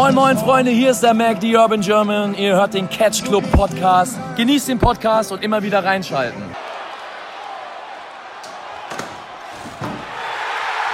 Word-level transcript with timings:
Moin 0.00 0.14
moin 0.14 0.38
Freunde, 0.38 0.70
hier 0.70 0.92
ist 0.92 1.00
der 1.00 1.12
Mac, 1.12 1.40
die 1.40 1.56
Urban 1.56 1.80
German. 1.80 2.32
Ihr 2.36 2.54
hört 2.54 2.72
den 2.72 2.88
Catch 2.88 3.24
Club 3.24 3.42
Podcast. 3.50 4.16
Genießt 4.36 4.68
den 4.68 4.78
Podcast 4.78 5.32
und 5.32 5.42
immer 5.42 5.60
wieder 5.60 5.82
reinschalten. 5.82 6.40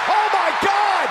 Oh 0.09 0.25
my 0.32 0.51
God! 0.62 1.11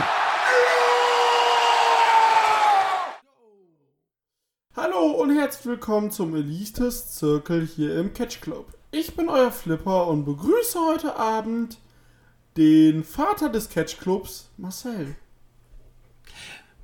Hallo 4.75 5.11
und 5.21 5.37
herzlich 5.37 5.67
willkommen 5.67 6.09
zum 6.09 6.35
Elites 6.35 7.15
Circle 7.19 7.67
hier 7.75 7.99
im 7.99 8.11
Catch 8.15 8.41
Club. 8.41 8.65
Ich 8.89 9.15
bin 9.15 9.29
euer 9.29 9.51
Flipper 9.51 10.07
und 10.07 10.25
begrüße 10.25 10.79
heute 10.79 11.15
Abend 11.15 11.77
den 12.57 13.03
Vater 13.03 13.49
des 13.49 13.69
Catch 13.69 13.99
Clubs, 13.99 14.49
Marcel. 14.57 15.15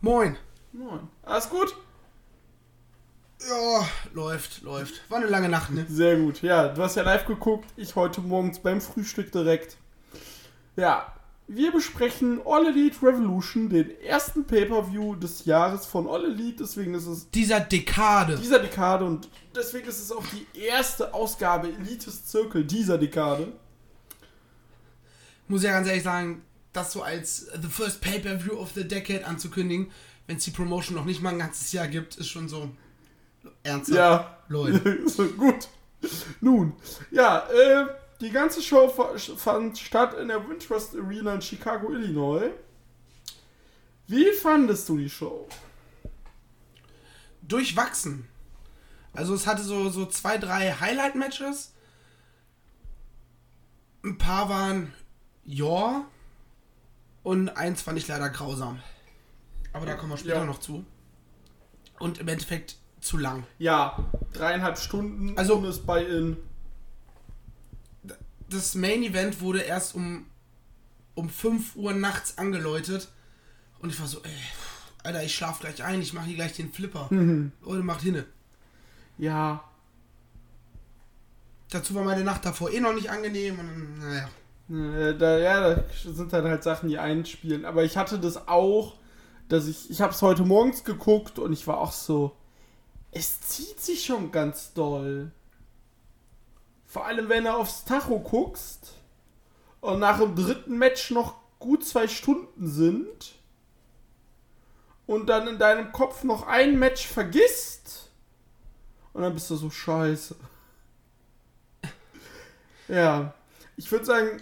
Moin. 0.02 0.38
Moin. 0.72 1.08
Alles 1.24 1.50
gut? 1.50 1.76
Ja, 3.48 3.88
läuft, 4.14 4.62
läuft. 4.62 5.10
War 5.10 5.18
eine 5.20 5.28
lange 5.28 5.50
Nacht, 5.50 5.72
ne? 5.72 5.86
Sehr 5.90 6.18
gut. 6.18 6.42
Ja, 6.42 6.68
du 6.70 6.82
hast 6.84 6.96
ja 6.96 7.04
live 7.04 7.26
geguckt. 7.26 7.66
Ich 7.78 7.96
heute 7.96 8.22
morgens 8.22 8.60
beim 8.60 8.82
Frühstück 8.82 9.32
direkt. 9.32 9.78
Ja, 10.76 11.14
wir 11.48 11.72
besprechen 11.72 12.42
All 12.46 12.68
Elite 12.68 13.02
Revolution, 13.02 13.70
den 13.70 14.00
ersten 14.02 14.46
Pay-Per-View 14.46 15.16
des 15.16 15.46
Jahres 15.46 15.86
von 15.86 16.08
All 16.08 16.26
Elite. 16.26 16.64
Deswegen 16.64 16.94
ist 16.94 17.08
es 17.08 17.30
Dieser 17.32 17.62
Dekade. 17.62 18.36
dieser 18.38 18.60
Dekade 18.60 19.06
und 19.06 19.30
deswegen 19.56 19.88
ist 19.88 20.00
es 20.00 20.12
auch 20.12 20.24
die 20.28 20.60
erste 20.60 21.14
Ausgabe 21.14 21.70
Elites 21.70 22.30
Circle 22.30 22.66
dieser 22.66 22.98
Dekade. 22.98 23.54
Muss 25.48 25.64
ja 25.64 25.72
ganz 25.72 25.88
ehrlich 25.88 26.04
sagen, 26.04 26.44
das 26.74 26.92
so 26.92 27.02
als 27.02 27.48
The 27.60 27.68
First 27.68 28.02
Pay-Per-View 28.02 28.54
of 28.54 28.72
the 28.76 28.88
Decade 28.88 29.26
anzukündigen, 29.26 29.92
wenn 30.30 30.38
es 30.38 30.44
die 30.44 30.52
Promotion 30.52 30.96
noch 30.96 31.06
nicht 31.06 31.24
mal 31.24 31.32
ein 31.32 31.40
ganzes 31.40 31.72
Jahr 31.72 31.88
gibt, 31.88 32.16
ist 32.18 32.28
schon 32.30 32.48
so 32.48 32.70
ernsthaft. 33.64 33.98
Ja. 33.98 34.38
Leute. 34.48 35.00
gut. 35.38 35.68
Nun, 36.40 36.74
ja, 37.10 37.48
äh, 37.50 37.88
die 38.22 38.30
ganze 38.30 38.62
Show 38.62 38.90
fa- 38.90 39.18
fand 39.18 39.80
statt 39.80 40.14
in 40.14 40.28
der 40.28 40.48
Wintrust 40.48 40.96
Arena 40.96 41.34
in 41.34 41.42
Chicago, 41.42 41.92
Illinois. 41.92 42.52
Wie 44.06 44.32
fandest 44.34 44.88
du 44.88 44.98
die 44.98 45.10
Show? 45.10 45.48
Durchwachsen. 47.42 48.28
Also 49.14 49.34
es 49.34 49.48
hatte 49.48 49.64
so, 49.64 49.90
so 49.90 50.06
zwei, 50.06 50.38
drei 50.38 50.74
Highlight-Matches. 50.74 51.74
Ein 54.04 54.20
paar 54.20 54.48
waren 54.48 54.94
ja. 55.44 56.06
Und 57.24 57.50
eins 57.50 57.82
fand 57.82 57.98
ich 57.98 58.08
leider 58.08 58.30
grausam. 58.30 58.80
Aber 59.74 59.86
da 59.86 59.96
kommen 59.96 60.12
wir 60.12 60.18
später 60.18 60.36
Ja. 60.38 60.46
noch 60.46 60.60
zu. 60.60 60.86
Und 62.00 62.18
im 62.20 62.28
Endeffekt 62.28 62.78
zu 63.02 63.18
lang. 63.18 63.44
Ja, 63.58 64.10
dreieinhalb 64.34 64.78
Stunden 64.78 65.38
Also- 65.38 65.58
ohne 65.58 65.68
es 65.68 65.80
bei 65.80 66.04
in. 66.04 66.38
das 68.50 68.74
Main 68.76 69.04
Event 69.04 69.42
wurde 69.42 69.60
erst 69.62 69.94
um, 69.96 70.26
um 71.14 71.30
5 71.30 71.76
Uhr 71.76 71.94
nachts 71.94 72.38
angeläutet. 72.38 73.10
Und 73.80 73.92
ich 73.92 74.00
war 74.00 74.08
so, 74.08 74.20
ey, 74.24 74.32
Alter, 75.04 75.24
ich 75.24 75.36
schlaf 75.36 75.60
gleich 75.60 75.84
ein, 75.84 76.02
ich 76.02 76.14
mache 76.14 76.26
hier 76.26 76.36
gleich 76.36 76.54
den 76.54 76.72
Flipper. 76.72 77.08
Leute, 77.62 77.84
macht 77.84 78.02
hinne. 78.02 78.26
Ja, 79.18 79.64
Dazu 81.72 81.94
war 81.94 82.04
meine 82.04 82.24
Nacht 82.24 82.44
davor 82.46 82.72
eh 82.72 82.80
noch 82.80 82.94
nicht 82.96 83.12
angenehm. 83.12 83.60
Und 83.60 84.00
naja. 84.00 84.28
äh, 84.72 85.16
da, 85.16 85.38
ja, 85.38 85.76
da 85.76 85.84
sind 85.94 86.34
dann 86.34 86.46
halt 86.46 86.64
Sachen, 86.64 86.90
die 86.90 86.98
einspielen. 86.98 87.64
Aber 87.64 87.84
ich 87.84 87.96
hatte 87.96 88.18
das 88.20 88.48
auch, 88.48 88.96
dass 89.50 89.68
ich. 89.68 89.90
Ich 89.90 90.02
habe 90.02 90.14
es 90.14 90.22
heute 90.22 90.44
morgens 90.44 90.84
geguckt 90.86 91.40
und 91.40 91.54
ich 91.54 91.68
war 91.68 91.80
auch 91.80 91.92
so. 91.92 92.36
Es 93.12 93.42
zieht 93.42 93.82
sich 93.82 94.06
schon 94.06 94.32
ganz 94.32 94.74
doll. 94.74 95.32
Vor 96.86 97.06
allem, 97.06 97.30
wenn 97.30 97.44
du 97.44 97.54
aufs 97.54 97.86
Tacho 97.86 98.20
guckst 98.20 98.94
und 99.82 100.00
nach 100.00 100.20
dem 100.20 100.36
dritten 100.36 100.78
Match 100.78 101.12
noch 101.12 101.36
gut 101.60 101.86
zwei 101.86 102.08
Stunden 102.08 102.68
sind 102.70 103.36
und 105.08 105.28
dann 105.28 105.48
in 105.48 105.60
deinem 105.60 105.92
Kopf 105.92 106.24
noch 106.24 106.48
ein 106.48 106.80
Match 106.80 107.06
vergisst 107.08 108.10
und 109.14 109.22
dann 109.24 109.34
bist 109.34 109.50
du 109.50 109.56
so 109.56 109.70
scheiße. 109.70 110.36
Ja, 112.88 113.34
ich 113.78 113.92
würde 113.92 114.06
sagen, 114.06 114.42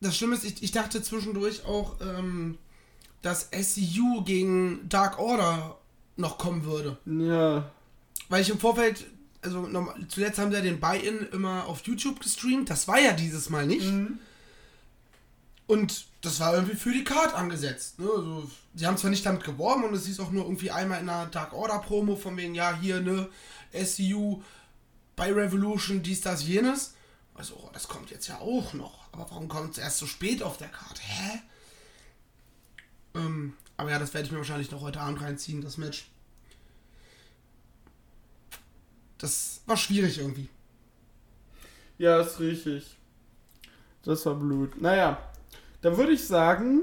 Das 0.00 0.16
Schlimme 0.16 0.34
ist, 0.36 0.44
ich, 0.44 0.62
ich 0.62 0.72
dachte 0.72 1.02
zwischendurch 1.02 1.64
auch, 1.66 1.96
ähm, 2.00 2.58
dass 3.26 3.48
SCU 3.52 4.22
gegen 4.24 4.88
Dark 4.88 5.18
Order 5.18 5.76
noch 6.16 6.38
kommen 6.38 6.64
würde. 6.64 6.96
ja, 7.06 7.70
Weil 8.28 8.42
ich 8.42 8.50
im 8.50 8.58
Vorfeld, 8.58 9.04
also 9.42 9.62
normal- 9.66 9.96
zuletzt 10.08 10.38
haben 10.38 10.50
sie 10.50 10.56
ja 10.56 10.62
den 10.62 10.80
Buy-In 10.80 11.28
immer 11.32 11.66
auf 11.66 11.84
YouTube 11.86 12.20
gestreamt. 12.20 12.70
Das 12.70 12.86
war 12.88 12.98
ja 13.00 13.12
dieses 13.12 13.50
Mal 13.50 13.66
nicht. 13.66 13.86
Und 15.66 16.06
das 16.20 16.38
war 16.40 16.54
irgendwie 16.54 16.76
für 16.76 16.92
die 16.92 17.04
Card 17.04 17.34
angesetzt. 17.34 17.98
Ne? 17.98 18.08
Also, 18.08 18.48
sie 18.74 18.86
haben 18.86 18.96
zwar 18.96 19.10
nicht 19.10 19.26
damit 19.26 19.42
geworben 19.44 19.84
und 19.84 19.94
es 19.94 20.06
hieß 20.06 20.20
auch 20.20 20.30
nur 20.30 20.44
irgendwie 20.44 20.70
einmal 20.70 21.00
in 21.00 21.08
einer 21.08 21.26
Dark 21.26 21.52
Order 21.52 21.80
Promo 21.80 22.14
von 22.16 22.36
wegen, 22.36 22.54
ja, 22.54 22.76
hier, 22.80 23.00
ne, 23.00 23.28
SCU 23.72 24.42
bei 25.16 25.32
Revolution, 25.32 26.02
dies, 26.02 26.20
das, 26.20 26.46
jenes. 26.46 26.94
Also, 27.34 27.54
oh, 27.56 27.70
das 27.72 27.88
kommt 27.88 28.10
jetzt 28.10 28.28
ja 28.28 28.38
auch 28.38 28.72
noch. 28.74 29.00
Aber 29.12 29.26
warum 29.28 29.48
kommt 29.48 29.72
es 29.72 29.78
erst 29.78 29.98
so 29.98 30.06
spät 30.06 30.42
auf 30.42 30.56
der 30.56 30.68
Card? 30.68 31.00
Hä? 31.02 31.40
Ähm, 33.16 33.54
aber 33.76 33.90
ja, 33.90 33.98
das 33.98 34.14
werde 34.14 34.26
ich 34.26 34.32
mir 34.32 34.38
wahrscheinlich 34.38 34.70
noch 34.70 34.80
heute 34.82 35.00
Abend 35.00 35.20
reinziehen, 35.20 35.60
das 35.62 35.76
Match. 35.78 36.06
Das 39.18 39.60
war 39.66 39.76
schwierig 39.76 40.18
irgendwie. 40.18 40.48
ja, 41.98 42.20
ist 42.20 42.38
richtig. 42.40 42.96
Das 44.02 44.24
war 44.26 44.34
blöd. 44.34 44.80
Naja, 44.80 45.18
dann 45.82 45.96
würde 45.96 46.12
ich 46.12 46.24
sagen, 46.26 46.82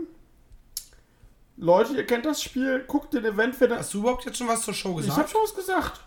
Leute, 1.56 1.94
ihr 1.96 2.06
kennt 2.06 2.26
das 2.26 2.42
Spiel, 2.42 2.84
guckt 2.88 3.14
den 3.14 3.24
Event, 3.24 3.60
wenn 3.62 3.72
Hast 3.72 3.94
du 3.94 4.00
überhaupt 4.00 4.26
jetzt 4.26 4.38
schon 4.38 4.48
was 4.48 4.62
zur 4.64 4.74
Show 4.74 4.92
Ich 5.00 5.06
gesagt? 5.06 5.18
habe 5.20 5.30
schon 5.30 5.42
was 5.44 5.56
gesagt. 5.56 6.02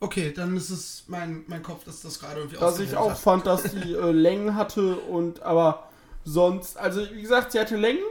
Okay, 0.00 0.32
dann 0.32 0.56
ist 0.56 0.68
es 0.70 1.04
mein, 1.08 1.44
mein 1.46 1.62
Kopf, 1.62 1.84
dass 1.84 2.02
das 2.02 2.20
gerade 2.20 2.40
irgendwie 2.40 2.58
Dass 2.58 2.78
ich 2.78 2.94
auch 2.94 3.12
hat. 3.12 3.18
fand, 3.18 3.46
dass 3.46 3.62
die 3.62 3.94
äh, 3.94 4.10
Längen 4.12 4.54
hatte 4.54 4.96
und 4.96 5.40
aber 5.42 5.88
sonst, 6.24 6.76
also 6.76 7.10
wie 7.10 7.22
gesagt, 7.22 7.52
sie 7.52 7.58
hatte 7.60 7.76
Längen. 7.76 8.02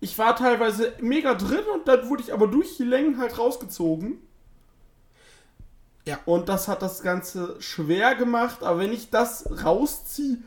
Ich 0.00 0.18
war 0.18 0.34
teilweise 0.34 0.94
mega 1.00 1.34
drin 1.34 1.64
und 1.74 1.86
dann 1.86 2.08
wurde 2.08 2.22
ich 2.22 2.32
aber 2.32 2.46
durch 2.46 2.76
die 2.78 2.84
Längen 2.84 3.18
halt 3.18 3.38
rausgezogen. 3.38 4.18
Ja. 6.06 6.18
Und 6.24 6.48
das 6.48 6.68
hat 6.68 6.80
das 6.80 7.02
Ganze 7.02 7.60
schwer 7.60 8.14
gemacht, 8.14 8.62
aber 8.62 8.80
wenn 8.80 8.92
ich 8.92 9.10
das 9.10 9.44
rausziehe, 9.64 10.38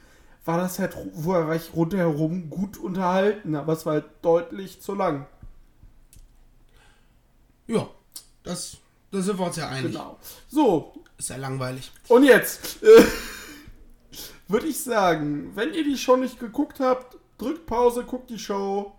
war 0.46 0.58
das 0.58 0.80
halt, 0.80 0.96
war 1.14 1.56
ich 1.56 1.74
rundherum 1.74 2.50
gut 2.50 2.78
unterhalten, 2.78 3.56
aber 3.56 3.74
es 3.74 3.86
war 3.86 3.94
halt 3.94 4.06
deutlich 4.22 4.82
zu 4.82 4.94
lang. 4.96 5.28
Ja, 7.68 7.88
das, 8.44 8.78
da 9.12 9.22
sind 9.22 9.40
wir 9.40 9.46
uns 9.46 9.56
ja 9.56 9.70
einig. 9.70 9.94
Genau. 9.94 10.18
So, 10.50 10.96
Ist 11.18 11.30
ja 11.30 11.38
langweilig. 11.38 11.92
Und 12.10 12.24
jetzt 12.24 12.84
äh, 12.84 13.06
würde 14.48 14.68
ich 14.68 14.84
sagen, 14.84 15.52
wenn 15.56 15.74
ihr 15.74 15.84
die 15.84 15.98
Show 15.98 16.18
nicht 16.18 16.40
geguckt 16.40 16.82
habt, 16.82 17.18
drückt 17.38 17.66
Pause, 17.66 18.04
guckt 18.04 18.30
die 18.30 18.40
Show, 18.40 18.94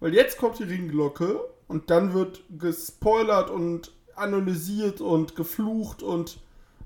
weil 0.00 0.14
jetzt 0.14 0.38
kommt 0.38 0.58
die 0.58 0.64
Ringglocke 0.64 1.40
und 1.68 1.90
dann 1.90 2.14
wird 2.14 2.42
gespoilert 2.58 3.50
und 3.50 3.92
analysiert 4.14 5.00
und 5.00 5.36
geflucht 5.36 6.02
und 6.02 6.38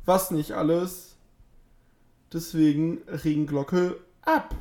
was 0.04 0.31
nicht 0.31 0.53
alles. 0.53 1.16
Deswegen 2.32 3.03
Ringglocke 3.09 3.99
ab. 4.22 4.54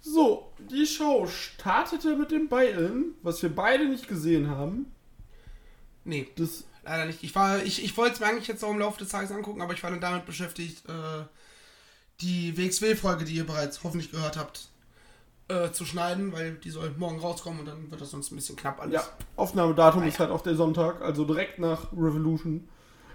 So, 0.00 0.52
die 0.70 0.86
Show 0.86 1.26
startete 1.26 2.16
mit 2.16 2.30
dem 2.30 2.48
Buy-In, 2.48 3.14
was 3.22 3.42
wir 3.42 3.54
beide 3.54 3.88
nicht 3.88 4.08
gesehen 4.08 4.48
haben. 4.48 4.92
Nee, 6.04 6.28
Das 6.36 6.64
leider 6.84 7.06
nicht. 7.06 7.22
Ich 7.22 7.34
war, 7.34 7.62
ich, 7.62 7.84
ich 7.84 7.96
wollte 7.96 8.14
es 8.14 8.20
mir 8.20 8.26
eigentlich 8.26 8.46
jetzt 8.46 8.64
auch 8.64 8.70
im 8.70 8.78
Laufe 8.78 8.98
des 8.98 9.08
Tages 9.08 9.32
angucken, 9.32 9.60
aber 9.60 9.74
ich 9.74 9.82
war 9.82 9.90
dann 9.90 10.00
damit 10.00 10.24
beschäftigt, 10.24 10.88
äh, 10.88 11.24
die 12.20 12.56
WXW-Folge, 12.56 13.24
die 13.24 13.34
ihr 13.34 13.46
bereits 13.46 13.82
hoffentlich 13.84 14.10
gehört 14.10 14.36
habt, 14.36 14.68
äh, 15.48 15.70
zu 15.70 15.84
schneiden, 15.84 16.32
weil 16.32 16.54
die 16.54 16.70
soll 16.70 16.92
morgen 16.96 17.20
rauskommen 17.20 17.60
und 17.60 17.66
dann 17.66 17.90
wird 17.90 18.00
das 18.00 18.10
sonst 18.10 18.32
ein 18.32 18.36
bisschen 18.36 18.56
knapp 18.56 18.80
alles. 18.80 18.94
Ja, 18.94 19.08
Aufnahmedatum 19.36 20.02
ist 20.04 20.18
halt 20.18 20.30
auch 20.30 20.40
der 20.40 20.56
Sonntag, 20.56 21.02
also 21.02 21.24
direkt 21.24 21.58
nach 21.58 21.92
Revolution. 21.92 22.68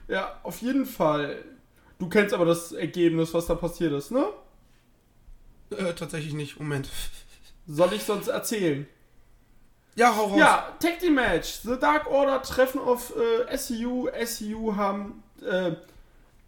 Ja, 0.07 0.39
auf 0.43 0.61
jeden 0.61 0.85
Fall. 0.85 1.43
Du 1.99 2.09
kennst 2.09 2.33
aber 2.33 2.45
das 2.45 2.71
Ergebnis, 2.71 3.33
was 3.33 3.47
da 3.47 3.55
passiert 3.55 3.93
ist, 3.93 4.11
ne? 4.11 4.25
Äh, 5.71 5.93
tatsächlich 5.93 6.33
nicht. 6.33 6.59
Moment. 6.59 6.89
Soll 7.67 7.93
ich 7.93 8.03
sonst 8.03 8.27
erzählen? 8.27 8.87
Ja, 9.95 10.15
hau 10.15 10.27
raus. 10.27 10.39
Ja, 10.39 10.77
Tag 10.79 10.99
Team 10.99 11.15
Match. 11.15 11.59
The 11.63 11.77
Dark 11.79 12.09
Order 12.09 12.41
treffen 12.41 12.79
auf 12.79 13.13
äh, 13.15 13.57
SCU. 13.57 14.09
SCU 14.25 14.75
haben. 14.75 15.23
Äh, 15.41 15.75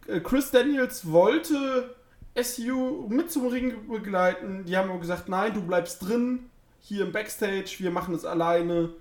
äh, 0.07 0.19
Chris 0.21 0.51
Daniels 0.51 1.11
wollte 1.11 1.95
SCU 2.41 3.07
mit 3.09 3.31
zum 3.31 3.47
Ring 3.47 3.88
begleiten. 3.88 4.65
Die 4.65 4.75
haben 4.77 4.89
aber 4.89 5.00
gesagt: 5.00 5.30
Nein, 5.30 5.53
du 5.53 5.62
bleibst 5.62 6.07
drin. 6.07 6.50
hier 6.80 7.06
im 7.06 7.12
Backstage, 7.12 7.75
wir 7.80 7.91
machen 7.91 8.13
es 8.13 8.25
alleine. 8.25 8.94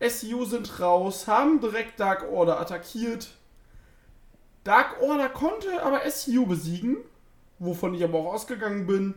SCU 0.00 0.44
sind 0.44 0.78
raus, 0.80 1.26
haben 1.26 1.60
direkt 1.60 1.98
Dark 1.98 2.30
Order 2.30 2.60
attackiert. 2.60 3.30
Dark 4.62 5.00
Order 5.02 5.28
konnte 5.28 5.82
aber 5.82 6.08
SCU 6.08 6.46
besiegen, 6.46 6.98
wovon 7.58 7.94
ich 7.94 8.04
aber 8.04 8.18
auch 8.18 8.34
ausgegangen 8.34 8.86
bin, 8.86 9.14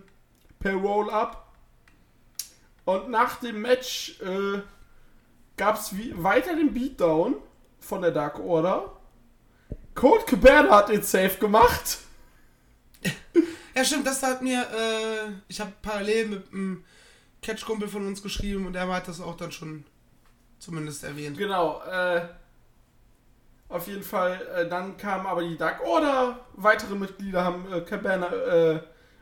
per 0.60 0.76
Roll-Up. 0.76 1.46
Und 2.86 3.10
nach 3.10 3.40
dem 3.40 3.62
Match 3.62 4.20
äh, 4.22 4.62
gab 5.58 5.76
es 5.76 5.94
weiter 6.16 6.56
den 6.56 6.74
Beatdown 6.74 7.36
von 7.80 8.02
der 8.02 8.12
Dark 8.12 8.40
Order. 8.40 8.92
Cold 9.94 10.26
Cabana 10.26 10.78
hat 10.78 10.90
den 10.90 11.04
Safe 11.04 11.38
gemacht. 11.38 12.00
Ja, 13.74 13.86
stimmt, 13.86 14.06
das 14.06 14.22
hat 14.22 14.42
mir, 14.42 14.62
äh, 14.64 15.32
ich 15.48 15.62
habe 15.62 15.72
parallel 15.82 16.28
mit 16.28 16.52
einem 16.52 16.84
Catch-Kumpel 17.42 17.88
von 17.88 18.06
uns 18.06 18.22
geschrieben 18.22 18.68
und 18.68 18.76
er 18.76 18.88
hat 18.90 19.08
das 19.08 19.22
auch 19.22 19.38
dann 19.38 19.52
schon 19.54 19.86
zumindest 20.60 21.06
erwähnt. 21.06 21.38
Genau, 21.38 21.82
äh, 21.84 22.22
auf 23.70 23.88
jeden 23.88 24.04
Fall, 24.04 24.46
äh, 24.56 24.68
dann 24.68 24.98
kam 24.98 25.26
aber 25.26 25.44
die 25.44 25.58
Dark 25.58 25.82
Order, 25.86 26.40
weitere 26.54 26.96
Mitglieder 26.96 27.46
haben 27.46 27.72
äh, 27.72 27.80
Cabana 27.82 28.28
äh, 28.28 28.82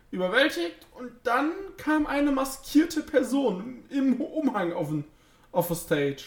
überwältigt 0.10 0.88
und 0.96 1.12
dann 1.24 1.52
kam 1.78 2.08
eine 2.08 2.32
maskierte 2.32 3.02
Person 3.02 3.84
im 3.90 4.20
Umhang 4.20 4.74
auf, 4.74 4.88
den, 4.90 5.04
auf 5.52 5.68
der 5.68 5.76
Stage. 5.76 6.24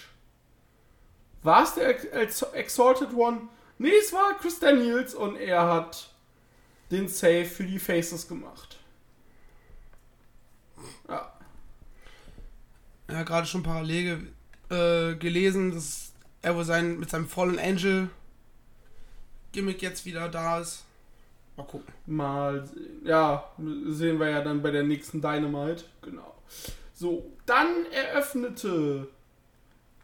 War 1.42 1.64
es 1.64 1.74
der 1.74 2.14
Ex 2.14 2.42
Exalted 2.42 3.12
One? 3.14 3.48
Nee, 3.78 3.90
es 4.00 4.12
war 4.12 4.38
Chris 4.38 4.60
Daniels 4.60 5.14
und 5.14 5.36
er 5.36 5.66
hat 5.66 6.11
den 6.92 7.08
Save 7.08 7.46
für 7.46 7.64
die 7.64 7.78
Faces 7.78 8.28
gemacht. 8.28 8.78
Ja. 11.08 11.32
Ja, 13.10 13.22
gerade 13.24 13.46
schon 13.46 13.62
parallel 13.62 14.32
äh, 14.70 15.14
gelesen, 15.16 15.72
dass 15.72 16.12
er 16.42 16.56
wohl 16.56 16.64
sein, 16.64 16.98
mit 16.98 17.10
seinem 17.10 17.28
Fallen 17.28 17.58
Angel 17.58 18.08
Gimmick 19.52 19.82
jetzt 19.82 20.06
wieder 20.06 20.28
da 20.28 20.60
ist. 20.60 20.84
Mal 21.56 21.64
gucken. 21.64 21.92
Mal, 22.06 22.68
ja, 23.04 23.52
sehen 23.88 24.18
wir 24.18 24.30
ja 24.30 24.42
dann 24.42 24.62
bei 24.62 24.70
der 24.70 24.82
nächsten 24.82 25.20
Dynamite. 25.20 25.84
Genau. 26.00 26.34
So, 26.94 27.30
dann 27.44 27.84
eröffnete 27.92 29.08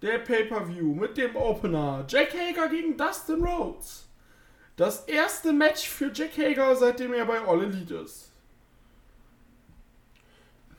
der 0.02 0.18
Pay-Per-View 0.18 0.94
mit 0.94 1.16
dem 1.16 1.34
Opener 1.36 2.04
Jack 2.08 2.34
Hager 2.34 2.68
gegen 2.68 2.96
Dustin 2.96 3.42
Rhodes. 3.42 4.07
Das 4.78 5.00
erste 5.06 5.52
Match 5.52 5.88
für 5.88 6.10
Jack 6.14 6.38
Hager, 6.38 6.74
seitdem 6.76 7.12
er 7.12 7.26
bei 7.26 7.40
All 7.40 7.62
Elite 7.64 7.96
ist. 7.96 8.30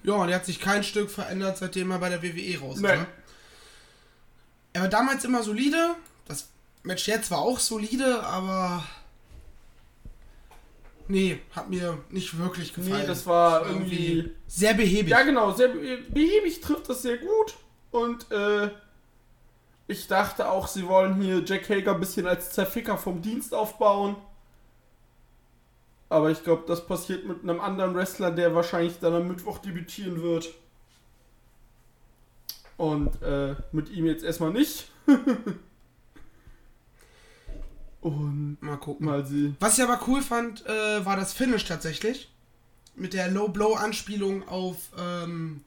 Ja, 0.04 0.14
und 0.14 0.30
er 0.30 0.36
hat 0.36 0.46
sich 0.46 0.60
kein 0.62 0.84
Stück 0.84 1.12
verändert, 1.12 1.58
seitdem 1.58 1.92
er 1.92 2.00
bei 2.00 2.10
der 2.10 2.24
WWE 2.24 2.60
raus 2.62 2.76
ist. 2.78 2.82
Nee. 2.82 2.96
Ne? 2.96 3.06
Er 4.72 4.82
war 4.84 4.88
damals 4.88 5.26
immer 5.26 5.44
solide. 5.44 5.96
Das 6.28 6.48
Match 6.84 7.08
jetzt 7.10 7.30
war 7.30 7.40
auch 7.40 7.60
solide, 7.60 8.24
aber. 8.24 8.86
Nee, 11.10 11.42
hat 11.52 11.70
mir 11.70 11.98
nicht 12.10 12.38
wirklich 12.38 12.74
gefallen. 12.74 13.02
Nee, 13.02 13.08
das 13.08 13.26
war 13.26 13.66
irgendwie. 13.68 14.32
Sehr 14.48 14.76
behäbig. 14.76 15.10
Ja, 15.12 15.24
genau, 15.24 15.52
sehr 15.54 15.68
be- 15.70 16.04
behäbig 16.10 16.62
trifft 16.62 16.88
das 16.88 17.02
sehr 17.02 17.18
gut. 17.18 17.58
Und 17.92 18.32
äh, 18.32 18.70
ich 19.90 20.08
dachte 20.08 20.50
auch, 20.52 20.68
sie 20.68 20.88
wollen 20.88 21.20
hier 21.20 21.44
Jack 21.44 21.68
Hager 21.68 21.96
ein 21.96 22.00
bisschen 22.00 22.28
als 22.28 22.52
Zerficker 22.52 22.96
vom 22.96 23.24
Dienst 23.24 23.56
aufbauen. 23.56 24.16
Aber 26.10 26.30
ich 26.30 26.44
glaube, 26.44 26.64
das 26.68 26.86
passiert 26.86 27.26
mit 27.26 27.42
einem 27.42 27.60
anderen 27.60 27.96
Wrestler, 27.96 28.30
der 28.30 28.54
wahrscheinlich 28.54 29.00
dann 29.00 29.16
am 29.16 29.28
Mittwoch 29.28 29.58
debütieren 29.58 30.22
wird. 30.22 30.54
Und 32.78 33.20
äh, 33.24 33.56
mit 33.72 33.90
ihm 33.90 34.06
jetzt 34.06 34.24
erstmal 34.24 34.52
nicht. 34.52 34.92
Und 38.02 38.58
Mal 38.62 38.78
gucken. 38.78 39.08
mal 39.08 39.26
sehen. 39.26 39.58
Was 39.60 39.80
ich 39.80 39.84
aber 39.84 40.00
cool 40.08 40.22
fand, 40.22 40.66
äh, 40.68 41.04
war 41.04 41.16
das 41.16 41.34
Finish 41.34 41.66
tatsächlich. 41.66 42.32
Mit 42.96 43.14
der 43.14 43.30
Low-Blow-Anspielung 43.32 44.48
auf 44.48 44.78
ähm, 45.00 45.64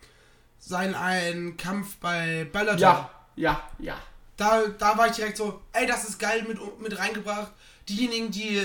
seinen 0.61 0.95
einen 0.95 1.57
Kampf 1.57 1.97
bei 1.97 2.49
Bellator. 2.53 2.79
Ja, 2.79 3.11
ja, 3.35 3.61
ja. 3.81 3.97
Da, 4.43 4.67
da 4.67 4.99
war 4.99 5.07
ich 5.07 5.15
direkt 5.15 5.37
so, 5.37 5.61
ey, 5.73 5.87
das 5.87 6.03
ist 6.09 6.19
geil 6.19 6.45
mit, 6.49 6.59
mit 6.81 6.99
reingebracht. 6.99 7.53
Diejenigen, 7.89 8.33
die 8.33 8.61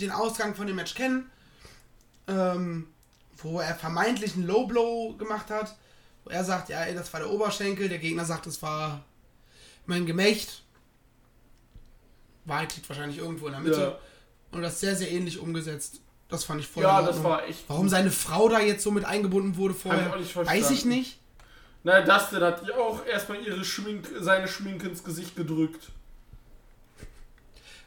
den 0.00 0.10
Ausgang 0.10 0.56
von 0.56 0.66
dem 0.66 0.74
Match 0.74 0.96
kennen, 0.96 1.30
ähm, 2.26 2.88
wo 3.36 3.60
er 3.60 3.76
vermeintlich 3.76 4.34
einen 4.34 4.44
Low 4.44 4.66
Blow 4.66 5.14
gemacht 5.16 5.50
hat, 5.50 5.76
wo 6.24 6.30
er 6.30 6.44
sagt, 6.44 6.68
ja, 6.68 6.82
ey, 6.82 6.96
das 6.96 7.12
war 7.12 7.20
der 7.20 7.30
Oberschenkel, 7.30 7.88
der 7.88 8.00
Gegner 8.00 8.24
sagt, 8.24 8.46
das 8.46 8.60
war 8.60 9.04
mein 9.86 10.04
Gemächt. 10.04 10.64
Wahrheit 12.44 12.74
liegt 12.74 12.88
wahrscheinlich 12.88 13.18
irgendwo 13.18 13.46
in 13.46 13.52
der 13.52 13.60
Mitte. 13.60 13.80
Ja. 13.80 13.98
Und 14.50 14.62
das 14.62 14.80
sehr, 14.80 14.96
sehr 14.96 15.12
ähnlich 15.12 15.38
umgesetzt. 15.38 16.00
Das 16.28 16.42
fand 16.42 16.60
ich 16.60 16.66
voll 16.66 16.82
Ja, 16.82 17.02
das 17.02 17.22
war 17.22 17.46
echt. 17.46 17.68
Warum 17.68 17.88
seine 17.88 18.10
Frau 18.10 18.48
da 18.48 18.58
jetzt 18.58 18.82
so 18.82 18.90
mit 18.90 19.04
eingebunden 19.04 19.56
wurde 19.56 19.74
vorher, 19.74 20.16
ich 20.16 20.34
weiß 20.34 20.72
ich 20.72 20.84
nicht. 20.84 21.20
Na, 21.84 22.00
Dustin 22.00 22.40
hat 22.40 22.66
ihr 22.66 22.78
auch 22.78 23.04
erstmal 23.06 23.40
ihre 23.40 23.64
Schmink, 23.64 24.08
seine 24.20 24.46
Schminke 24.46 24.88
ins 24.88 25.02
Gesicht 25.02 25.34
gedrückt. 25.34 25.90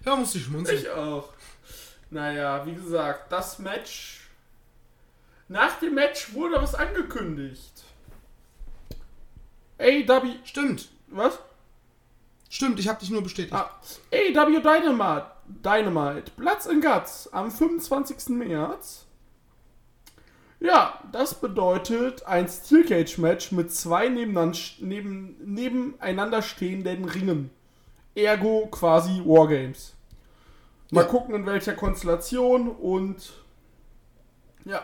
Ja, 0.06 0.16
musste 0.16 0.38
ich 0.38 0.46
schmunzeln. 0.46 0.78
Ich 0.78 0.90
auch. 0.90 1.30
Naja, 2.10 2.66
wie 2.66 2.76
gesagt, 2.76 3.32
das 3.32 3.60
Match. 3.60 4.28
Nach 5.48 5.80
dem 5.80 5.96
Match 5.96 6.34
wurde 6.34 6.62
was 6.62 6.76
angekündigt. 6.76 7.84
AW. 9.80 10.36
Stimmt. 10.44 10.90
Was? 11.08 11.40
Stimmt, 12.50 12.80
ich 12.80 12.88
habe 12.88 13.00
dich 13.00 13.10
nur 13.10 13.24
bestätigt. 13.24 13.54
Ah, 13.54 13.72
AW 14.12 14.60
Dynamite. 14.62 15.26
Dynamite. 15.48 16.32
Platz 16.38 16.66
in 16.66 16.82
Guts 16.82 17.32
am 17.32 17.52
25. 17.52 18.30
März. 18.30 19.06
Ja, 20.66 21.00
das 21.12 21.36
bedeutet 21.36 22.26
ein 22.26 22.48
Steel 22.48 22.86
Cage 22.86 23.20
Match 23.20 23.52
mit 23.52 23.72
zwei 23.72 24.10
nebeneinander, 24.10 24.58
neben, 24.80 25.36
nebeneinander 25.54 26.42
stehenden 26.42 27.06
Ringen. 27.06 27.52
Ergo 28.16 28.68
quasi 28.72 29.22
Wargames. 29.26 29.94
Mal 30.92 31.02
Ja. 31.02 31.08
gucken 31.08 31.36
in 31.36 31.46
welcher 31.46 31.74
Konstellation 31.74 32.70
und 32.70 33.34
ja. 34.64 34.84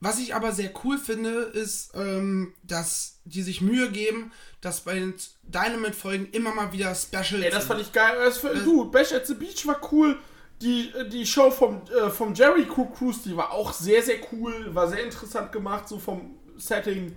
Was 0.00 0.20
ich 0.20 0.34
aber 0.34 0.52
sehr 0.52 0.70
cool 0.84 0.96
finde, 0.96 1.30
ist, 1.30 1.90
ähm, 1.94 2.54
dass 2.62 3.18
die 3.24 3.42
sich 3.42 3.60
Mühe 3.60 3.90
geben, 3.90 4.30
dass 4.60 4.82
bei 4.82 4.94
den 4.94 5.14
Dynamite-Folgen 5.42 6.30
immer 6.30 6.54
mal 6.54 6.72
wieder 6.72 6.94
Specials 6.94 7.44
Ey, 7.44 7.50
das 7.50 7.64
fand 7.64 7.80
ich 7.80 7.92
geil. 7.92 8.14
Das, 8.24 8.40
du, 8.40 8.90
Bash 8.90 9.12
at 9.12 9.26
the 9.26 9.34
Beach 9.34 9.66
war 9.66 9.80
cool. 9.92 10.16
Die, 10.60 10.92
die 11.10 11.24
Show 11.24 11.50
vom, 11.50 11.82
äh, 11.86 12.10
vom 12.10 12.34
Jerry 12.34 12.64
Crew 12.66 12.86
Cruise, 12.86 13.20
die 13.24 13.36
war 13.36 13.52
auch 13.52 13.72
sehr, 13.72 14.02
sehr 14.02 14.16
cool. 14.32 14.74
War 14.74 14.88
sehr 14.88 15.04
interessant 15.04 15.52
gemacht, 15.52 15.88
so 15.88 15.98
vom 15.98 16.36
Setting. 16.56 17.14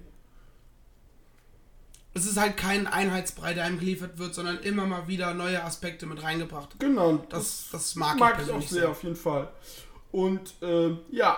Es 2.13 2.25
ist 2.25 2.37
halt 2.37 2.57
kein 2.57 2.87
Einheitsbrei, 2.87 3.53
der 3.53 3.63
einem 3.63 3.79
geliefert 3.79 4.19
wird, 4.19 4.35
sondern 4.35 4.59
immer 4.59 4.85
mal 4.85 5.07
wieder 5.07 5.33
neue 5.33 5.63
Aspekte 5.63 6.05
mit 6.05 6.21
reingebracht. 6.21 6.75
Genau. 6.79 7.25
Das, 7.29 7.69
das 7.71 7.95
mag, 7.95 8.19
mag 8.19 8.37
ich 8.41 8.47
ich 8.47 8.53
auch 8.53 8.61
sehr, 8.61 8.89
auf 8.89 9.01
jeden 9.03 9.15
Fall. 9.15 9.49
Und 10.11 10.53
ähm, 10.61 10.99
ja, 11.09 11.37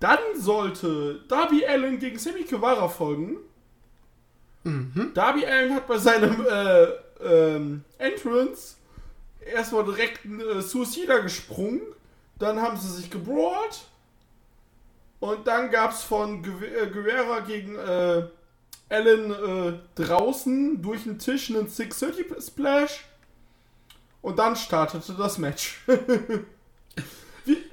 dann 0.00 0.18
sollte 0.34 1.20
Darby 1.28 1.64
Allen 1.64 1.98
gegen 2.00 2.18
Sammy 2.18 2.42
Guevara 2.42 2.88
folgen. 2.88 3.36
Mhm. 4.64 5.12
Darby 5.14 5.46
Allen 5.46 5.74
hat 5.74 5.86
bei 5.86 5.98
seinem 5.98 6.44
äh, 6.44 6.84
ähm, 7.24 7.84
Entrance 7.98 8.76
erstmal 9.62 9.84
direkt 9.84 10.24
einen 10.24 10.40
äh, 10.40 10.62
Suicida 10.62 11.18
gesprungen. 11.18 11.80
Dann 12.38 12.60
haben 12.60 12.76
sie 12.76 12.90
sich 12.90 13.10
gebrawlt. 13.10 13.86
Und 15.20 15.46
dann 15.46 15.70
gab 15.70 15.92
es 15.92 16.02
von 16.02 16.42
Gu 16.42 16.50
äh, 16.64 17.42
gegen 17.46 17.76
äh, 17.76 18.24
Allen 18.88 19.30
äh, 19.30 19.78
draußen 19.94 20.82
durch 20.82 21.04
den 21.04 21.18
Tisch 21.18 21.50
einen 21.50 21.68
630 21.68 22.44
Splash. 22.44 23.04
Und 24.20 24.38
dann 24.38 24.56
startete 24.56 25.14
das 25.14 25.38
Match. 25.38 25.80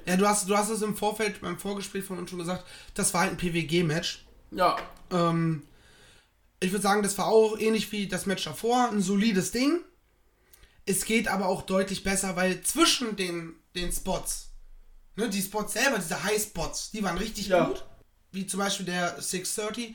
Ja, 0.04 0.16
du 0.16 0.26
hast, 0.26 0.50
du 0.50 0.56
hast 0.56 0.70
es 0.70 0.82
im 0.82 0.96
Vorfeld 0.96 1.40
beim 1.40 1.56
Vorgespräch 1.56 2.04
von 2.04 2.18
uns 2.18 2.30
schon 2.30 2.40
gesagt, 2.40 2.64
das 2.94 3.14
war 3.14 3.20
halt 3.20 3.30
ein 3.30 3.36
PWG-Match. 3.36 4.24
ja, 4.50 4.76
Ähm, 5.12 5.62
ich 6.58 6.72
würde 6.72 6.82
sagen, 6.82 7.04
das 7.04 7.16
war 7.18 7.28
auch 7.28 7.56
ähnlich 7.56 7.92
wie 7.92 8.08
das 8.08 8.26
Match 8.26 8.42
davor, 8.42 8.88
ein 8.90 9.00
solides 9.00 9.52
Ding. 9.52 9.78
Es 10.86 11.04
geht 11.04 11.28
aber 11.28 11.46
auch 11.46 11.62
deutlich 11.62 12.02
besser, 12.02 12.36
weil 12.36 12.62
zwischen 12.62 13.16
den, 13.16 13.54
den 13.74 13.92
Spots, 13.92 14.48
ne, 15.16 15.28
die 15.28 15.42
Spots 15.42 15.74
selber, 15.74 15.98
diese 15.98 16.22
High-Spots, 16.24 16.90
die 16.90 17.02
waren 17.02 17.18
richtig 17.18 17.48
Ja. 17.48 17.64
gut. 17.66 17.84
Wie 18.32 18.46
zum 18.46 18.60
Beispiel 18.60 18.86
der 18.86 19.20
630. 19.20 19.94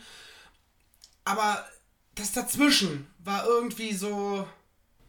Aber 1.24 1.65
das 2.15 2.32
dazwischen 2.34 3.08
war 3.20 3.46
irgendwie 3.46 3.94
so. 3.94 4.48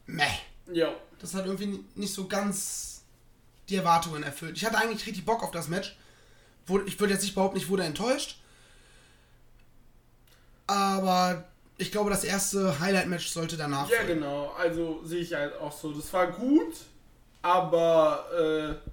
Meh. 0.07 0.25
ja. 0.73 0.95
Das 1.19 1.35
hat 1.35 1.47
irgendwie 1.47 1.83
nicht 1.95 2.13
so 2.15 2.27
ganz 2.29 3.03
die 3.69 3.77
Erwartungen 3.77 4.23
erfüllt. 4.23 4.57
Ich 4.57 4.65
hatte 4.65 4.79
eigentlich 4.79 5.07
richtig 5.07 5.25
Bock 5.25 5.43
auf 5.43 5.51
das 5.51 5.67
Match. 5.69 5.97
Ich 6.87 7.01
würde 7.01 7.15
jetzt 7.15 7.23
nicht 7.23 7.35
behaupten, 7.35 7.57
ich 7.59 7.69
wurde 7.69 7.85
enttäuscht. 7.85 8.39
aber 10.67 11.45
ich 11.79 11.93
glaube, 11.93 12.11
das 12.11 12.25
erste 12.25 12.81
Highlight-Match 12.81 13.29
sollte 13.29 13.57
danach. 13.57 13.89
Ja, 13.89 13.99
folgen. 13.99 14.15
genau. 14.15 14.55
Also 14.59 15.01
sehe 15.05 15.21
ich 15.21 15.35
halt 15.35 15.57
auch 15.57 15.73
so. 15.73 15.93
Das 15.93 16.13
war 16.13 16.29
gut, 16.29 16.75
aber 17.43 18.81
äh, 18.83 18.91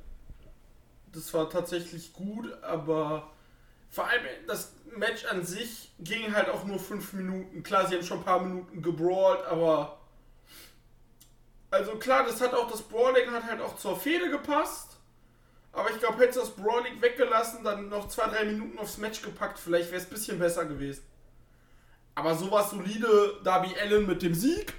das 1.13 1.34
war 1.34 1.50
tatsächlich 1.50 2.13
gut, 2.13 2.52
aber 2.62 3.32
vor 3.90 4.08
allem 4.08 4.24
das 4.48 4.74
Match 4.98 5.25
an 5.25 5.46
sich 5.46 5.92
ging 6.00 6.34
halt 6.34 6.50
auch 6.50 6.66
nur 6.66 6.80
fünf 6.80 7.13
Minuten. 7.13 7.63
Klar, 7.63 7.88
sie 7.88 7.96
haben 7.96 8.04
schon 8.04 8.20
ein 8.20 8.25
paar 8.25 8.42
Minuten 8.42 8.82
gebrawlt, 8.82 9.44
aber 9.46 10.00
also 11.72 11.96
klar, 11.96 12.25
das 12.25 12.42
hat 12.42 12.54
auch 12.54 12.70
das 12.70 12.82
Brawling 12.82 13.32
hat 13.32 13.44
halt 13.44 13.62
auch 13.62 13.78
zur 13.78 13.98
Fehde 14.00 14.30
gepasst. 14.30 14.90
Aber 15.72 15.90
ich 15.90 16.00
glaube, 16.00 16.22
hätte 16.22 16.40
das 16.40 16.52
Brawling 16.52 17.02
weggelassen, 17.02 17.63
dann 17.63 17.90
noch 17.90 18.08
zwei, 18.08 18.28
drei 18.28 18.46
Minuten 18.46 18.78
aufs 18.78 19.00
Match 19.00 19.24
gepackt, 19.24 19.58
vielleicht 19.58 19.90
wäre 19.90 20.00
es 20.00 20.08
ein 20.08 20.13
bisschen 20.13 20.38
besser 20.38 20.66
gewesen. 20.66 21.02
Aber 22.15 22.36
sowas 22.36 22.70
solide, 22.70 23.39
Darby 23.43 23.70
Allen 23.82 24.05
mit 24.05 24.22
dem 24.22 24.34
Sieg, 24.36 24.74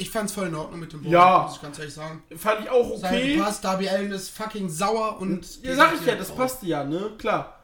Ich 0.00 0.10
fand's 0.10 0.32
voll 0.32 0.46
in 0.46 0.54
Ordnung 0.54 0.78
mit 0.78 0.92
dem 0.92 1.00
Brawling, 1.00 1.12
Ja. 1.12 1.42
muss 1.42 1.56
ich 1.56 1.62
ganz 1.62 1.76
ehrlich 1.78 1.94
sagen. 1.94 2.22
fand 2.36 2.60
ich 2.60 2.70
auch 2.70 2.96
Sein 2.96 3.14
okay. 3.14 3.34
gepasst, 3.36 3.64
Darby 3.64 3.88
Allen 3.88 4.12
ist 4.12 4.28
fucking 4.30 4.68
sauer 4.68 5.20
und. 5.20 5.60
Ja, 5.64 5.74
sag 5.74 5.94
ich 5.94 6.06
ja, 6.06 6.14
das 6.14 6.30
passte 6.34 6.66
ja, 6.66 6.84
ne? 6.84 7.10
Klar. 7.18 7.58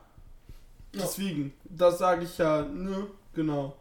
Deswegen, 0.93 1.53
das 1.65 1.99
sage 1.99 2.25
ich 2.25 2.37
ja, 2.39 2.63
ne? 2.63 3.07
Genau. 3.35 3.77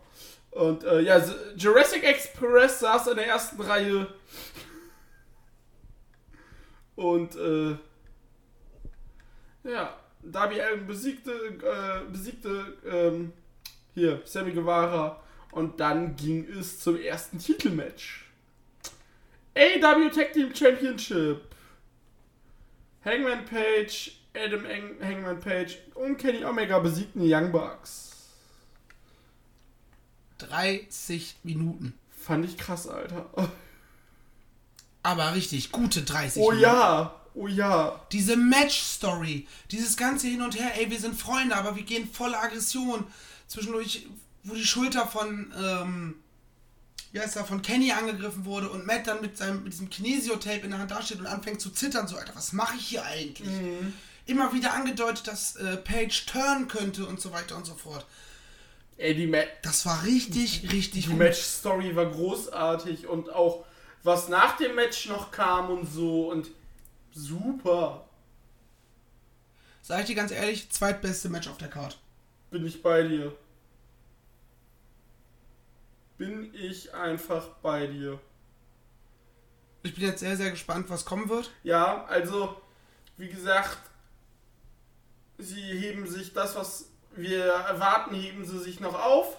Und 0.51 0.83
äh, 0.83 1.01
ja, 1.01 1.19
Jurassic 1.55 2.03
Express 2.03 2.79
saß 2.81 3.07
in 3.07 3.15
der 3.15 3.27
ersten 3.27 3.59
Reihe. 3.59 4.07
Und 6.95 7.35
äh, 7.35 7.75
ja, 9.63 9.97
Darby 10.21 10.61
Allen 10.61 10.85
besiegte, 10.85 11.31
äh, 11.31 12.11
besiegte 12.11 12.77
ähm, 12.85 13.33
hier 13.93 14.21
Sammy 14.25 14.51
Guevara 14.51 15.21
und 15.51 15.79
dann 15.79 16.15
ging 16.15 16.45
es 16.49 16.79
zum 16.79 16.99
ersten 16.99 17.39
Titelmatch. 17.39 18.25
AW 19.55 20.09
Tag 20.09 20.33
Team 20.33 20.53
Championship. 20.55 21.41
Hangman 23.05 23.45
Page, 23.45 24.11
Adam 24.33 24.65
Hang 24.65 24.95
Hangman 25.01 25.39
Page 25.39 25.77
und 25.95 26.17
Kenny 26.17 26.43
Omega 26.45 26.79
besiegten 26.79 27.21
die 27.21 27.31
Young 27.33 27.51
Bucks. 27.51 28.11
30 30.39 31.35
Minuten. 31.43 31.93
Fand 32.09 32.45
ich 32.45 32.57
krass, 32.57 32.87
Alter. 32.87 33.29
Aber 35.03 35.35
richtig, 35.35 35.71
gute 35.71 36.03
30 36.03 36.41
Oh 36.41 36.47
Minuten. 36.51 36.61
ja, 36.63 37.15
oh 37.33 37.47
ja. 37.47 38.01
Diese 38.11 38.37
Match-Story, 38.37 39.47
dieses 39.71 39.97
ganze 39.97 40.27
Hin 40.27 40.41
und 40.41 40.57
Her, 40.57 40.71
ey, 40.79 40.89
wir 40.89 40.99
sind 40.99 41.15
Freunde, 41.19 41.55
aber 41.55 41.75
wir 41.75 41.83
gehen 41.83 42.07
voller 42.09 42.41
Aggression. 42.41 43.05
Zwischendurch, 43.53 44.07
wo 44.43 44.55
die 44.55 44.65
Schulter 44.65 45.05
von, 45.05 45.53
ähm, 45.55 46.15
wie 47.11 47.19
heißt 47.19 47.35
er, 47.35 47.45
von 47.45 47.61
Kenny 47.61 47.91
angegriffen 47.91 48.45
wurde 48.45 48.67
und 48.67 48.87
Matt 48.87 49.05
dann 49.05 49.21
mit, 49.21 49.37
seinem, 49.37 49.63
mit 49.63 49.73
diesem 49.73 49.91
Kinesio-Tape 49.91 50.61
in 50.61 50.71
der 50.71 50.79
Hand 50.79 50.89
dasteht 50.89 51.19
und 51.19 51.27
anfängt 51.27 51.61
zu 51.61 51.69
zittern, 51.69 52.07
so, 52.07 52.17
Alter, 52.17 52.35
was 52.35 52.51
mache 52.51 52.75
ich 52.77 52.87
hier 52.87 53.05
eigentlich? 53.05 53.47
Immer 54.25 54.51
wieder 54.53 54.73
angedeutet, 54.73 55.27
dass 55.27 55.55
äh, 55.57 55.77
Page 55.77 56.25
turnen 56.25 56.67
könnte 56.67 57.05
und 57.05 57.21
so 57.21 57.31
weiter 57.31 57.55
und 57.55 57.65
so 57.67 57.75
fort. 57.75 58.07
Ey, 58.97 59.13
die, 59.13 59.27
Ma 59.27 59.37
Das 59.61 59.85
war 59.85 60.03
richtig, 60.03 60.71
richtig 60.71 61.05
die. 61.05 61.13
Match-Story 61.13 61.95
war 61.95 62.07
großartig 62.07 63.05
und 63.05 63.29
auch 63.29 63.65
was 64.01 64.29
nach 64.29 64.57
dem 64.57 64.73
Match 64.73 65.07
noch 65.09 65.29
kam 65.29 65.69
und 65.69 65.85
so 65.85 66.31
und 66.31 66.47
super. 67.13 68.03
Sag 69.83 69.99
ich 69.99 70.05
dir 70.07 70.15
ganz 70.15 70.31
ehrlich, 70.31 70.71
zweitbeste 70.71 71.29
Match 71.29 71.47
auf 71.47 71.59
der 71.59 71.69
Card. 71.69 71.99
Bin 72.49 72.65
ich 72.65 72.81
bei 72.81 73.03
dir. 73.03 73.35
Bin 76.23 76.53
ich 76.53 76.93
einfach 76.93 77.49
bei 77.61 77.85
dir. 77.85 78.17
Ich 79.81 79.93
bin 79.93 80.05
jetzt 80.05 80.21
sehr, 80.21 80.37
sehr 80.37 80.51
gespannt, 80.51 80.89
was 80.89 81.03
kommen 81.03 81.27
wird. 81.27 81.51
Ja, 81.63 82.05
also, 82.05 82.55
wie 83.17 83.27
gesagt, 83.27 83.77
sie 85.37 85.61
heben 85.61 86.07
sich 86.07 86.31
das, 86.31 86.55
was 86.55 86.85
wir 87.17 87.43
erwarten, 87.43 88.15
heben 88.15 88.45
sie 88.45 88.57
sich 88.59 88.79
noch 88.79 88.97
auf. 88.97 89.35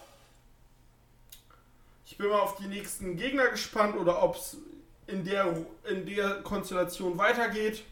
Ich 2.04 2.18
bin 2.18 2.28
mal 2.28 2.40
auf 2.40 2.56
die 2.56 2.66
nächsten 2.66 3.16
Gegner 3.16 3.48
gespannt 3.48 3.96
oder 3.96 4.22
ob 4.22 4.36
es 4.36 4.58
in 5.06 5.24
der, 5.24 5.56
in 5.88 6.04
der 6.04 6.42
Konstellation 6.42 7.16
weitergeht. 7.16 7.82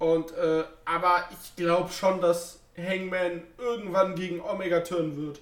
Und, 0.00 0.32
äh, 0.32 0.64
aber 0.84 1.28
ich 1.30 1.54
glaube 1.54 1.92
schon, 1.92 2.20
dass 2.20 2.58
Hangman 2.76 3.44
irgendwann 3.56 4.16
gegen 4.16 4.40
Omega 4.40 4.80
turnen 4.80 5.16
wird. 5.16 5.40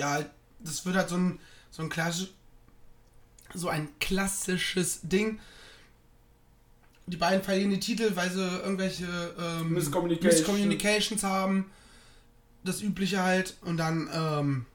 Ja, 0.00 0.24
das 0.58 0.84
wird 0.84 0.96
halt 0.96 1.08
so 1.08 1.16
ein, 1.16 1.38
so 1.70 1.82
ein 1.82 1.88
klassisch, 1.88 2.30
so 3.54 3.68
ein 3.68 3.88
klassisches 4.00 5.00
Ding. 5.02 5.38
Die 7.06 7.16
beiden 7.16 7.42
verlieren 7.42 7.70
die 7.70 7.80
Titel, 7.80 8.12
weil 8.14 8.30
sie 8.30 8.40
irgendwelche 8.40 9.04
ähm, 9.38 9.72
Miscommunication. 9.72 10.30
Miscommunications 10.30 11.22
haben. 11.22 11.70
Das 12.64 12.82
übliche 12.82 13.22
halt. 13.22 13.56
Und 13.62 13.76
dann 13.78 14.08
ähm, 14.12 14.66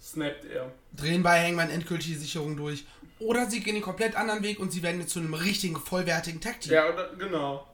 Snappt 0.00 0.44
er. 0.44 0.72
drehen 0.92 1.22
bei 1.22 1.44
Hangman 1.44 1.70
endgültig 1.70 2.08
die 2.08 2.16
Sicherung 2.16 2.56
durch. 2.56 2.84
Oder 3.18 3.48
sie 3.50 3.60
gehen 3.60 3.74
den 3.74 3.82
komplett 3.82 4.14
anderen 4.14 4.42
Weg 4.42 4.60
und 4.60 4.72
sie 4.72 4.82
werden 4.82 5.00
jetzt 5.00 5.12
zu 5.12 5.20
einem 5.20 5.34
richtigen, 5.34 5.76
vollwertigen 5.76 6.40
Tag-Team. 6.40 6.72
Ja, 6.72 6.92
oder, 6.92 7.14
genau. 7.16 7.66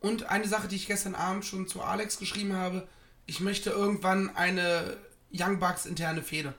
Und 0.00 0.24
eine 0.24 0.48
Sache, 0.48 0.68
die 0.68 0.76
ich 0.76 0.86
gestern 0.86 1.14
Abend 1.14 1.44
schon 1.44 1.68
zu 1.68 1.80
Alex 1.80 2.18
geschrieben 2.18 2.54
habe, 2.54 2.88
ich 3.26 3.40
möchte 3.40 3.70
irgendwann 3.70 4.34
eine 4.36 4.96
Young 5.32 5.58
Bucks 5.58 5.86
interne 5.86 6.22
Fehde. 6.22 6.54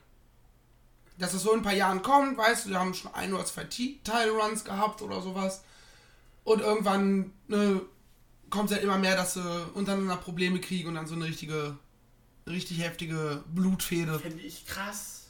Dass 1.17 1.33
es 1.33 1.43
so 1.43 1.51
in 1.51 1.59
ein 1.59 1.63
paar 1.63 1.73
Jahren 1.75 2.01
kommt, 2.01 2.37
weißt 2.37 2.65
du, 2.65 2.69
wir 2.71 2.79
haben 2.79 2.93
schon 2.93 3.13
ein 3.13 3.33
oder 3.33 3.45
zwei 3.45 3.65
Title-Runs 3.65 4.63
gehabt 4.63 5.01
oder 5.01 5.21
sowas. 5.21 5.63
Und 6.43 6.61
irgendwann 6.61 7.31
ne, 7.47 7.81
kommt 8.49 8.71
es 8.71 8.77
ja 8.77 8.81
immer 8.83 8.97
mehr, 8.97 9.15
dass 9.15 9.35
sie 9.35 9.67
untereinander 9.73 10.17
Probleme 10.17 10.59
kriegen 10.59 10.89
und 10.89 10.95
dann 10.95 11.07
so 11.07 11.15
eine 11.15 11.25
richtige, 11.25 11.77
richtig 12.47 12.81
heftige 12.81 13.43
Blutfehde. 13.53 14.19
Fände 14.19 14.41
ich 14.41 14.65
krass. 14.65 15.27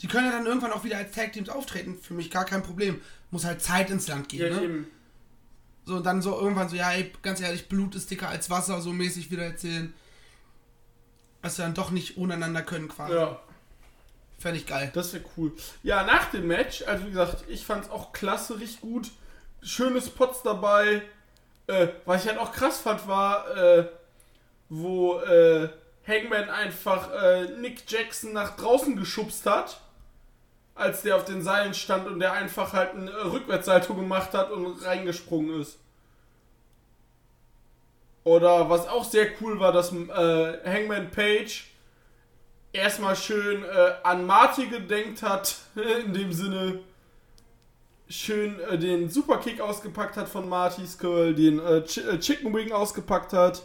Die 0.00 0.08
können 0.08 0.26
ja 0.26 0.32
dann 0.32 0.46
irgendwann 0.46 0.72
auch 0.72 0.82
wieder 0.82 0.96
als 0.96 1.12
Tag-Teams 1.12 1.48
auftreten, 1.48 1.96
für 2.00 2.14
mich 2.14 2.30
gar 2.30 2.44
kein 2.44 2.62
Problem. 2.62 3.00
Muss 3.30 3.44
halt 3.44 3.62
Zeit 3.62 3.88
ins 3.90 4.08
Land 4.08 4.28
gehen, 4.28 4.40
Ja, 4.40 4.56
ne? 4.58 4.64
eben. 4.64 4.86
So, 5.84 5.96
und 5.96 6.06
dann 6.06 6.22
so 6.22 6.38
irgendwann 6.38 6.68
so, 6.68 6.76
ja, 6.76 6.92
ey, 6.92 7.12
ganz 7.22 7.40
ehrlich, 7.40 7.68
Blut 7.68 7.94
ist 7.94 8.10
dicker 8.10 8.28
als 8.28 8.50
Wasser, 8.50 8.80
so 8.80 8.92
mäßig 8.92 9.30
wieder 9.30 9.44
erzählen. 9.44 9.92
Dass 11.42 11.58
wir 11.58 11.64
dann 11.64 11.74
doch 11.74 11.90
nicht 11.90 12.16
ohneinander 12.16 12.62
können, 12.62 12.88
quasi. 12.88 13.14
Ja. 13.14 13.40
Fände 14.38 14.58
ich 14.58 14.66
geil. 14.66 14.90
Das 14.94 15.12
wäre 15.12 15.24
cool. 15.36 15.52
Ja, 15.82 16.04
nach 16.04 16.30
dem 16.30 16.46
Match, 16.46 16.82
also 16.86 17.04
wie 17.06 17.10
gesagt, 17.10 17.44
ich 17.48 17.64
fand 17.66 17.84
es 17.84 17.90
auch 17.90 18.12
klasse, 18.12 18.58
richtig 18.58 18.80
gut. 18.80 19.10
Schöne 19.62 20.00
Spots 20.00 20.42
dabei. 20.42 21.02
Äh, 21.66 21.88
was 22.04 22.22
ich 22.22 22.28
halt 22.28 22.38
auch 22.38 22.52
krass 22.52 22.80
fand, 22.80 23.06
war, 23.06 23.56
äh, 23.56 23.88
wo 24.68 25.18
äh, 25.20 25.68
Hangman 26.06 26.48
einfach 26.48 27.10
äh, 27.12 27.44
Nick 27.58 27.88
Jackson 27.88 28.32
nach 28.32 28.56
draußen 28.56 28.96
geschubst 28.96 29.46
hat, 29.46 29.80
als 30.74 31.02
der 31.02 31.16
auf 31.16 31.24
den 31.24 31.42
Seilen 31.42 31.74
stand 31.74 32.06
und 32.06 32.20
der 32.20 32.32
einfach 32.32 32.72
halt 32.72 32.94
eine 32.94 33.32
Rückwärtssalto 33.32 33.94
gemacht 33.94 34.32
hat 34.32 34.50
und 34.50 34.84
reingesprungen 34.84 35.60
ist. 35.60 35.78
Oder 38.24 38.70
was 38.70 38.86
auch 38.88 39.04
sehr 39.04 39.28
cool 39.40 39.58
war, 39.58 39.72
dass 39.72 39.92
äh, 39.92 40.58
Hangman 40.64 41.10
Page 41.10 41.66
erstmal 42.72 43.16
schön 43.16 43.64
äh, 43.64 43.92
an 44.02 44.26
Marty 44.26 44.66
gedenkt 44.66 45.22
hat, 45.22 45.56
in 46.04 46.14
dem 46.14 46.32
Sinne 46.32 46.80
schön 48.08 48.60
äh, 48.60 48.78
den 48.78 49.10
Superkick 49.10 49.60
ausgepackt 49.60 50.16
hat 50.16 50.28
von 50.28 50.48
Martys 50.48 50.98
Curl, 50.98 51.34
den 51.34 51.58
äh, 51.58 51.82
Ch 51.84 51.98
äh, 51.98 52.18
Chicken 52.18 52.54
Wing 52.54 52.72
ausgepackt 52.72 53.32
hat. 53.32 53.62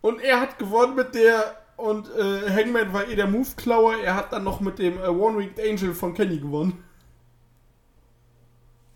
Und 0.00 0.20
er 0.20 0.40
hat 0.40 0.58
gewonnen 0.58 0.94
mit 0.94 1.14
der 1.14 1.58
und 1.76 2.08
äh, 2.14 2.50
Hangman 2.50 2.92
war 2.92 3.06
eh 3.06 3.16
der 3.16 3.26
Move-Klauer. 3.26 3.98
Er 3.98 4.14
hat 4.14 4.32
dann 4.32 4.44
noch 4.44 4.60
mit 4.60 4.78
dem 4.78 4.98
äh, 4.98 5.08
One-Winged 5.08 5.60
Angel 5.60 5.94
von 5.94 6.14
Kenny 6.14 6.38
gewonnen. 6.38 6.82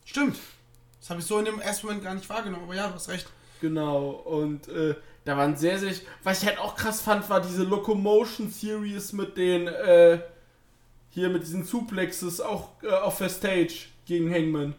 Stimmt. 0.04 0.38
Das 0.98 1.10
habe 1.10 1.20
ich 1.20 1.26
so 1.26 1.38
in 1.38 1.44
dem 1.44 1.60
ersten 1.60 1.86
Moment 1.86 2.04
gar 2.04 2.14
nicht 2.14 2.28
wahrgenommen, 2.28 2.64
aber 2.64 2.74
ja, 2.74 2.88
du 2.88 2.94
hast 2.94 3.08
recht. 3.08 3.28
Genau, 3.60 4.10
und 4.10 4.68
äh, 4.68 4.94
da 5.24 5.36
waren 5.36 5.56
sehr, 5.56 5.78
sehr. 5.78 5.94
Was 6.22 6.42
ich 6.42 6.48
halt 6.48 6.58
auch 6.58 6.74
krass 6.74 7.02
fand, 7.02 7.28
war 7.28 7.40
diese 7.40 7.64
Locomotion 7.64 8.50
Series 8.50 9.12
mit 9.12 9.36
den, 9.36 9.68
äh, 9.68 10.20
hier 11.10 11.28
mit 11.28 11.42
diesen 11.42 11.64
Suplexes 11.64 12.40
auch 12.40 12.70
äh, 12.82 12.88
auf 12.88 13.18
der 13.18 13.28
Stage 13.28 13.88
gegen 14.06 14.32
Hangman. 14.32 14.74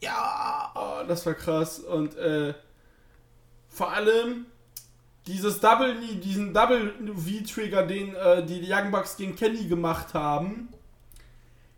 Ja. 0.00 0.72
Oh, 0.74 1.06
das 1.06 1.24
war 1.24 1.34
krass. 1.34 1.78
Und 1.78 2.16
äh, 2.16 2.54
vor 3.68 3.92
allem 3.92 4.46
dieses 5.26 5.60
Double 5.60 5.94
diesen 6.18 6.52
Double 6.52 6.92
V-Trigger, 7.14 7.86
den 7.86 8.14
äh, 8.14 8.44
die 8.44 8.60
Young 8.68 8.90
Bucks 8.90 9.16
gegen 9.16 9.36
Kenny 9.36 9.66
gemacht 9.66 10.14
haben, 10.14 10.68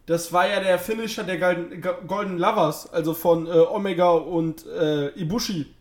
Das 0.06 0.32
war 0.32 0.46
ja 0.46 0.60
der 0.60 0.78
Finisher 0.78 1.24
der 1.24 1.38
Golden, 1.38 1.80
Golden 2.06 2.38
Lovers, 2.38 2.86
also 2.92 3.14
von 3.14 3.46
äh, 3.46 3.50
Omega 3.50 4.10
und 4.10 4.66
äh, 4.66 5.08
Ibushi. 5.18 5.74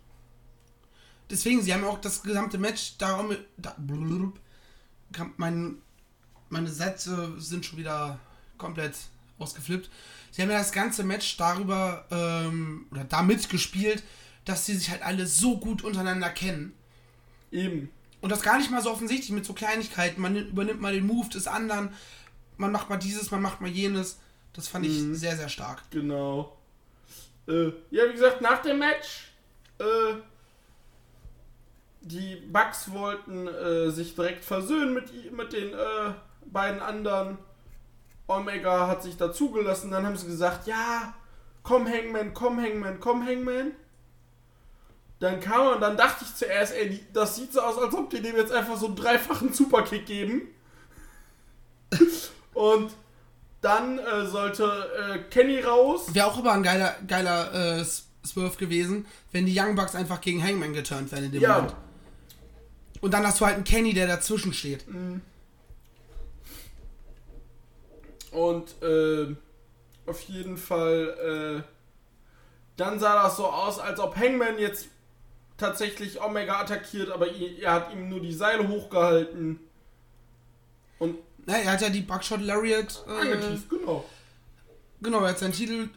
Deswegen, 1.29 1.61
sie 1.61 1.73
haben 1.73 1.83
auch 1.83 1.99
das 1.99 2.23
gesamte 2.23 2.57
Match 2.57 2.97
darum. 2.97 3.35
Da, 3.57 3.75
blub, 3.77 4.39
mein, 5.37 5.77
meine 6.49 6.69
Sätze 6.69 7.33
sind 7.37 7.65
schon 7.65 7.79
wieder 7.79 8.19
komplett 8.57 8.95
ausgeflippt. 9.39 9.89
Sie 10.31 10.41
haben 10.41 10.49
ja 10.49 10.57
das 10.57 10.71
ganze 10.71 11.03
Match 11.03 11.35
darüber 11.37 12.05
ähm, 12.09 12.87
oder 12.91 13.03
damit 13.03 13.49
gespielt, 13.49 14.03
dass 14.45 14.65
sie 14.65 14.75
sich 14.75 14.89
halt 14.89 15.03
alle 15.03 15.27
so 15.27 15.57
gut 15.57 15.83
untereinander 15.83 16.29
kennen. 16.29 16.73
Eben. 17.53 17.89
Und 18.21 18.31
das 18.31 18.41
gar 18.41 18.57
nicht 18.57 18.71
mal 18.71 18.81
so 18.81 18.89
offensichtlich 18.91 19.31
mit 19.31 19.45
so 19.45 19.53
Kleinigkeiten. 19.53 20.21
Man 20.21 20.35
übernimmt 20.35 20.81
mal 20.81 20.93
den 20.93 21.05
Move 21.05 21.29
des 21.29 21.47
anderen, 21.47 21.93
man 22.57 22.71
macht 22.71 22.89
mal 22.89 22.97
dieses, 22.97 23.31
man 23.31 23.41
macht 23.41 23.61
mal 23.61 23.69
jenes. 23.69 24.19
Das 24.53 24.67
fand 24.67 24.85
ich 24.85 25.01
Mhm. 25.01 25.15
sehr, 25.15 25.35
sehr 25.35 25.49
stark. 25.49 25.81
Genau. 25.91 26.57
Äh, 27.47 27.71
ja, 27.91 28.07
wie 28.07 28.13
gesagt, 28.13 28.41
nach 28.41 28.61
dem 28.61 28.79
Match, 28.79 29.31
äh, 29.79 30.15
die 32.01 32.35
Bucks 32.51 32.91
wollten 32.91 33.47
äh, 33.47 33.89
sich 33.89 34.15
direkt 34.15 34.43
versöhnen 34.45 34.93
mit, 34.93 35.31
mit 35.31 35.53
den 35.53 35.73
äh, 35.73 36.13
beiden 36.45 36.81
anderen. 36.81 37.37
Omega 38.27 38.87
hat 38.87 39.03
sich 39.03 39.17
dazugelassen, 39.17 39.91
dann 39.91 40.05
haben 40.05 40.15
sie 40.15 40.27
gesagt, 40.27 40.67
ja, 40.67 41.13
komm 41.61 41.87
Hangman, 41.87 42.33
komm 42.33 42.59
Hangman, 42.61 42.99
komm 42.99 43.25
Hangman. 43.25 43.71
Dann 45.23 45.39
kam 45.39 45.67
er 45.67 45.75
und 45.75 45.79
dann 45.79 45.95
dachte 45.95 46.25
ich 46.25 46.35
zuerst, 46.35 46.73
ey, 46.73 46.99
das 47.13 47.37
sieht 47.37 47.53
so 47.53 47.61
aus, 47.61 47.77
als 47.77 47.93
ob 47.93 48.09
die 48.09 48.21
dem 48.21 48.35
jetzt 48.35 48.51
einfach 48.51 48.75
so 48.75 48.87
einen 48.87 48.97
dreifachen 48.97 49.53
Superkick 49.53 50.05
geben. 50.05 50.49
und 52.53 52.91
dann 53.61 53.99
äh, 53.99 54.25
sollte 54.25 54.65
äh, 54.65 55.19
Kenny 55.29 55.61
raus. 55.61 56.13
Wäre 56.13 56.27
auch 56.27 56.37
aber 56.37 56.51
ein 56.51 56.61
geiler, 56.61 56.97
geiler 57.07 57.79
äh, 57.79 57.85
Swerve 57.85 58.57
gewesen, 58.57 59.05
wenn 59.31 59.45
die 59.45 59.57
Young 59.57 59.75
Bucks 59.75 59.95
einfach 59.95 60.19
gegen 60.19 60.43
Hangman 60.43 60.73
geturnt 60.73 61.09
wären 61.13 61.23
in 61.23 61.31
dem 61.31 61.41
Ja. 61.41 61.55
Moment. 61.55 61.75
Und 62.99 63.13
dann 63.13 63.25
hast 63.25 63.39
du 63.39 63.45
halt 63.45 63.55
einen 63.55 63.63
Kenny, 63.63 63.93
der 63.93 64.07
dazwischen 64.07 64.51
steht. 64.51 64.83
Und 68.31 68.83
äh, 68.83 69.33
auf 70.05 70.19
jeden 70.23 70.57
Fall, 70.57 71.63
äh, 71.63 71.69
dann 72.75 72.99
sah 72.99 73.23
das 73.23 73.37
so 73.37 73.45
aus, 73.45 73.79
als 73.79 74.01
ob 74.01 74.17
Hangman 74.17 74.59
jetzt 74.59 74.89
tatsächlich 75.57 76.21
Omega 76.21 76.59
attackiert, 76.59 77.09
aber 77.11 77.27
er 77.31 77.73
hat 77.73 77.93
ihm 77.93 78.09
nur 78.09 78.19
die 78.19 78.33
Seile 78.33 78.67
hochgehalten. 78.67 79.59
Und 80.99 81.15
Na, 81.45 81.57
er 81.57 81.73
hat 81.73 81.81
ja 81.81 81.89
die 81.89 82.01
Buckshot 82.01 82.41
Lariat. 82.41 83.05
Äh, 83.07 83.37
genau. 83.69 84.05
genau, 85.01 85.21
er 85.21 85.29
hat 85.29 85.39
seinen 85.39 85.53
Titel 85.53 85.89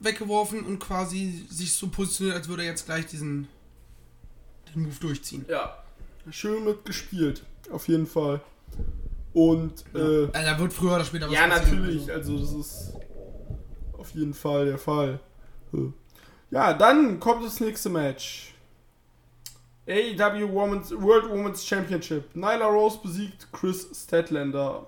weggeworfen 0.00 0.64
und 0.64 0.78
quasi 0.80 1.46
sich 1.50 1.72
so 1.74 1.88
positioniert, 1.88 2.36
als 2.36 2.48
würde 2.48 2.62
er 2.64 2.70
jetzt 2.70 2.86
gleich 2.86 3.06
diesen 3.06 3.48
den 4.74 4.82
Move 4.82 4.96
durchziehen. 5.00 5.44
Ja, 5.48 5.82
schön 6.30 6.64
mitgespielt, 6.64 7.44
auf 7.70 7.86
jeden 7.88 8.06
Fall. 8.06 8.40
Und, 9.32 9.84
äh, 9.94 10.24
Äh, 10.24 10.28
da 10.32 10.58
wird 10.58 10.72
früher 10.72 10.94
oder 10.96 11.04
später 11.04 11.26
was 11.26 11.34
Ja, 11.34 11.46
passieren, 11.48 11.80
natürlich. 11.82 12.12
also. 12.12 12.34
Also 12.34 12.38
das 12.58 12.66
ist 12.66 12.92
auf 13.98 14.10
jeden 14.14 14.34
Fall 14.34 14.66
der 14.66 14.78
Fall. 14.78 15.20
Ja, 16.50 16.72
dann 16.74 17.18
kommt 17.18 17.44
das 17.44 17.58
nächste 17.60 17.88
Match. 17.88 18.53
AEW 19.86 20.48
Women's, 20.52 20.90
World 20.92 21.30
Women's 21.30 21.64
Championship. 21.66 22.34
Nyla 22.34 22.66
Rose 22.66 22.98
besiegt 23.02 23.48
Chris 23.52 23.86
Statlander. 23.94 24.86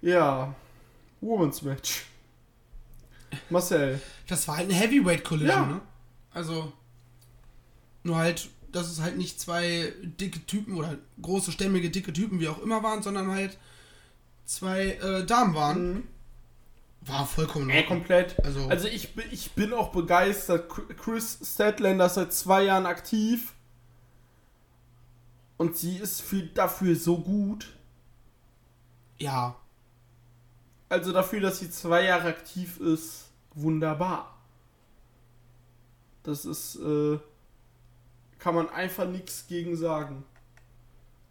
Ja, 0.00 0.54
Women's 1.20 1.62
Match. 1.62 2.04
Marcel. 3.50 4.00
Das 4.28 4.46
war 4.48 4.56
halt 4.58 4.70
eine 4.70 4.78
Heavyweight 4.78 5.24
Collision, 5.24 5.48
Ja. 5.56 5.66
ne? 5.66 5.80
Also 6.32 6.72
nur 8.02 8.16
halt, 8.16 8.48
dass 8.72 8.90
es 8.90 9.00
halt 9.00 9.16
nicht 9.16 9.40
zwei 9.40 9.92
dicke 10.02 10.44
Typen 10.46 10.76
oder 10.76 10.96
große 11.20 11.52
stämmige 11.52 11.90
dicke 11.90 12.12
Typen 12.12 12.40
wie 12.40 12.48
auch 12.48 12.60
immer 12.62 12.82
waren, 12.82 13.02
sondern 13.02 13.30
halt 13.30 13.58
zwei 14.44 14.92
äh, 14.92 15.24
Damen 15.24 15.54
waren. 15.54 15.92
Mhm. 15.94 16.08
War 17.06 17.26
vollkommen 17.26 17.68
Ordnung. 17.70 17.86
komplett. 17.86 18.42
Also- 18.44 18.68
Also, 18.68 18.88
ich, 18.88 19.14
bin- 19.14 19.28
ich 19.30 19.52
bin 19.52 19.72
auch 19.72 19.90
begeistert. 19.92 20.70
Chris 20.98 21.38
Statlander 21.42 22.06
ist 22.06 22.14
seit 22.14 22.32
zwei 22.32 22.64
Jahren 22.64 22.86
aktiv. 22.86 23.52
Und 25.56 25.76
sie 25.76 25.98
ist 25.98 26.20
für, 26.22 26.42
dafür 26.42 26.96
so 26.96 27.18
gut. 27.18 27.72
Ja, 29.18 29.56
Also 30.88 31.12
dafür, 31.12 31.40
dass 31.40 31.58
sie 31.60 31.70
zwei 31.70 32.04
Jahre 32.04 32.28
aktiv 32.28 32.78
ist, 32.80 33.30
wunderbar. 33.54 34.36
Das 36.22 36.44
ist, 36.44 36.76
äh, 36.76 37.18
kann 38.38 38.54
man 38.54 38.68
einfach 38.70 39.06
nichts 39.06 39.46
gegen 39.46 39.76
sagen. 39.76 40.24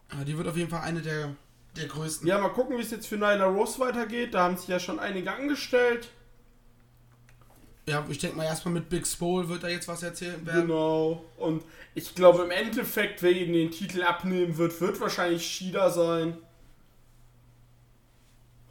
äh, 0.09 0.23
die 0.25 0.37
wird 0.37 0.47
auf 0.47 0.57
jeden 0.57 0.69
Fall 0.69 0.81
eine 0.81 1.01
der, 1.01 1.35
der 1.75 1.87
größten. 1.87 2.27
Ja, 2.27 2.37
mal 2.37 2.49
gucken, 2.49 2.77
wie 2.77 2.81
es 2.81 2.91
jetzt 2.91 3.07
für 3.07 3.15
Nyla 3.15 3.45
Rose 3.45 3.79
weitergeht. 3.79 4.33
Da 4.33 4.43
haben 4.43 4.57
sich 4.57 4.67
ja 4.67 4.79
schon 4.79 4.99
einige 4.99 5.31
angestellt. 5.31 6.09
Ja, 7.85 8.05
ich 8.09 8.17
denke 8.19 8.37
mal 8.37 8.45
erstmal 8.45 8.75
mit 8.75 8.87
Big 8.89 9.05
Spole 9.05 9.49
wird 9.49 9.63
da 9.63 9.67
jetzt 9.67 9.87
was 9.89 10.01
erzählen 10.03 10.45
werden. 10.45 10.61
Genau. 10.67 11.25
Und 11.37 11.63
ich 11.95 12.15
glaube 12.15 12.43
im 12.43 12.51
Endeffekt, 12.51 13.21
wer 13.21 13.31
ihm 13.31 13.51
den 13.51 13.71
Titel 13.71 14.03
abnehmen 14.03 14.55
wird, 14.57 14.79
wird 14.79 14.99
wahrscheinlich 15.01 15.45
Shida 15.45 15.89
sein. 15.89 16.37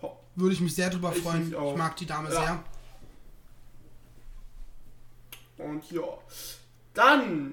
Ho- 0.01 0.17
Würde 0.35 0.55
ich 0.55 0.61
mich 0.63 0.75
sehr 0.75 0.89
drüber 0.89 1.13
Ich 1.15 1.23
freuen. 1.23 1.53
Ich 1.53 1.77
mag 1.77 1.95
die 1.97 2.07
Dame 2.07 2.33
Ja. 2.33 2.41
sehr. 2.41 2.65
Und 5.67 5.91
ja, 5.91 6.03
dann 6.95 7.53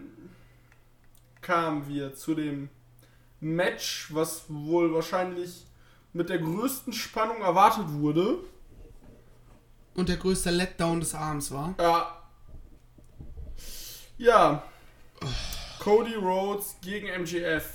kamen 1.42 1.88
wir 1.88 2.16
zu 2.16 2.36
dem 2.36 2.70
Match, 3.40 4.14
was 4.14 4.46
wohl 4.48 4.94
wahrscheinlich 4.94 5.66
mit 6.14 6.30
der 6.30 6.40
größten 6.40 6.94
Spannung 6.94 7.42
erwartet 7.42 7.86
wurde. 7.88 8.40
Und 9.96 10.10
der 10.10 10.18
größte 10.18 10.50
Letdown 10.50 11.00
des 11.00 11.14
Abends 11.16 11.52
war. 11.52 11.76
Ja. 11.80 12.24
Ja. 14.18 14.64
Cody 15.80 16.16
Rhodes 16.16 16.76
gegen 16.82 17.08
MGF. 17.08 17.66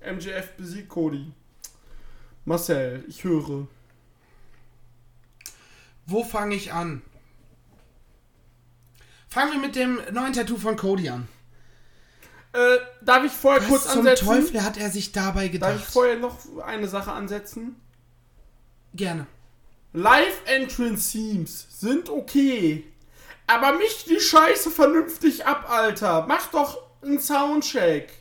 MGF 0.00 0.56
besiegt 0.56 0.88
Cody. 0.88 1.32
Marcel, 2.44 3.04
ich 3.08 3.24
höre. 3.24 3.66
Wo 6.06 6.22
fange 6.22 6.54
ich 6.54 6.72
an? 6.72 7.02
Fangen 9.28 9.52
wir 9.52 9.60
mit 9.60 9.74
dem 9.74 10.00
neuen 10.12 10.32
Tattoo 10.32 10.56
von 10.56 10.76
Cody 10.76 11.08
an. 11.08 11.26
Äh, 12.54 12.78
darf 13.02 13.24
ich 13.24 13.32
vorher 13.32 13.60
Was 13.62 13.68
kurz 13.68 13.82
zum 13.88 13.98
ansetzen? 13.98 14.26
Teufel 14.26 14.62
hat 14.62 14.76
er 14.76 14.88
sich 14.88 15.10
dabei 15.10 15.48
Darf 15.48 15.52
gedacht? 15.52 15.76
ich 15.76 15.84
vorher 15.86 16.16
noch 16.16 16.38
eine 16.64 16.86
Sache 16.86 17.10
ansetzen? 17.10 17.74
Gerne. 18.94 19.26
Live-Entrance-Themes 19.92 21.66
sind 21.70 22.08
okay. 22.08 22.84
Aber 23.48 23.76
mich 23.76 24.04
die 24.04 24.20
Scheiße 24.20 24.70
vernünftig 24.70 25.44
ab, 25.46 25.68
Alter. 25.68 26.26
Mach 26.28 26.46
doch 26.52 26.80
einen 27.02 27.18
Soundcheck. 27.18 28.12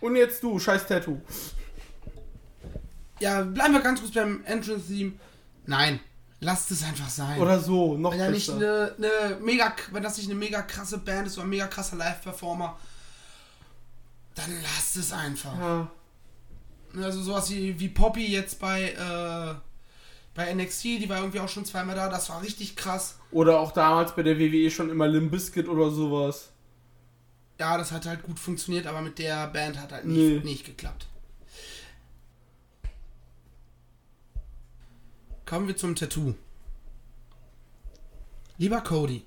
Und 0.00 0.16
jetzt 0.16 0.42
du, 0.42 0.58
scheiß 0.58 0.86
Tattoo. 0.86 1.20
Ja, 3.20 3.42
bleiben 3.42 3.74
wir 3.74 3.80
ganz 3.80 4.00
kurz 4.00 4.12
beim 4.12 4.44
Entrance-Theme. 4.44 5.12
Nein, 5.66 6.00
lasst 6.46 6.70
es 6.70 6.84
einfach 6.84 7.08
sein. 7.10 7.40
Oder 7.40 7.58
so, 7.60 7.96
noch 7.98 8.16
wenn, 8.16 8.30
nicht 8.30 8.48
eine, 8.48 8.94
eine 8.96 9.36
mega, 9.42 9.74
wenn 9.90 10.02
das 10.02 10.16
nicht 10.16 10.30
eine 10.30 10.38
mega 10.38 10.62
krasse 10.62 10.98
Band 10.98 11.26
ist 11.26 11.36
oder 11.36 11.46
ein 11.46 11.50
mega 11.50 11.66
krasser 11.66 11.96
Live-Performer, 11.96 12.78
dann 14.36 14.62
lasst 14.62 14.96
es 14.96 15.12
einfach. 15.12 15.58
Ja. 15.58 15.90
Also 17.02 17.20
sowas 17.22 17.50
wie, 17.50 17.78
wie 17.80 17.88
Poppy 17.88 18.28
jetzt 18.28 18.60
bei, 18.60 18.92
äh, 18.92 19.54
bei 20.34 20.54
NXT, 20.54 20.84
die 20.84 21.08
war 21.08 21.18
irgendwie 21.18 21.40
auch 21.40 21.48
schon 21.48 21.64
zweimal 21.64 21.96
da, 21.96 22.08
das 22.08 22.30
war 22.30 22.40
richtig 22.42 22.76
krass. 22.76 23.16
Oder 23.32 23.58
auch 23.58 23.72
damals 23.72 24.14
bei 24.14 24.22
der 24.22 24.38
WWE 24.38 24.70
schon 24.70 24.88
immer 24.88 25.08
Limp 25.08 25.32
Bizkit 25.32 25.68
oder 25.68 25.90
sowas. 25.90 26.50
Ja, 27.58 27.76
das 27.76 27.90
hat 27.90 28.06
halt 28.06 28.22
gut 28.22 28.38
funktioniert, 28.38 28.86
aber 28.86 29.00
mit 29.00 29.18
der 29.18 29.48
Band 29.48 29.80
hat 29.80 29.90
halt 29.92 30.04
nicht, 30.04 30.44
Nee. 30.44 30.50
nicht 30.50 30.64
geklappt. 30.64 31.06
Kommen 35.46 35.68
wir 35.68 35.76
zum 35.76 35.94
Tattoo. 35.94 36.34
Lieber 38.58 38.80
Cody. 38.80 39.24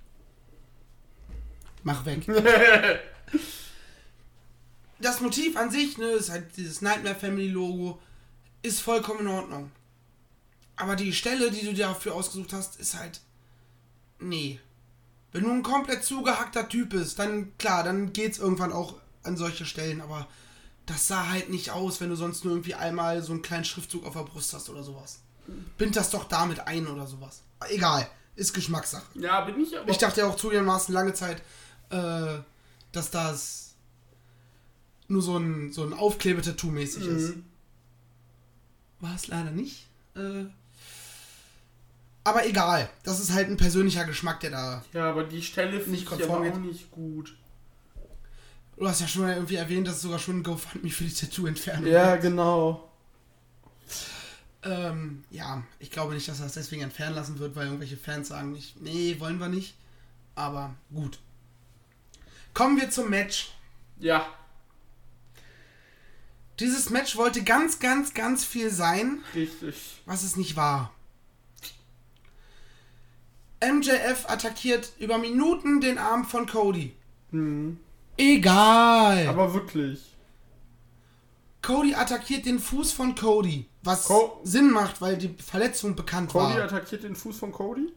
Mach 1.83 2.05
weg. 2.05 2.25
das 4.99 5.21
Motiv 5.21 5.55
an 5.55 5.71
sich, 5.71 5.97
ne, 5.97 6.07
ist 6.07 6.29
halt 6.29 6.57
dieses 6.57 6.81
Nightmare 6.81 7.15
Family 7.15 7.47
Logo, 7.47 8.01
ist 8.61 8.81
vollkommen 8.81 9.21
in 9.21 9.27
Ordnung. 9.27 9.71
Aber 10.75 10.97
die 10.97 11.13
Stelle, 11.13 11.51
die 11.51 11.65
du 11.65 11.73
dir 11.73 11.87
dafür 11.87 12.15
ausgesucht 12.15 12.51
hast, 12.51 12.79
ist 12.81 12.97
halt. 12.97 13.21
Nee. 14.19 14.59
Wenn 15.31 15.43
du 15.43 15.51
ein 15.51 15.63
komplett 15.63 16.03
zugehackter 16.03 16.67
Typ 16.67 16.89
bist, 16.89 17.17
dann 17.19 17.57
klar, 17.57 17.83
dann 17.83 18.11
geht's 18.11 18.39
irgendwann 18.39 18.73
auch 18.73 18.95
an 19.23 19.37
solche 19.37 19.65
Stellen, 19.65 20.01
aber 20.01 20.27
das 20.85 21.07
sah 21.07 21.29
halt 21.29 21.49
nicht 21.49 21.71
aus, 21.71 22.01
wenn 22.01 22.09
du 22.09 22.15
sonst 22.15 22.43
nur 22.43 22.53
irgendwie 22.53 22.75
einmal 22.75 23.21
so 23.21 23.31
einen 23.31 23.41
kleinen 23.41 23.63
Schriftzug 23.63 24.05
auf 24.05 24.13
der 24.13 24.23
Brust 24.23 24.53
hast 24.53 24.69
oder 24.69 24.83
sowas. 24.83 25.19
Bind 25.77 25.95
das 25.95 26.09
doch 26.09 26.25
damit 26.25 26.59
ein 26.67 26.87
oder 26.87 27.07
sowas. 27.07 27.41
Egal, 27.69 28.07
ist 28.35 28.53
Geschmackssache. 28.53 29.05
Ja, 29.15 29.41
bin 29.41 29.59
ich 29.61 29.77
aber. 29.77 29.89
Ich 29.89 29.97
dachte 29.97 30.21
ja 30.21 30.27
auch 30.27 30.35
zugegebenermaßen 30.35 30.93
lange 30.93 31.13
Zeit, 31.13 31.41
äh, 31.89 32.37
dass 32.91 33.11
das 33.11 33.73
nur 35.07 35.21
so 35.21 35.37
ein, 35.37 35.71
so 35.73 35.83
ein 35.83 35.93
Aufklebetattoo 35.93 36.67
mäßig 36.71 37.05
ist. 37.05 37.35
Mhm. 37.35 37.45
War 38.99 39.15
es 39.15 39.27
leider 39.27 39.51
nicht. 39.51 39.87
Äh, 40.15 40.45
aber 42.23 42.45
egal, 42.45 42.89
das 43.03 43.19
ist 43.19 43.31
halt 43.33 43.47
ein 43.49 43.57
persönlicher 43.57 44.05
Geschmack, 44.05 44.39
der 44.41 44.51
da. 44.51 44.83
Ja, 44.93 45.09
aber 45.09 45.23
die 45.23 45.41
Stelle 45.41 45.79
finde 45.79 45.97
ich 45.97 46.05
konform 46.05 46.43
aber 46.45 46.51
auch 46.53 46.59
nicht 46.59 46.91
gut. 46.91 47.35
Du 48.77 48.87
hast 48.87 49.01
ja 49.01 49.07
schon 49.07 49.23
mal 49.23 49.33
irgendwie 49.33 49.55
erwähnt, 49.55 49.87
dass 49.87 49.95
es 49.95 50.01
sogar 50.03 50.19
schon 50.19 50.37
ein 50.39 50.43
GoFundMe 50.43 50.89
für 50.89 51.03
die 51.03 51.13
Tattoo-Entfernung 51.13 51.87
Ja, 51.91 52.11
gibt. 52.11 52.23
genau. 52.23 52.89
Ähm, 54.63 55.23
ja, 55.29 55.63
ich 55.79 55.89
glaube 55.89 56.13
nicht, 56.13 56.27
dass 56.27 56.39
er 56.39 56.47
es 56.47 56.53
deswegen 56.53 56.81
entfernen 56.81 57.15
lassen 57.15 57.39
wird, 57.39 57.55
weil 57.55 57.65
irgendwelche 57.65 57.97
Fans 57.97 58.27
sagen 58.27 58.51
nicht, 58.51 58.81
nee, 58.81 59.15
wollen 59.19 59.39
wir 59.39 59.47
nicht. 59.47 59.75
Aber 60.35 60.75
gut. 60.93 61.19
Kommen 62.53 62.79
wir 62.79 62.89
zum 62.89 63.09
Match. 63.09 63.53
Ja. 63.99 64.27
Dieses 66.59 66.89
Match 66.89 67.15
wollte 67.15 67.43
ganz, 67.43 67.79
ganz, 67.79 68.13
ganz 68.13 68.43
viel 68.43 68.69
sein, 68.69 69.23
Richtig. 69.33 70.01
was 70.05 70.23
es 70.23 70.35
nicht 70.35 70.57
war. 70.57 70.91
MJF 73.63 74.29
attackiert 74.29 74.91
über 74.99 75.17
Minuten 75.17 75.79
den 75.79 75.97
Arm 75.97 76.25
von 76.25 76.47
Cody. 76.47 76.93
Hm. 77.31 77.77
Egal. 78.17 79.27
Aber 79.27 79.53
wirklich. 79.53 80.08
Cody 81.69 81.93
attackiert 81.93 82.45
den 82.47 82.57
Fuß 82.59 82.91
von 82.93 83.13
Cody. 83.13 83.67
Was 83.83 84.05
Co- 84.05 84.39
Sinn 84.43 84.71
macht, 84.71 85.01
weil 85.01 85.17
die 85.17 85.29
Verletzung 85.41 85.95
bekannt 85.95 86.31
Cody 86.31 86.55
war. 86.55 86.63
attackiert 86.63 87.03
den 87.03 87.15
Fuß 87.15 87.37
von 87.37 87.51
Cody? 87.51 87.93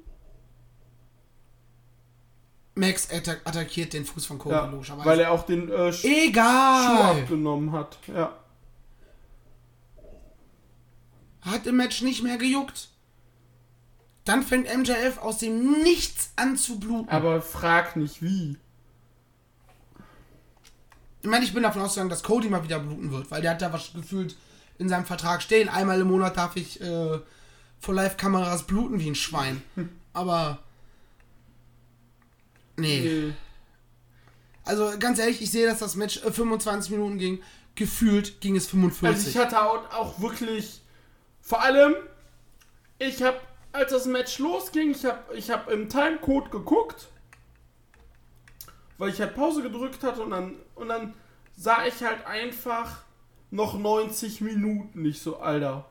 Max 2.74 3.10
attack 3.10 3.40
attackiert 3.44 3.92
den 3.94 4.04
Fuß 4.04 4.26
von 4.26 4.38
Cody, 4.38 4.54
Ja, 4.54 4.66
logischerweise. 4.66 5.08
weil 5.08 5.20
er 5.20 5.30
auch 5.32 5.44
den 5.44 5.70
äh, 5.70 5.92
Sch 5.92 6.00
Schuh 6.02 6.08
Egal. 6.08 7.20
abgenommen 7.22 7.72
hat. 7.72 7.98
Ja. 8.08 8.36
Hat 11.40 11.66
im 11.66 11.76
Match 11.76 12.02
nicht 12.02 12.22
mehr 12.22 12.36
gejuckt. 12.36 12.88
Dann 14.24 14.42
fängt 14.42 14.68
MJF 14.74 15.18
aus 15.18 15.38
dem 15.38 15.82
Nichts 15.82 16.32
an 16.36 16.56
zu 16.56 16.78
bluten. 16.78 17.08
Aber 17.08 17.42
frag 17.42 17.96
nicht 17.96 18.22
wie. 18.22 18.56
Ich 21.22 21.28
meine, 21.28 21.44
ich 21.44 21.54
bin 21.54 21.62
davon 21.62 21.82
ausgegangen, 21.82 22.10
dass 22.10 22.24
Cody 22.24 22.48
mal 22.48 22.64
wieder 22.64 22.80
bluten 22.80 23.12
wird, 23.12 23.30
weil 23.30 23.40
der 23.40 23.52
hat 23.52 23.62
da 23.62 23.72
was 23.72 23.92
gefühlt 23.94 24.36
in 24.78 24.88
seinem 24.88 25.06
Vertrag 25.06 25.40
stehen. 25.40 25.68
Einmal 25.68 26.00
im 26.00 26.08
Monat 26.08 26.36
darf 26.36 26.56
ich 26.56 26.80
äh, 26.80 27.20
vor 27.78 27.94
Live-Kameras 27.94 28.64
bluten 28.64 28.98
wie 28.98 29.08
ein 29.08 29.14
Schwein. 29.14 29.62
Aber. 30.12 30.58
Nee. 32.76 33.00
Nee. 33.00 33.32
Also 34.64 34.92
ganz 34.98 35.20
ehrlich, 35.20 35.40
ich 35.42 35.50
sehe, 35.50 35.66
dass 35.66 35.78
das 35.78 35.94
Match 35.94 36.24
äh, 36.24 36.32
25 36.32 36.90
Minuten 36.90 37.18
ging. 37.18 37.42
Gefühlt 37.76 38.40
ging 38.40 38.56
es 38.56 38.66
45. 38.66 39.06
Also 39.06 39.30
ich 39.30 39.36
hatte 39.36 39.62
auch, 39.62 39.90
auch 39.92 40.20
wirklich, 40.20 40.82
vor 41.40 41.62
allem, 41.62 41.94
ich 42.98 43.22
habe, 43.22 43.38
als 43.70 43.92
das 43.92 44.06
Match 44.06 44.38
losging, 44.38 44.90
ich 44.90 45.04
habe 45.04 45.36
ich 45.36 45.50
hab 45.50 45.70
im 45.70 45.88
Timecode 45.88 46.50
geguckt, 46.50 47.08
weil 48.98 49.10
ich 49.10 49.20
halt 49.20 49.34
Pause 49.34 49.62
gedrückt 49.62 50.02
hatte 50.02 50.22
und 50.22 50.30
dann, 50.30 50.54
und 50.74 50.88
dann 50.88 51.14
sah 51.56 51.84
ich 51.86 52.02
halt 52.02 52.26
einfach 52.26 53.02
noch 53.50 53.78
90 53.78 54.40
Minuten, 54.40 55.02
nicht 55.02 55.22
so, 55.22 55.38
Alter. 55.38 55.86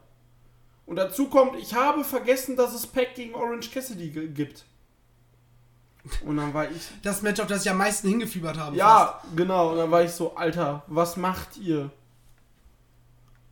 Und 0.86 0.96
dazu 0.96 1.30
kommt, 1.30 1.56
ich 1.58 1.74
habe 1.74 2.04
vergessen, 2.04 2.56
dass 2.56 2.74
es 2.74 2.88
Pack 2.88 3.16
gegen 3.16 3.36
Orange 3.36 3.72
Cassidy 3.72 4.10
gibt. 4.30 4.66
Und 6.26 6.38
dann 6.38 6.54
war 6.54 6.70
ich 6.70 6.90
das 7.04 7.22
Match, 7.22 7.40
auf 7.40 7.48
das 7.48 7.64
ich 7.64 7.72
am 7.72 7.78
meisten 7.78 8.10
hingefiebert 8.10 8.58
habe. 8.58 8.76
ja, 8.76 9.22
genau. 9.36 9.72
Und 9.72 9.78
dann 9.78 9.92
war 9.92 10.04
ich 10.04 10.12
so, 10.12 10.36
Alter, 10.36 10.84
was 10.88 11.16
macht 11.16 11.58
ihr? 11.58 11.92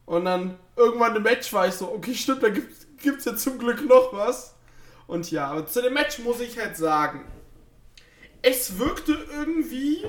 Und 0.05 0.25
dann 0.25 0.57
irgendwann 0.75 1.15
im 1.15 1.21
Match 1.21 1.53
war 1.53 1.67
ich 1.67 1.75
so, 1.75 1.91
okay, 1.91 2.15
stimmt, 2.15 2.41
da 2.41 2.49
gibt 2.49 3.19
es 3.19 3.25
ja 3.25 3.35
zum 3.35 3.59
Glück 3.59 3.87
noch 3.87 4.11
was. 4.11 4.55
Und 5.05 5.29
ja, 5.29 5.47
aber 5.47 5.67
zu 5.67 5.81
dem 5.81 5.93
Match 5.93 6.19
muss 6.19 6.39
ich 6.39 6.57
halt 6.57 6.75
sagen, 6.75 7.23
es 8.41 8.77
wirkte 8.77 9.13
irgendwie, 9.31 10.05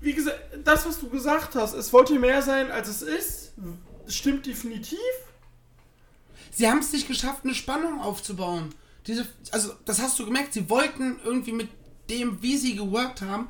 wie 0.00 0.12
gesagt, 0.12 0.38
das, 0.64 0.86
was 0.86 1.00
du 1.00 1.08
gesagt 1.08 1.54
hast, 1.54 1.74
es 1.74 1.92
wollte 1.92 2.18
mehr 2.18 2.42
sein, 2.42 2.70
als 2.70 2.88
es 2.88 3.02
ist, 3.02 3.52
stimmt 4.08 4.46
definitiv. 4.46 4.98
Sie 6.50 6.68
haben 6.68 6.78
es 6.78 6.92
nicht 6.92 7.08
geschafft, 7.08 7.44
eine 7.44 7.54
Spannung 7.54 8.00
aufzubauen. 8.00 8.74
Diese, 9.06 9.26
also, 9.50 9.72
das 9.84 10.00
hast 10.00 10.18
du 10.18 10.24
gemerkt, 10.24 10.52
sie 10.52 10.68
wollten 10.70 11.18
irgendwie 11.24 11.52
mit 11.52 11.68
dem, 12.10 12.40
wie 12.42 12.56
sie 12.56 12.76
geworkt 12.76 13.22
haben, 13.22 13.48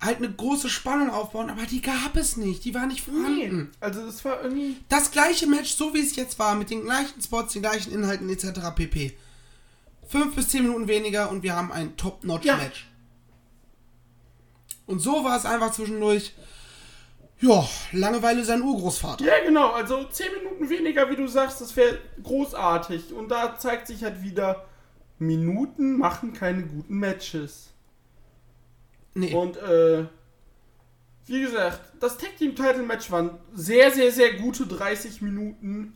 halt 0.00 0.18
eine 0.18 0.30
große 0.30 0.68
Spannung 0.68 1.10
aufbauen, 1.10 1.50
aber 1.50 1.62
die 1.62 1.80
gab 1.80 2.16
es 2.16 2.36
nicht. 2.36 2.64
Die 2.64 2.74
war 2.74 2.86
nicht 2.86 3.02
vorhanden. 3.02 3.72
Also 3.80 4.04
das 4.04 4.24
war 4.24 4.42
irgendwie, 4.42 4.76
Das 4.88 5.10
gleiche 5.10 5.46
Match, 5.46 5.74
so 5.74 5.94
wie 5.94 6.00
es 6.00 6.16
jetzt 6.16 6.38
war, 6.38 6.54
mit 6.54 6.70
den 6.70 6.82
gleichen 6.84 7.20
Spots, 7.20 7.54
den 7.54 7.62
gleichen 7.62 7.92
Inhalten 7.92 8.28
etc. 8.28 8.60
pp. 8.74 9.16
Fünf 10.06 10.34
bis 10.36 10.48
zehn 10.48 10.62
Minuten 10.62 10.88
weniger 10.88 11.30
und 11.30 11.42
wir 11.42 11.54
haben 11.54 11.72
ein 11.72 11.96
Top-Notch-Match. 11.96 12.88
Und 14.86 15.00
so 15.00 15.24
war 15.24 15.36
es 15.36 15.44
einfach 15.44 15.72
zwischendurch. 15.72 16.32
Ja, 17.40 17.68
Langeweile 17.92 18.44
sein 18.44 18.62
Urgroßvater. 18.62 19.24
Ja, 19.24 19.34
genau. 19.44 19.72
Also 19.72 20.04
10 20.04 20.26
Minuten 20.42 20.70
weniger, 20.70 21.10
wie 21.10 21.16
du 21.16 21.26
sagst, 21.26 21.60
das 21.60 21.76
wäre 21.76 21.98
großartig. 22.22 23.12
Und 23.12 23.28
da 23.30 23.58
zeigt 23.58 23.88
sich 23.88 24.04
halt 24.04 24.22
wieder, 24.22 24.64
Minuten 25.18 25.98
machen 25.98 26.32
keine 26.32 26.62
guten 26.62 26.98
Matches. 26.98 27.70
Nee. 29.14 29.34
Und 29.34 29.56
äh, 29.58 30.06
wie 31.26 31.40
gesagt, 31.42 31.80
das 32.00 32.16
Tag 32.16 32.36
Team 32.38 32.54
Title 32.54 32.84
Match 32.84 33.10
waren 33.10 33.38
sehr, 33.52 33.90
sehr, 33.90 34.12
sehr 34.12 34.34
gute 34.34 34.66
30 34.66 35.20
Minuten. 35.20 35.92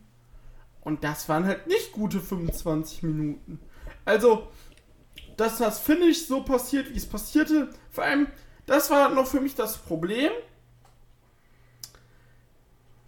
Und 0.82 1.04
das 1.04 1.28
waren 1.28 1.44
halt 1.44 1.66
nicht 1.66 1.92
gute 1.92 2.20
25 2.20 3.02
Minuten. 3.02 3.60
Also, 4.04 4.48
dass 5.36 5.58
das 5.58 5.80
Finish 5.80 6.26
so 6.26 6.42
passiert, 6.42 6.90
wie 6.92 6.96
es 6.96 7.06
passierte, 7.06 7.70
vor 7.90 8.04
allem, 8.04 8.28
das 8.66 8.90
war 8.90 9.08
noch 9.10 9.26
für 9.26 9.40
mich 9.40 9.54
das 9.54 9.78
Problem. 9.78 10.30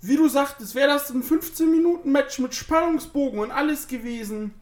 Wie 0.00 0.16
du 0.16 0.28
sagtest, 0.28 0.74
wäre 0.74 0.88
das 0.88 1.10
ein 1.10 1.22
15-Minuten-Match 1.22 2.40
mit 2.40 2.54
Spannungsbogen 2.54 3.38
und 3.38 3.52
alles 3.52 3.86
gewesen, 3.86 4.54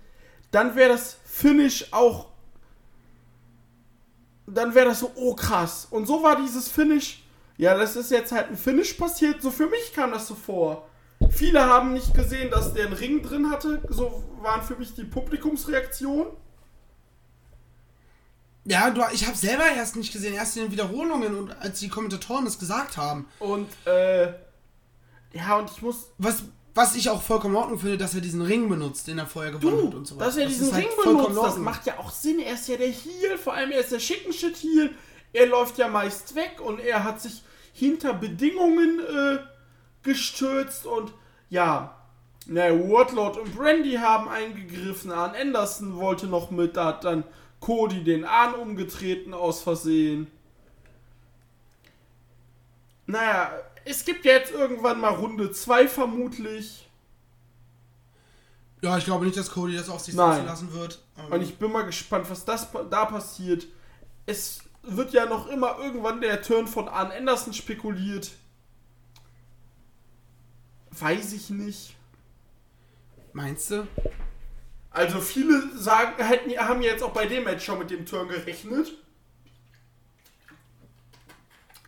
dann 0.50 0.74
wäre 0.74 0.90
das 0.90 1.16
Finish 1.24 1.86
auch. 1.92 2.26
Dann 4.46 4.74
wäre 4.74 4.86
das 4.86 5.00
so, 5.00 5.12
oh 5.14 5.34
krass. 5.34 5.86
Und 5.90 6.06
so 6.06 6.22
war 6.22 6.36
dieses 6.36 6.68
Finish. 6.68 7.22
Ja, 7.56 7.74
das 7.74 7.96
ist 7.96 8.10
jetzt 8.10 8.32
halt 8.32 8.48
ein 8.48 8.56
Finish 8.56 8.94
passiert. 8.94 9.40
So 9.40 9.50
für 9.50 9.66
mich 9.66 9.92
kam 9.94 10.10
das 10.10 10.26
so 10.26 10.34
vor. 10.34 10.89
Viele 11.30 11.64
haben 11.64 11.92
nicht 11.92 12.14
gesehen, 12.14 12.50
dass 12.50 12.74
der 12.74 12.86
einen 12.86 12.94
Ring 12.94 13.22
drin 13.22 13.50
hatte. 13.50 13.80
So 13.88 14.24
waren 14.40 14.62
für 14.62 14.76
mich 14.76 14.94
die 14.94 15.04
Publikumsreaktionen. 15.04 16.32
Ja, 18.64 18.90
du, 18.90 19.02
ich 19.12 19.26
habe 19.26 19.36
selber 19.36 19.64
erst 19.74 19.96
nicht 19.96 20.12
gesehen, 20.12 20.34
erst 20.34 20.56
in 20.56 20.64
den 20.64 20.72
Wiederholungen 20.72 21.34
und 21.34 21.52
als 21.60 21.80
die 21.80 21.88
Kommentatoren 21.88 22.46
es 22.46 22.58
gesagt 22.58 22.96
haben. 22.96 23.26
Und, 23.38 23.68
äh. 23.86 24.32
Ja, 25.32 25.56
und 25.58 25.70
ich 25.70 25.80
muss. 25.82 26.10
Was, 26.18 26.42
was 26.74 26.94
ich 26.94 27.08
auch 27.08 27.22
vollkommen 27.22 27.54
in 27.54 27.60
Ordnung 27.60 27.78
finde, 27.78 27.96
dass 27.98 28.14
er 28.14 28.20
diesen 28.20 28.42
Ring 28.42 28.68
benutzt, 28.68 29.08
den 29.08 29.18
er 29.18 29.26
vorher 29.26 29.52
gewonnen 29.52 29.86
hat 29.86 29.92
Du, 29.92 29.96
und 29.98 30.06
so 30.06 30.16
weiter. 30.16 30.26
dass 30.26 30.36
er 30.36 30.44
Das 30.44 30.52
diesen 30.54 30.72
halt 30.74 30.84
Ring 30.84 30.92
in 31.04 31.16
benutzt, 31.16 31.42
das 31.42 31.56
macht 31.58 31.86
ja 31.86 31.98
auch 31.98 32.10
Sinn. 32.10 32.38
Er 32.38 32.54
ist 32.54 32.68
ja 32.68 32.76
der 32.76 32.88
Heel, 32.88 33.38
vor 33.42 33.54
allem 33.54 33.70
er 33.72 33.80
ist 33.80 33.92
der 33.92 33.98
schicken 33.98 34.32
Shit 34.32 34.56
Heel. 34.56 34.90
Er 35.32 35.46
läuft 35.46 35.78
ja 35.78 35.88
meist 35.88 36.34
weg 36.34 36.60
und 36.60 36.80
er 36.80 37.02
hat 37.04 37.20
sich 37.20 37.42
hinter 37.72 38.12
Bedingungen 38.14 39.00
äh, 39.00 39.38
gestürzt 40.02 40.86
und 40.86 41.12
ja, 41.48 41.96
na, 42.46 42.70
Wardlord 42.70 43.36
und 43.36 43.54
Brandy 43.54 43.94
haben 43.94 44.28
eingegriffen. 44.28 45.12
Arn 45.12 45.34
Anderson 45.34 45.96
wollte 45.96 46.26
noch 46.26 46.50
mit, 46.50 46.76
da 46.76 46.86
hat 46.86 47.04
dann 47.04 47.24
Cody 47.60 48.02
den 48.02 48.24
Arm 48.24 48.54
umgetreten 48.54 49.34
aus 49.34 49.62
Versehen. 49.62 50.26
Naja, 53.06 53.52
es 53.84 54.04
gibt 54.04 54.24
jetzt 54.24 54.52
irgendwann 54.52 55.00
mal 55.00 55.14
Runde 55.14 55.50
2 55.52 55.88
vermutlich. 55.88 56.88
Ja, 58.82 58.96
ich 58.96 59.04
glaube 59.04 59.26
nicht, 59.26 59.36
dass 59.36 59.50
Cody 59.50 59.76
das 59.76 59.90
auf 59.90 60.00
sich 60.00 60.14
Nein. 60.14 60.34
sitzen 60.36 60.46
lassen 60.46 60.72
wird. 60.72 61.02
Ähm, 61.18 61.32
Und 61.32 61.42
ich 61.42 61.56
bin 61.58 61.70
mal 61.70 61.82
gespannt, 61.82 62.30
was 62.30 62.44
das 62.44 62.68
da 62.90 63.04
passiert. 63.04 63.66
Es 64.26 64.62
wird 64.82 65.12
ja 65.12 65.26
noch 65.26 65.48
immer 65.48 65.78
irgendwann 65.78 66.20
der 66.20 66.40
Turn 66.40 66.66
von 66.66 66.88
Arn 66.88 67.10
Anderson 67.10 67.52
spekuliert. 67.52 68.30
Weiß 70.98 71.32
ich 71.32 71.50
nicht. 71.50 71.94
meinst 73.32 73.70
du? 73.70 73.86
Also 74.90 75.20
viele 75.20 75.76
sagen, 75.78 76.22
hätten, 76.22 76.50
haben 76.58 76.82
jetzt 76.82 77.02
auch 77.02 77.12
bei 77.12 77.26
dem 77.26 77.44
Match 77.44 77.64
schon 77.64 77.78
mit 77.78 77.90
dem 77.90 78.04
Turn 78.04 78.28
gerechnet. 78.28 78.92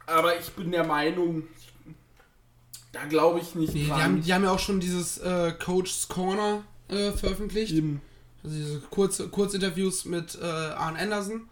aber 0.07 0.39
ich 0.39 0.51
bin 0.53 0.71
der 0.71 0.85
Meinung, 0.85 1.45
da 2.93 3.05
glaube 3.07 3.41
ich 3.41 3.55
nicht 3.55 3.75
Nee, 3.75 3.85
die, 3.85 3.93
haben, 3.93 4.23
die 4.23 4.33
haben 4.33 4.45
ja 4.45 4.51
auch 4.51 4.59
schon 4.59 4.81
dieses 4.81 5.19
äh, 5.19 5.53
Coach's 5.53 6.09
Corner 6.09 6.63
äh, 6.89 7.13
veröffentlicht. 7.13 7.73
Eben. 7.73 8.01
Also 8.45 8.57
diese 8.57 8.81
kurze, 8.81 9.29
Kurzinterviews 9.29 10.05
mit 10.05 10.39
äh, 10.41 10.45
Arne 10.45 10.99
Anderson. 10.99 11.49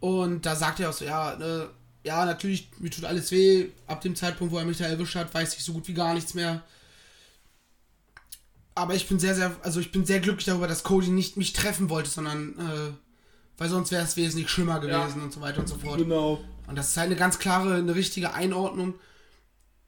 Und 0.00 0.46
da 0.46 0.56
sagt 0.56 0.80
er 0.80 0.90
auch 0.90 0.92
so, 0.92 1.04
ja, 1.04 1.34
äh, 1.34 1.66
ja, 2.04 2.24
natürlich, 2.24 2.68
mir 2.78 2.90
tut 2.90 3.04
alles 3.04 3.30
weh. 3.30 3.66
Ab 3.86 4.00
dem 4.00 4.16
Zeitpunkt, 4.16 4.52
wo 4.52 4.58
er 4.58 4.64
mich 4.64 4.78
da 4.78 4.86
erwischt 4.86 5.14
hat, 5.14 5.32
weiß 5.32 5.54
ich 5.56 5.64
so 5.64 5.72
gut 5.72 5.86
wie 5.88 5.94
gar 5.94 6.14
nichts 6.14 6.34
mehr. 6.34 6.62
Aber 8.74 8.94
ich 8.94 9.06
bin 9.06 9.18
sehr, 9.18 9.34
sehr, 9.34 9.54
also 9.62 9.80
ich 9.80 9.92
bin 9.92 10.06
sehr 10.06 10.20
glücklich 10.20 10.46
darüber, 10.46 10.66
dass 10.66 10.82
Cody 10.82 11.08
nicht 11.08 11.36
mich 11.36 11.52
treffen 11.52 11.90
wollte, 11.90 12.08
sondern, 12.08 12.58
äh, 12.58 12.92
weil 13.58 13.68
sonst 13.68 13.90
wäre 13.92 14.02
es 14.02 14.16
wesentlich 14.16 14.48
schlimmer 14.48 14.80
gewesen 14.80 15.18
Ja. 15.18 15.24
und 15.24 15.32
so 15.32 15.40
weiter 15.40 15.60
und 15.60 15.68
so 15.68 15.76
fort. 15.76 15.98
Genau. 15.98 16.42
Und 16.66 16.76
das 16.76 16.88
ist 16.88 16.96
halt 16.96 17.06
eine 17.06 17.16
ganz 17.16 17.38
klare, 17.38 17.74
eine 17.74 17.94
richtige 17.94 18.32
Einordnung. 18.32 18.94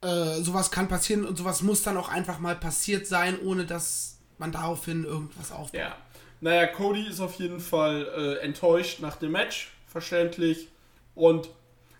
Äh, 0.01 0.41
sowas 0.41 0.69
kann 0.69 0.87
passieren 0.87 1.25
und 1.25 1.35
sowas 1.37 1.63
muss 1.63 1.81
dann 1.81 1.97
auch 1.97 2.09
einfach 2.09 2.37
mal 2.39 2.55
passiert 2.55 3.07
sein, 3.07 3.39
ohne 3.39 3.65
dass 3.65 4.19
man 4.37 4.51
daraufhin 4.51 5.03
irgendwas 5.03 5.51
aufbaut. 5.51 5.79
Ja. 5.79 5.95
Naja, 6.41 6.67
Cody 6.67 7.07
ist 7.07 7.19
auf 7.21 7.39
jeden 7.39 7.59
Fall 7.59 8.07
äh, 8.15 8.45
enttäuscht 8.45 8.99
nach 8.99 9.15
dem 9.15 9.31
Match, 9.31 9.71
verständlich. 9.87 10.67
Und 11.15 11.49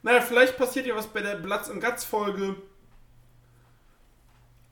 naja, 0.06 0.22
vielleicht 0.22 0.56
passiert 0.56 0.86
ja 0.86 0.96
was 0.96 1.08
bei 1.08 1.22
der 1.24 1.36
Platz 1.38 1.68
und 1.68 1.82
Guts 1.82 2.04
Folge. 2.06 2.56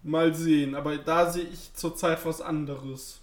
Mal 0.04 0.36
sehen, 0.36 0.76
aber 0.76 0.96
da 0.98 1.32
sehe 1.32 1.46
ich 1.46 1.74
zurzeit 1.74 2.24
was 2.24 2.40
anderes. 2.40 3.20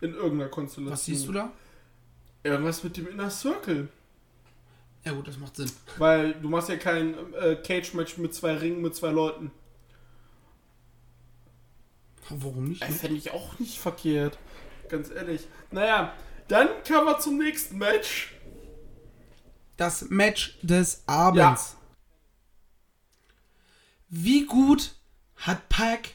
In 0.00 0.12
irgendeiner 0.14 0.50
Konstellation. 0.50 0.92
Was 0.92 1.04
siehst 1.04 1.28
du 1.28 1.32
da? 1.32 1.52
Irgendwas 2.42 2.82
mit 2.82 2.96
dem 2.96 3.06
Inner 3.06 3.30
Circle. 3.30 3.88
Ja 5.04 5.12
gut, 5.12 5.28
das 5.28 5.38
macht 5.38 5.54
Sinn. 5.54 5.70
Weil 5.98 6.34
du 6.34 6.48
machst 6.48 6.68
ja 6.68 6.76
kein 6.76 7.14
äh, 7.34 7.54
Cage-Match 7.54 8.18
mit 8.18 8.34
zwei 8.34 8.56
Ringen 8.56 8.82
mit 8.82 8.96
zwei 8.96 9.10
Leuten. 9.10 9.52
Warum 12.28 12.70
nicht? 12.70 12.82
Äh, 12.82 12.88
Ne? 12.88 12.92
Fände 12.92 13.16
ich 13.16 13.30
auch 13.30 13.56
nicht 13.60 13.78
verkehrt. 13.78 14.36
Ganz 14.88 15.10
ehrlich. 15.12 15.46
Naja, 15.70 16.12
dann 16.48 16.68
kommen 16.88 17.06
wir 17.06 17.20
zum 17.20 17.38
nächsten 17.38 17.78
Match. 17.78 18.33
Das 19.76 20.08
Match 20.10 20.58
des 20.62 21.02
Abends. 21.06 21.76
Wie 24.08 24.46
gut 24.46 24.94
hat 25.36 25.68
Pack 25.68 26.10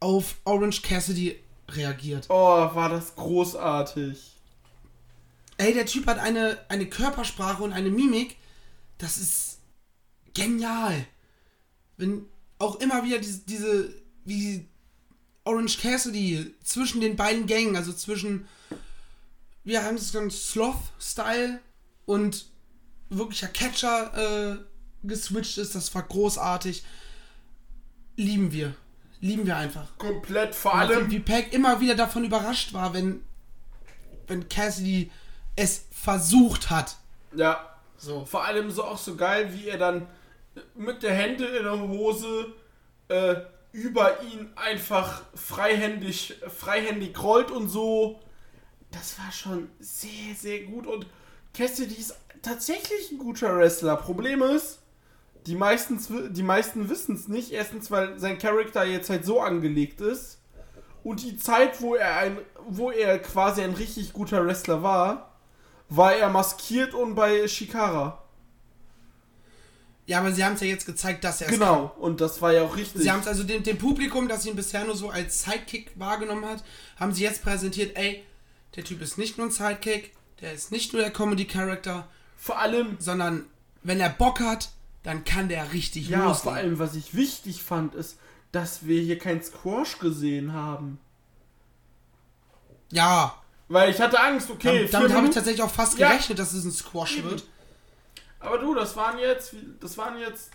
auf 0.00 0.36
Orange 0.44 0.82
Cassidy 0.82 1.40
reagiert? 1.68 2.26
Oh, 2.28 2.34
war 2.74 2.88
das 2.88 3.14
großartig. 3.16 4.32
Ey, 5.56 5.74
der 5.74 5.86
Typ 5.86 6.06
hat 6.06 6.18
eine, 6.18 6.58
eine 6.68 6.86
Körpersprache 6.86 7.62
und 7.62 7.72
eine 7.72 7.90
Mimik. 7.90 8.36
Das 8.98 9.18
ist 9.18 9.58
genial. 10.34 11.06
Wenn 11.96 12.26
auch 12.58 12.76
immer 12.76 13.04
wieder 13.04 13.18
diese, 13.18 13.40
diese 13.40 13.94
wie 14.24 14.66
Orange 15.44 15.78
Cassidy 15.78 16.54
zwischen 16.62 17.00
den 17.00 17.16
beiden 17.16 17.46
Gängen, 17.46 17.76
also 17.76 17.92
zwischen, 17.92 18.48
wir 19.62 19.82
haben 19.84 19.96
es 19.96 20.12
genannt, 20.12 20.32
Sloth-Style 20.32 21.60
und 22.06 22.46
wirklicher 23.10 23.48
Catcher 23.48 24.52
äh, 24.52 24.56
geswitcht 25.02 25.58
ist, 25.58 25.74
das 25.74 25.94
war 25.94 26.02
großartig. 26.02 26.84
Lieben 28.16 28.52
wir. 28.52 28.74
Lieben 29.20 29.46
wir 29.46 29.56
einfach. 29.56 29.96
Komplett 29.98 30.54
vor 30.54 30.74
Und 30.74 30.80
allem. 30.80 31.10
wie 31.10 31.20
Pack 31.20 31.52
immer 31.52 31.80
wieder 31.80 31.94
davon 31.94 32.24
überrascht 32.24 32.72
war, 32.72 32.92
wenn, 32.94 33.22
wenn 34.26 34.48
Cassidy 34.48 35.10
es 35.56 35.86
versucht 35.90 36.70
hat. 36.70 36.96
Ja. 37.34 37.70
So. 37.96 38.24
Vor 38.26 38.44
allem 38.44 38.70
so 38.70 38.84
auch 38.84 38.98
so 38.98 39.16
geil, 39.16 39.50
wie 39.54 39.68
er 39.68 39.78
dann 39.78 40.06
mit 40.74 41.02
der 41.02 41.14
Hände 41.14 41.46
in 41.46 41.64
der 41.64 41.80
Hose 41.80 42.52
äh, 43.08 43.36
über 43.72 44.22
ihn 44.22 44.50
einfach 44.56 45.22
freihändig, 45.34 46.34
freihändig 46.54 47.20
rollt 47.22 47.50
und 47.50 47.68
so. 47.68 48.20
Das 48.90 49.18
war 49.18 49.32
schon 49.32 49.68
sehr, 49.80 50.34
sehr 50.38 50.64
gut. 50.64 50.86
Und 50.86 51.06
Cassidy 51.54 51.94
ist 51.94 52.16
tatsächlich 52.44 53.10
ein 53.10 53.18
guter 53.18 53.56
Wrestler. 53.56 53.96
Problem 53.96 54.42
ist, 54.42 54.80
die 55.46 55.56
meisten, 55.56 55.98
die 56.32 56.42
meisten 56.42 56.88
wissen 56.88 57.16
es 57.16 57.28
nicht. 57.28 57.52
Erstens, 57.52 57.90
weil 57.90 58.18
sein 58.18 58.38
Charakter 58.38 58.84
jetzt 58.84 59.10
halt 59.10 59.24
so 59.24 59.40
angelegt 59.40 60.00
ist. 60.00 60.38
Und 61.02 61.22
die 61.22 61.36
Zeit, 61.36 61.82
wo 61.82 61.94
er 61.94 62.16
ein, 62.16 62.38
wo 62.66 62.90
er 62.90 63.18
quasi 63.18 63.60
ein 63.62 63.74
richtig 63.74 64.12
guter 64.14 64.46
Wrestler 64.46 64.82
war, 64.82 65.34
war 65.90 66.14
er 66.14 66.30
maskiert 66.30 66.94
und 66.94 67.14
bei 67.14 67.46
Shikara. 67.46 68.24
Ja, 70.06 70.20
aber 70.20 70.32
sie 70.32 70.44
haben 70.44 70.54
es 70.54 70.60
ja 70.60 70.66
jetzt 70.66 70.86
gezeigt, 70.86 71.24
dass 71.24 71.40
er 71.40 71.48
es 71.48 71.54
Genau, 71.54 71.94
und 71.98 72.20
das 72.20 72.42
war 72.42 72.52
ja 72.52 72.62
auch 72.62 72.76
richtig. 72.76 73.02
Sie 73.02 73.10
haben 73.10 73.20
es 73.20 73.26
also 73.26 73.42
dem, 73.42 73.62
dem 73.62 73.78
Publikum, 73.78 74.28
das 74.28 74.44
ihn 74.44 74.56
bisher 74.56 74.84
nur 74.84 74.96
so 74.96 75.08
als 75.08 75.42
Sidekick 75.42 75.92
wahrgenommen 75.94 76.44
hat, 76.44 76.62
haben 76.98 77.12
sie 77.12 77.22
jetzt 77.22 77.42
präsentiert, 77.42 77.96
ey, 77.96 78.22
der 78.76 78.84
Typ 78.84 79.00
ist 79.00 79.16
nicht 79.16 79.38
nur 79.38 79.46
ein 79.46 79.50
Sidekick, 79.50 80.12
der 80.40 80.52
ist 80.52 80.72
nicht 80.72 80.92
nur 80.92 81.00
der 81.00 81.10
Comedy-Character, 81.10 82.06
vor 82.44 82.58
allem, 82.58 82.98
sondern 82.98 83.46
wenn 83.84 84.00
er 84.00 84.10
Bock 84.10 84.40
hat, 84.40 84.68
dann 85.02 85.24
kann 85.24 85.48
der 85.48 85.72
richtig 85.72 86.10
ja, 86.10 86.18
loslegen. 86.18 86.42
vor 86.42 86.52
allem, 86.52 86.78
was 86.78 86.94
ich 86.94 87.14
wichtig 87.14 87.62
fand, 87.62 87.94
ist, 87.94 88.18
dass 88.52 88.86
wir 88.86 89.00
hier 89.00 89.18
kein 89.18 89.42
Squash 89.42 89.98
gesehen 89.98 90.52
haben. 90.52 91.00
Ja, 92.90 93.42
Weil 93.68 93.88
ich 93.90 93.98
hatte 93.98 94.20
Angst, 94.20 94.50
okay, 94.50 94.80
damit, 94.80 94.92
damit 94.92 95.12
habe 95.14 95.26
ich 95.26 95.32
tatsächlich 95.34 95.62
auch 95.62 95.70
fast 95.70 95.98
Ja. 95.98 96.08
gerechnet, 96.10 96.38
dass 96.38 96.52
es 96.52 96.64
ein 96.66 96.70
Squash 96.70 97.16
Eben. 97.16 97.30
wird. 97.30 97.44
Aber 98.40 98.58
du, 98.58 98.74
das 98.74 98.94
waren 98.94 99.18
jetzt, 99.18 99.56
das 99.80 99.96
waren 99.96 100.18
jetzt 100.18 100.50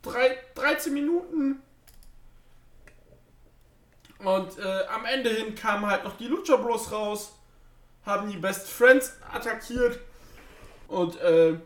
drei, 0.00 0.38
13 0.54 0.94
Minuten. 0.94 1.60
Und 4.20 4.58
äh, 4.58 4.86
am 4.86 5.04
Ende 5.04 5.28
hin 5.28 5.54
kamen 5.54 5.84
halt 5.84 6.02
noch 6.04 6.16
die 6.16 6.28
Lucha 6.28 6.56
Bros 6.56 6.90
raus, 6.90 7.32
haben 8.06 8.30
die 8.30 8.38
Best 8.38 8.70
Friends 8.70 9.12
attackiert 9.30 10.00
und 10.90 11.16
äh, 11.20 11.58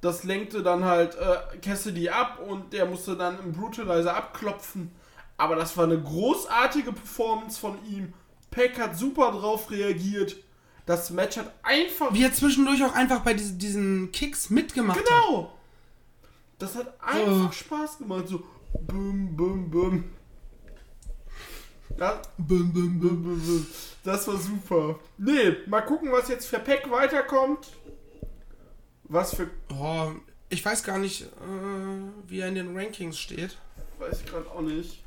das 0.00 0.24
lenkte 0.24 0.62
dann 0.62 0.84
halt 0.84 1.14
äh, 1.14 1.58
Cassidy 1.58 2.08
ab 2.08 2.40
und 2.46 2.72
der 2.72 2.86
musste 2.86 3.16
dann 3.16 3.38
im 3.38 3.52
Brutalizer 3.52 4.16
abklopfen. 4.16 4.90
Aber 5.36 5.54
das 5.54 5.76
war 5.76 5.84
eine 5.84 6.00
großartige 6.00 6.92
Performance 6.92 7.60
von 7.60 7.78
ihm. 7.86 8.12
Peck 8.50 8.78
hat 8.80 8.96
super 8.98 9.30
drauf 9.32 9.70
reagiert. 9.70 10.36
Das 10.86 11.10
Match 11.10 11.36
hat 11.36 11.52
einfach 11.62 12.12
Wie 12.12 12.24
er 12.24 12.32
zwischendurch 12.32 12.82
auch 12.84 12.94
einfach 12.94 13.20
bei 13.20 13.34
diesen, 13.34 13.58
diesen 13.58 14.12
Kicks 14.12 14.50
mitgemacht 14.50 14.98
hat. 14.98 15.06
Genau. 15.06 15.52
Das 16.58 16.74
hat 16.74 16.94
einfach 17.00 17.48
Oh. 17.48 17.52
Spaß 17.52 17.98
gemacht. 17.98 18.26
So, 18.28 18.42
bum, 18.80 19.36
bum, 19.36 19.70
bum. 19.70 20.04
Das, 21.96 22.20
bum, 22.38 22.72
bum. 22.72 22.98
bum, 22.98 23.22
bum, 23.22 23.40
bum. 23.40 23.66
das 24.02 24.26
war 24.26 24.36
super. 24.36 24.98
Nee, 25.18 25.56
mal 25.66 25.82
gucken, 25.82 26.10
was 26.10 26.28
jetzt 26.28 26.46
für 26.46 26.58
Peck 26.58 26.90
weiterkommt. 26.90 27.68
Was 29.12 29.34
für. 29.34 29.50
Oh, 29.70 30.12
ich 30.48 30.64
weiß 30.64 30.82
gar 30.84 30.96
nicht, 30.96 31.22
äh, 31.22 31.26
wie 32.28 32.40
er 32.40 32.48
in 32.48 32.54
den 32.54 32.74
Rankings 32.74 33.18
steht. 33.18 33.58
Weiß 33.98 34.22
ich 34.22 34.26
gerade 34.26 34.50
auch 34.50 34.62
nicht. 34.62 35.04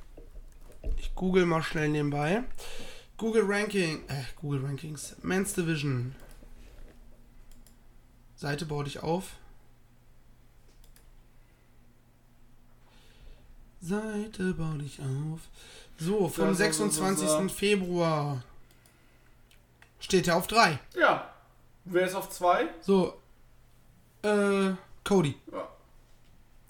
Ich 0.98 1.16
google 1.16 1.48
mal 1.48 1.64
schnell 1.64 1.90
nebenbei. 1.90 2.44
Google 3.18 3.46
Ranking, 3.48 4.08
äh, 4.08 4.24
Google 4.40 4.64
Rankings, 4.64 5.16
Men's 5.24 5.54
Division. 5.54 6.14
Seite 8.36 8.68
baue 8.68 8.84
dich 8.84 9.02
auf. 9.02 9.32
Seite 13.82 14.54
baue 14.54 14.78
dich 14.78 15.00
auf. 15.00 15.40
So, 15.98 16.28
vom 16.28 16.30
So, 16.30 16.44
so, 16.44 16.48
so, 16.50 16.54
26. 16.54 17.28
so, 17.28 17.42
so. 17.42 17.50
Februar 17.50 18.44
steht 20.00 20.28
er 20.28 20.36
auf 20.36 20.46
3. 20.46 20.78
Ja. 20.96 21.32
Wer 21.86 22.06
ist 22.06 22.16
auf 22.16 22.30
zwei? 22.30 22.68
So, 22.82 23.20
äh, 24.26 24.76
Cody. 25.04 25.36
Ja. 25.52 25.68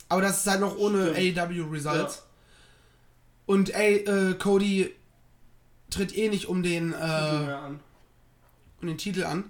Aber 0.10 0.22
das 0.22 0.40
ist 0.40 0.48
halt 0.48 0.62
noch 0.62 0.78
ohne. 0.78 1.12
AEW 1.16 1.70
Results. 1.72 2.24
Und 3.46 3.74
ey, 3.74 3.98
äh, 3.98 4.34
Cody 4.36 4.94
tritt 5.90 6.16
eh 6.18 6.30
nicht 6.30 6.48
um 6.48 6.64
den, 6.64 6.94
äh, 6.94 7.58
um 8.82 8.88
den 8.88 8.98
Titel 8.98 9.24
an. 9.24 9.50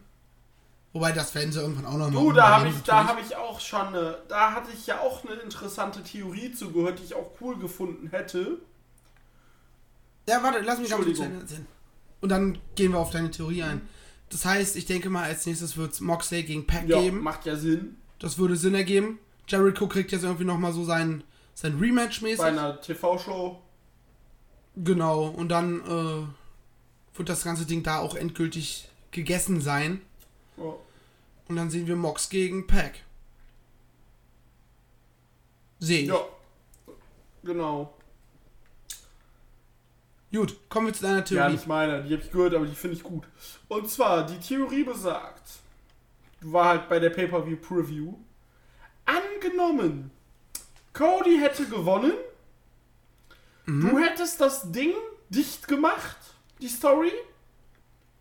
Wobei, 0.94 1.12
das 1.12 1.36
werden 1.36 1.52
sie 1.52 1.60
irgendwann 1.60 1.86
auch 1.86 1.98
noch 1.98 2.10
Du, 2.12 2.30
mal 2.30 2.34
da 2.36 2.60
habe 2.60 2.70
ich, 2.70 2.82
da 2.84 3.04
natürlich. 3.04 3.10
habe 3.10 3.22
ich 3.28 3.36
auch 3.36 3.60
schon 3.60 3.88
eine, 3.88 4.18
da 4.30 4.52
hatte 4.54 4.70
ich 4.74 4.88
ja 4.88 5.00
auch 5.02 5.26
eine 5.26 5.34
interessante 5.42 6.02
Theorie 6.04 6.54
zugehört, 6.54 7.00
die 7.00 7.04
ich 7.04 7.14
auch 7.16 7.32
cool 7.42 7.58
gefunden 7.58 8.08
hätte. 8.12 8.60
Ja, 10.28 10.42
warte, 10.42 10.60
lass 10.62 10.80
mich 10.80 10.90
ganz 10.90 11.04
kurz 11.04 11.10
Entschuldigung. 11.20 11.42
erzählen. 11.42 11.68
Und 12.22 12.30
dann 12.30 12.58
gehen 12.76 12.94
wir 12.94 13.00
auf 13.00 13.10
deine 13.12 13.30
Theorie 13.30 13.64
ein. 13.64 13.82
Das 14.30 14.46
heißt, 14.46 14.76
ich 14.76 14.86
denke 14.86 15.10
mal, 15.10 15.24
als 15.24 15.46
nächstes 15.46 15.78
wird 15.78 15.94
es 15.94 16.02
Moxley 16.02 16.44
gegen 16.44 16.66
Pac 16.68 16.88
Ja, 16.88 17.00
geben. 17.02 17.22
macht 17.22 17.46
ja 17.46 17.56
Sinn. 17.56 17.98
Das 18.20 18.38
würde 18.38 18.56
Sinn 18.56 18.76
ergeben. 18.76 19.20
Jericho 19.48 19.88
kriegt 19.88 20.12
jetzt 20.12 20.24
irgendwie 20.24 20.46
nochmal 20.46 20.74
so 20.74 20.84
sein, 20.84 21.24
sein 21.54 21.78
Rematch 21.78 22.22
mäßig. 22.22 22.40
Bei 22.40 22.48
einer 22.48 22.82
TV-Show. 22.82 23.60
Genau, 24.78 25.28
und 25.28 25.50
dann 25.50 25.80
äh, 25.82 27.18
wird 27.18 27.30
das 27.30 27.44
ganze 27.44 27.66
Ding 27.66 27.84
da 27.84 28.00
auch 28.00 28.16
endgültig 28.16 28.90
gegessen 29.12 29.62
sein. 29.62 30.02
Ja. 30.58 30.74
Und 31.48 31.56
dann 31.56 31.70
sehen 31.70 31.88
wir 31.88 31.96
Mox 31.96 32.30
gegen 32.30 32.66
Pack. 32.68 33.04
Sehe 35.80 36.02
ich. 36.02 36.08
Ja. 36.08 36.20
Genau. 37.44 37.94
Gut, 40.36 40.58
kommen 40.70 40.88
wir 40.88 40.94
zu 40.94 41.04
deiner 41.04 41.18
Ja, 41.20 41.24
Theorie. 41.24 41.52
nicht 41.54 41.68
meiner, 41.68 42.02
die 42.02 42.14
habe 42.14 42.24
ich 42.24 42.32
gehört, 42.32 42.54
aber 42.54 42.66
die 42.66 42.76
finde 42.76 42.98
ich 42.98 43.04
gut. 43.04 43.24
Und 43.70 43.90
zwar, 43.90 44.26
die 44.26 44.38
Theorie 44.40 44.84
besagt, 44.84 45.44
war 46.42 46.66
halt 46.66 46.90
bei 46.90 47.00
der 47.00 47.10
Pay-Per-View-Preview, 47.10 48.14
angenommen, 49.06 50.12
Cody 50.94 51.38
hätte 51.38 51.66
gewonnen, 51.66 52.14
du 53.66 53.98
hättest 54.00 54.42
das 54.42 54.72
Ding 54.72 54.94
dicht 55.30 55.68
gemacht, 55.68 56.18
die 56.62 56.68
Story, 56.68 57.12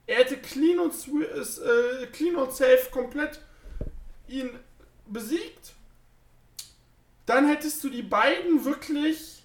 er 0.07 0.19
hätte 0.19 0.37
clean 0.37 0.79
und, 0.79 0.93
äh, 0.95 2.07
clean 2.13 2.37
und 2.37 2.53
safe 2.53 2.89
komplett 2.91 3.41
ihn 4.29 4.51
besiegt, 5.07 5.73
dann 7.27 7.49
hättest 7.49 7.83
du 7.83 7.89
die 7.89 8.03
beiden 8.03 8.65
wirklich, 8.65 9.43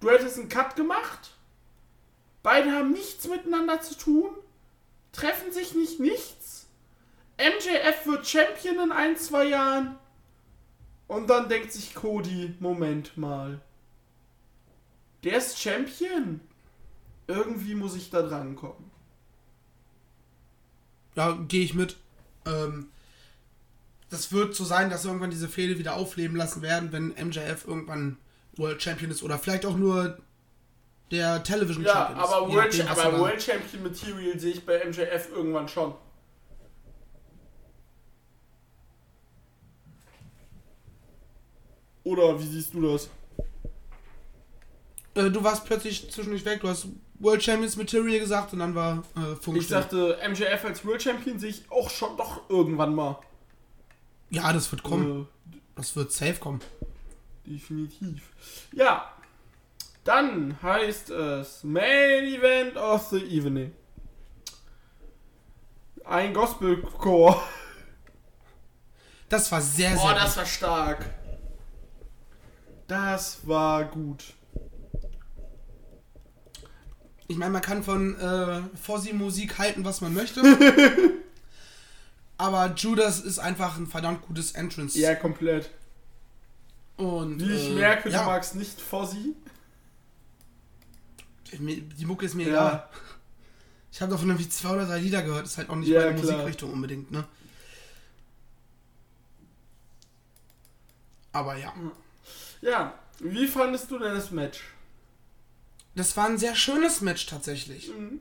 du 0.00 0.10
hättest 0.10 0.38
einen 0.38 0.48
Cut 0.48 0.76
gemacht, 0.76 1.30
Beide 2.42 2.72
haben 2.72 2.92
nichts 2.92 3.28
miteinander 3.28 3.80
zu 3.80 3.96
tun, 3.96 4.30
treffen 5.12 5.52
sich 5.52 5.74
nicht 5.74 6.00
nichts. 6.00 6.66
MJF 7.38 8.06
wird 8.06 8.26
Champion 8.26 8.78
in 8.84 8.92
ein, 8.92 9.16
zwei 9.16 9.44
Jahren. 9.44 9.96
Und 11.08 11.28
dann 11.28 11.48
denkt 11.48 11.72
sich 11.72 11.94
Cody, 11.94 12.54
Moment 12.58 13.16
mal. 13.16 13.60
Der 15.24 15.38
ist 15.38 15.58
Champion. 15.58 16.40
Irgendwie 17.26 17.74
muss 17.74 17.94
ich 17.94 18.10
da 18.10 18.22
drankommen. 18.22 18.90
Ja, 21.14 21.32
gehe 21.32 21.64
ich 21.64 21.74
mit. 21.74 21.96
Ähm, 22.46 22.88
das 24.10 24.32
wird 24.32 24.54
so 24.54 24.64
sein, 24.64 24.90
dass 24.90 25.04
irgendwann 25.04 25.30
diese 25.30 25.48
Fehde 25.48 25.78
wieder 25.78 25.94
aufleben 25.94 26.36
lassen 26.36 26.62
werden, 26.62 26.92
wenn 26.92 27.08
MJF 27.08 27.66
irgendwann 27.66 28.18
World 28.56 28.82
Champion 28.82 29.10
ist 29.10 29.22
oder 29.22 29.38
vielleicht 29.38 29.64
auch 29.64 29.76
nur 29.76 30.18
der 31.12 31.42
Television 31.44 31.84
Ja, 31.84 31.92
Champion 31.92 32.18
ist. 32.24 32.32
aber, 32.32 32.48
je 32.48 32.54
World, 32.56 32.78
nachdem, 32.78 32.88
aber 32.88 33.02
er 33.02 33.18
World 33.20 33.42
Champion 33.42 33.82
Material 33.84 34.38
sehe 34.40 34.52
ich 34.54 34.66
bei 34.66 34.84
MJF 34.84 35.28
irgendwann 35.30 35.68
schon. 35.68 35.94
Oder 42.04 42.38
wie 42.40 42.46
siehst 42.46 42.74
du 42.74 42.82
das? 42.92 43.08
Äh, 45.14 45.30
du 45.30 45.42
warst 45.44 45.64
plötzlich 45.64 46.10
zwischendurch 46.10 46.44
weg, 46.44 46.60
du 46.60 46.68
hast 46.68 46.86
World 47.20 47.42
Champions 47.42 47.76
Material 47.76 48.18
gesagt 48.18 48.52
und 48.52 48.58
dann 48.58 48.74
war 48.74 49.04
äh, 49.16 49.36
Funk 49.36 49.58
Ich 49.58 49.68
sagte, 49.68 50.18
MJF 50.28 50.64
als 50.64 50.84
World 50.84 51.02
Champion 51.02 51.38
sehe 51.38 51.50
ich 51.50 51.70
auch 51.70 51.88
schon 51.90 52.16
doch 52.16 52.48
irgendwann 52.48 52.94
mal. 52.94 53.18
Ja, 54.30 54.52
das 54.52 54.70
wird 54.72 54.82
kommen. 54.82 55.28
Äh, 55.52 55.56
Das 55.76 55.94
wird 55.94 56.10
safe 56.12 56.36
kommen. 56.40 56.60
definitiv. 57.46 58.22
Ja. 58.72 59.12
Dann 60.04 60.60
heißt 60.62 61.10
es 61.10 61.62
Main 61.62 62.24
Event 62.24 62.76
of 62.76 63.08
the 63.08 63.18
Evening. 63.18 63.72
Ein 66.04 66.34
Gospelchor. 66.34 67.40
Das 69.28 69.50
war 69.52 69.60
sehr, 69.60 69.90
sehr 69.90 69.98
Boah, 69.98 70.12
gut. 70.12 70.22
das 70.22 70.36
war 70.36 70.46
stark. 70.46 71.06
Das 72.88 73.46
war 73.46 73.84
gut. 73.84 74.34
Ich 77.28 77.36
meine, 77.38 77.52
man 77.52 77.62
kann 77.62 77.82
von 77.82 78.18
äh, 78.18 78.60
Fossi-Musik 78.76 79.58
halten, 79.58 79.84
was 79.84 80.00
man 80.00 80.12
möchte. 80.12 80.42
aber 82.36 82.74
Judas 82.76 83.20
ist 83.20 83.38
einfach 83.38 83.78
ein 83.78 83.86
verdammt 83.86 84.22
gutes 84.22 84.52
Entrance. 84.52 84.98
Ja, 84.98 85.14
komplett. 85.14 85.70
Und, 86.96 87.40
Wie 87.40 87.52
ich 87.54 87.70
äh, 87.70 87.74
merke, 87.74 88.10
ja, 88.10 88.24
du 88.24 88.26
magst 88.26 88.54
nicht 88.56 88.80
Fozzy. 88.80 89.34
Die 91.58 92.04
Mucke 92.06 92.26
ist 92.26 92.34
mir 92.34 92.48
Ja. 92.48 92.68
egal. 92.68 92.88
Ich 93.92 94.00
habe 94.00 94.10
davon 94.12 94.28
irgendwie 94.28 94.48
zwei 94.48 94.70
oder 94.70 94.86
drei 94.86 94.98
Lieder 94.98 95.22
gehört. 95.22 95.46
Ist 95.46 95.58
halt 95.58 95.68
auch 95.68 95.76
nicht 95.76 95.88
Ja, 95.88 96.00
meine 96.06 96.20
klar. 96.20 96.32
Musikrichtung 96.32 96.72
unbedingt, 96.72 97.10
ne? 97.10 97.24
Aber 101.32 101.56
ja. 101.56 101.72
Ja. 102.60 102.94
Wie 103.18 103.46
fandest 103.46 103.90
du 103.90 103.98
denn 103.98 104.14
das 104.14 104.30
Match? 104.30 104.60
Das 105.94 106.16
war 106.16 106.26
ein 106.26 106.38
sehr 106.38 106.54
schönes 106.56 107.00
Match 107.00 107.26
tatsächlich. 107.26 107.88
Mhm. 107.88 108.20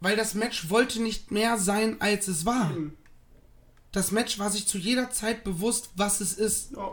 Weil 0.00 0.16
das 0.16 0.34
Match 0.34 0.68
wollte 0.68 1.00
nicht 1.00 1.30
mehr 1.30 1.58
sein, 1.58 2.00
als 2.00 2.26
es 2.28 2.44
war. 2.44 2.70
Mhm. 2.70 2.94
Das 3.92 4.10
Match 4.10 4.38
war 4.38 4.50
sich 4.50 4.66
zu 4.66 4.78
jeder 4.78 5.10
Zeit 5.10 5.44
bewusst, 5.44 5.90
was 5.96 6.20
es 6.20 6.34
ist. 6.34 6.72
Ja. 6.72 6.90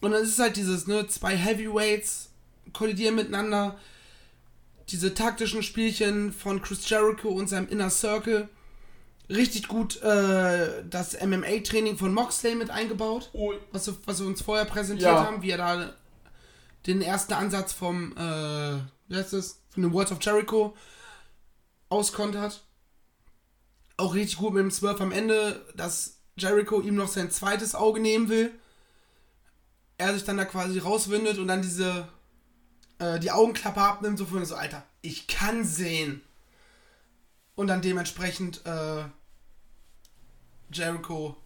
Und 0.00 0.12
dann 0.12 0.22
ist 0.22 0.30
es 0.30 0.38
halt 0.38 0.56
dieses, 0.56 0.86
ne, 0.86 1.06
zwei 1.08 1.36
Heavyweights 1.36 2.29
kollidieren 2.72 3.14
miteinander. 3.14 3.78
Diese 4.88 5.14
taktischen 5.14 5.62
Spielchen 5.62 6.32
von 6.32 6.60
Chris 6.62 6.88
Jericho 6.88 7.28
und 7.28 7.48
seinem 7.48 7.68
Inner 7.68 7.90
Circle. 7.90 8.48
Richtig 9.28 9.68
gut 9.68 10.02
äh, 10.02 10.82
das 10.90 11.12
MMA-Training 11.24 11.96
von 11.96 12.12
Moxley 12.12 12.56
mit 12.56 12.70
eingebaut. 12.70 13.30
Oh, 13.32 13.52
Was, 13.70 13.86
wir- 13.86 13.96
was 14.04 14.18
wir 14.20 14.26
uns 14.26 14.42
vorher 14.42 14.64
präsentiert 14.64 15.10
Ja. 15.12 15.24
haben, 15.24 15.42
wie 15.42 15.50
er 15.50 15.58
da 15.58 15.92
den 16.86 17.00
ersten 17.02 17.34
Ansatz 17.34 17.72
vom, 17.72 18.12
äh, 18.16 18.78
wie 19.08 19.16
heißt 19.16 19.32
das, 19.34 19.60
von 19.70 19.84
den 19.84 19.92
Words 19.92 20.10
of 20.10 20.18
Jericho 20.20 20.74
auskontert. 21.88 22.62
Auch 23.96 24.14
richtig 24.14 24.38
gut 24.38 24.54
mit 24.54 24.62
dem 24.62 24.70
12 24.70 25.00
am 25.00 25.12
Ende, 25.12 25.64
dass 25.76 26.16
Jericho 26.36 26.80
ihm 26.80 26.94
noch 26.96 27.08
sein 27.08 27.30
zweites 27.30 27.74
Auge 27.74 28.00
nehmen 28.00 28.28
will. 28.28 28.50
Er 29.98 30.14
sich 30.14 30.24
dann 30.24 30.38
da 30.38 30.44
quasi 30.46 30.78
rauswindet 30.78 31.38
und 31.38 31.48
dann 31.48 31.62
diese, 31.62 32.08
äh, 33.00 33.18
die 33.18 33.32
Augenklappe 33.32 33.80
abnimmt, 33.80 34.18
so 34.18 34.26
von 34.26 34.44
so, 34.44 34.54
Alter, 34.54 34.84
ich 35.02 35.26
kann 35.26 35.64
sehen. 35.64 36.20
Und 37.56 37.66
dann 37.66 37.82
dementsprechend, 37.82 38.64
äh, 38.64 39.04
Jericho 40.72 41.36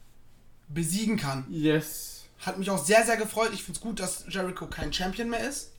besiegen 0.69 1.17
kann. 1.17 1.47
yes. 1.49 2.25
Hat 2.41 2.59
mich 2.59 2.69
auch 2.69 2.85
sehr, 2.85 3.07
sehr 3.07 3.17
gefreut. 3.17 3.51
Ich 3.55 3.63
finde 3.63 3.79
es 3.79 3.81
gut, 3.81 4.01
dass 4.01 4.27
Jericho 4.29 4.67
kein 4.67 4.93
Champion 4.93 5.31
mehr 5.31 5.49
ist. 5.49 5.73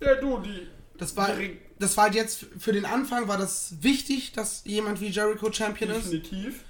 Ja, 0.00 0.16
du, 0.16 0.38
die. 0.38 0.66
Das 0.98 1.16
war, 1.16 1.30
das 1.78 1.96
war 1.96 2.04
halt 2.04 2.14
jetzt 2.14 2.46
für 2.58 2.72
den 2.72 2.84
Anfang 2.84 3.26
war 3.26 3.38
das 3.38 3.82
wichtig, 3.82 4.32
dass 4.32 4.62
jemand 4.64 5.00
wie 5.00 5.08
Jericho 5.08 5.50
Champion 5.50 5.90
ist. 5.90 6.12
Definitiv. 6.12 6.62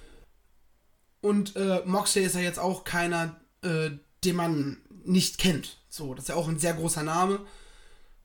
Und 1.20 1.56
äh, 1.56 1.82
Moxley 1.84 2.24
ist 2.24 2.36
ja 2.36 2.42
jetzt 2.42 2.58
auch 2.58 2.84
keiner, 2.84 3.40
äh, 3.62 3.90
den 4.24 4.36
man 4.36 4.78
nicht 5.04 5.38
kennt. 5.38 5.78
So, 5.88 6.14
das 6.14 6.24
ist 6.24 6.28
ja 6.28 6.36
auch 6.36 6.48
ein 6.48 6.58
sehr 6.58 6.74
großer 6.74 7.02
Name. 7.02 7.40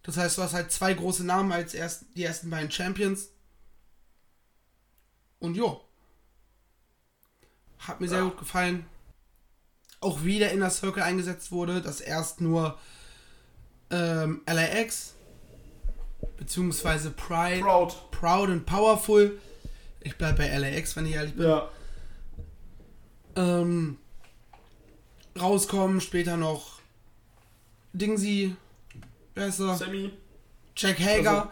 Das 0.09 0.17
heißt, 0.17 0.39
du 0.39 0.41
hast 0.41 0.53
halt 0.53 0.71
zwei 0.71 0.95
große 0.95 1.23
Namen 1.23 1.51
als 1.51 1.75
erst, 1.75 2.05
die 2.15 2.23
ersten 2.23 2.49
beiden 2.49 2.71
Champions. 2.71 3.29
Und 5.37 5.53
jo. 5.55 5.81
Hat 7.77 8.01
mir 8.01 8.09
sehr 8.09 8.17
Ja. 8.17 8.23
gut 8.23 8.39
gefallen. 8.39 8.87
Auch 10.01 10.23
wie 10.23 10.39
der 10.39 10.51
Inner 10.51 10.71
Circle 10.71 11.03
eingesetzt 11.03 11.51
wurde, 11.51 11.83
dass 11.83 12.01
erst 12.01 12.41
nur 12.41 12.79
ähm, 13.91 14.41
LAX 14.47 15.13
beziehungsweise 16.37 17.11
Pride, 17.11 17.61
Proud. 17.61 18.09
Proud 18.09 18.49
and 18.49 18.65
Powerful. 18.65 19.39
Ich 20.01 20.17
bleib 20.17 20.37
bei 20.37 20.47
LAX, 20.57 20.95
wenn 20.95 21.05
ich 21.05 21.13
ehrlich 21.13 21.35
bin 21.35 21.45
Ja. 21.45 21.69
ähm, 23.35 23.99
rauskommen. 25.39 26.01
Später 26.01 26.35
noch 26.35 26.79
Dingsy, 27.93 28.55
wer 29.39 29.47
ist 29.47 29.59
er? 29.59 29.75
Sammy. 29.75 30.11
Jack 30.75 30.99
Hager. 30.99 31.31
Also- 31.31 31.51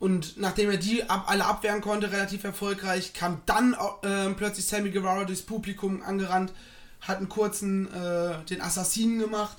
Und 0.00 0.36
nachdem 0.38 0.70
er 0.70 0.76
die 0.76 1.08
ab, 1.08 1.24
alle 1.28 1.44
abwehren 1.46 1.80
konnte, 1.80 2.10
relativ 2.12 2.44
erfolgreich, 2.44 3.12
kam 3.14 3.40
dann 3.46 3.76
ähm, 4.02 4.36
plötzlich 4.36 4.66
Sammy 4.66 4.90
Guevara 4.90 5.24
durchs 5.24 5.42
Publikum 5.42 6.02
angerannt, 6.02 6.52
hat 7.00 7.18
einen 7.18 7.28
kurzen 7.28 7.92
äh, 7.92 8.44
den 8.44 8.60
Assassinen 8.60 9.18
gemacht. 9.18 9.58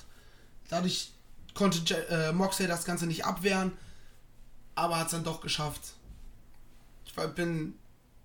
Dadurch 0.68 1.12
konnte 1.54 1.78
Je 1.84 1.96
äh, 2.14 2.32
Moxley 2.32 2.66
das 2.68 2.84
Ganze 2.84 3.06
nicht 3.06 3.24
abwehren, 3.24 3.72
aber 4.74 4.98
hat 4.98 5.06
es 5.06 5.12
dann 5.12 5.24
doch 5.24 5.40
geschafft. 5.40 5.80
Ich 7.06 7.16
war, 7.16 7.28
bin 7.28 7.74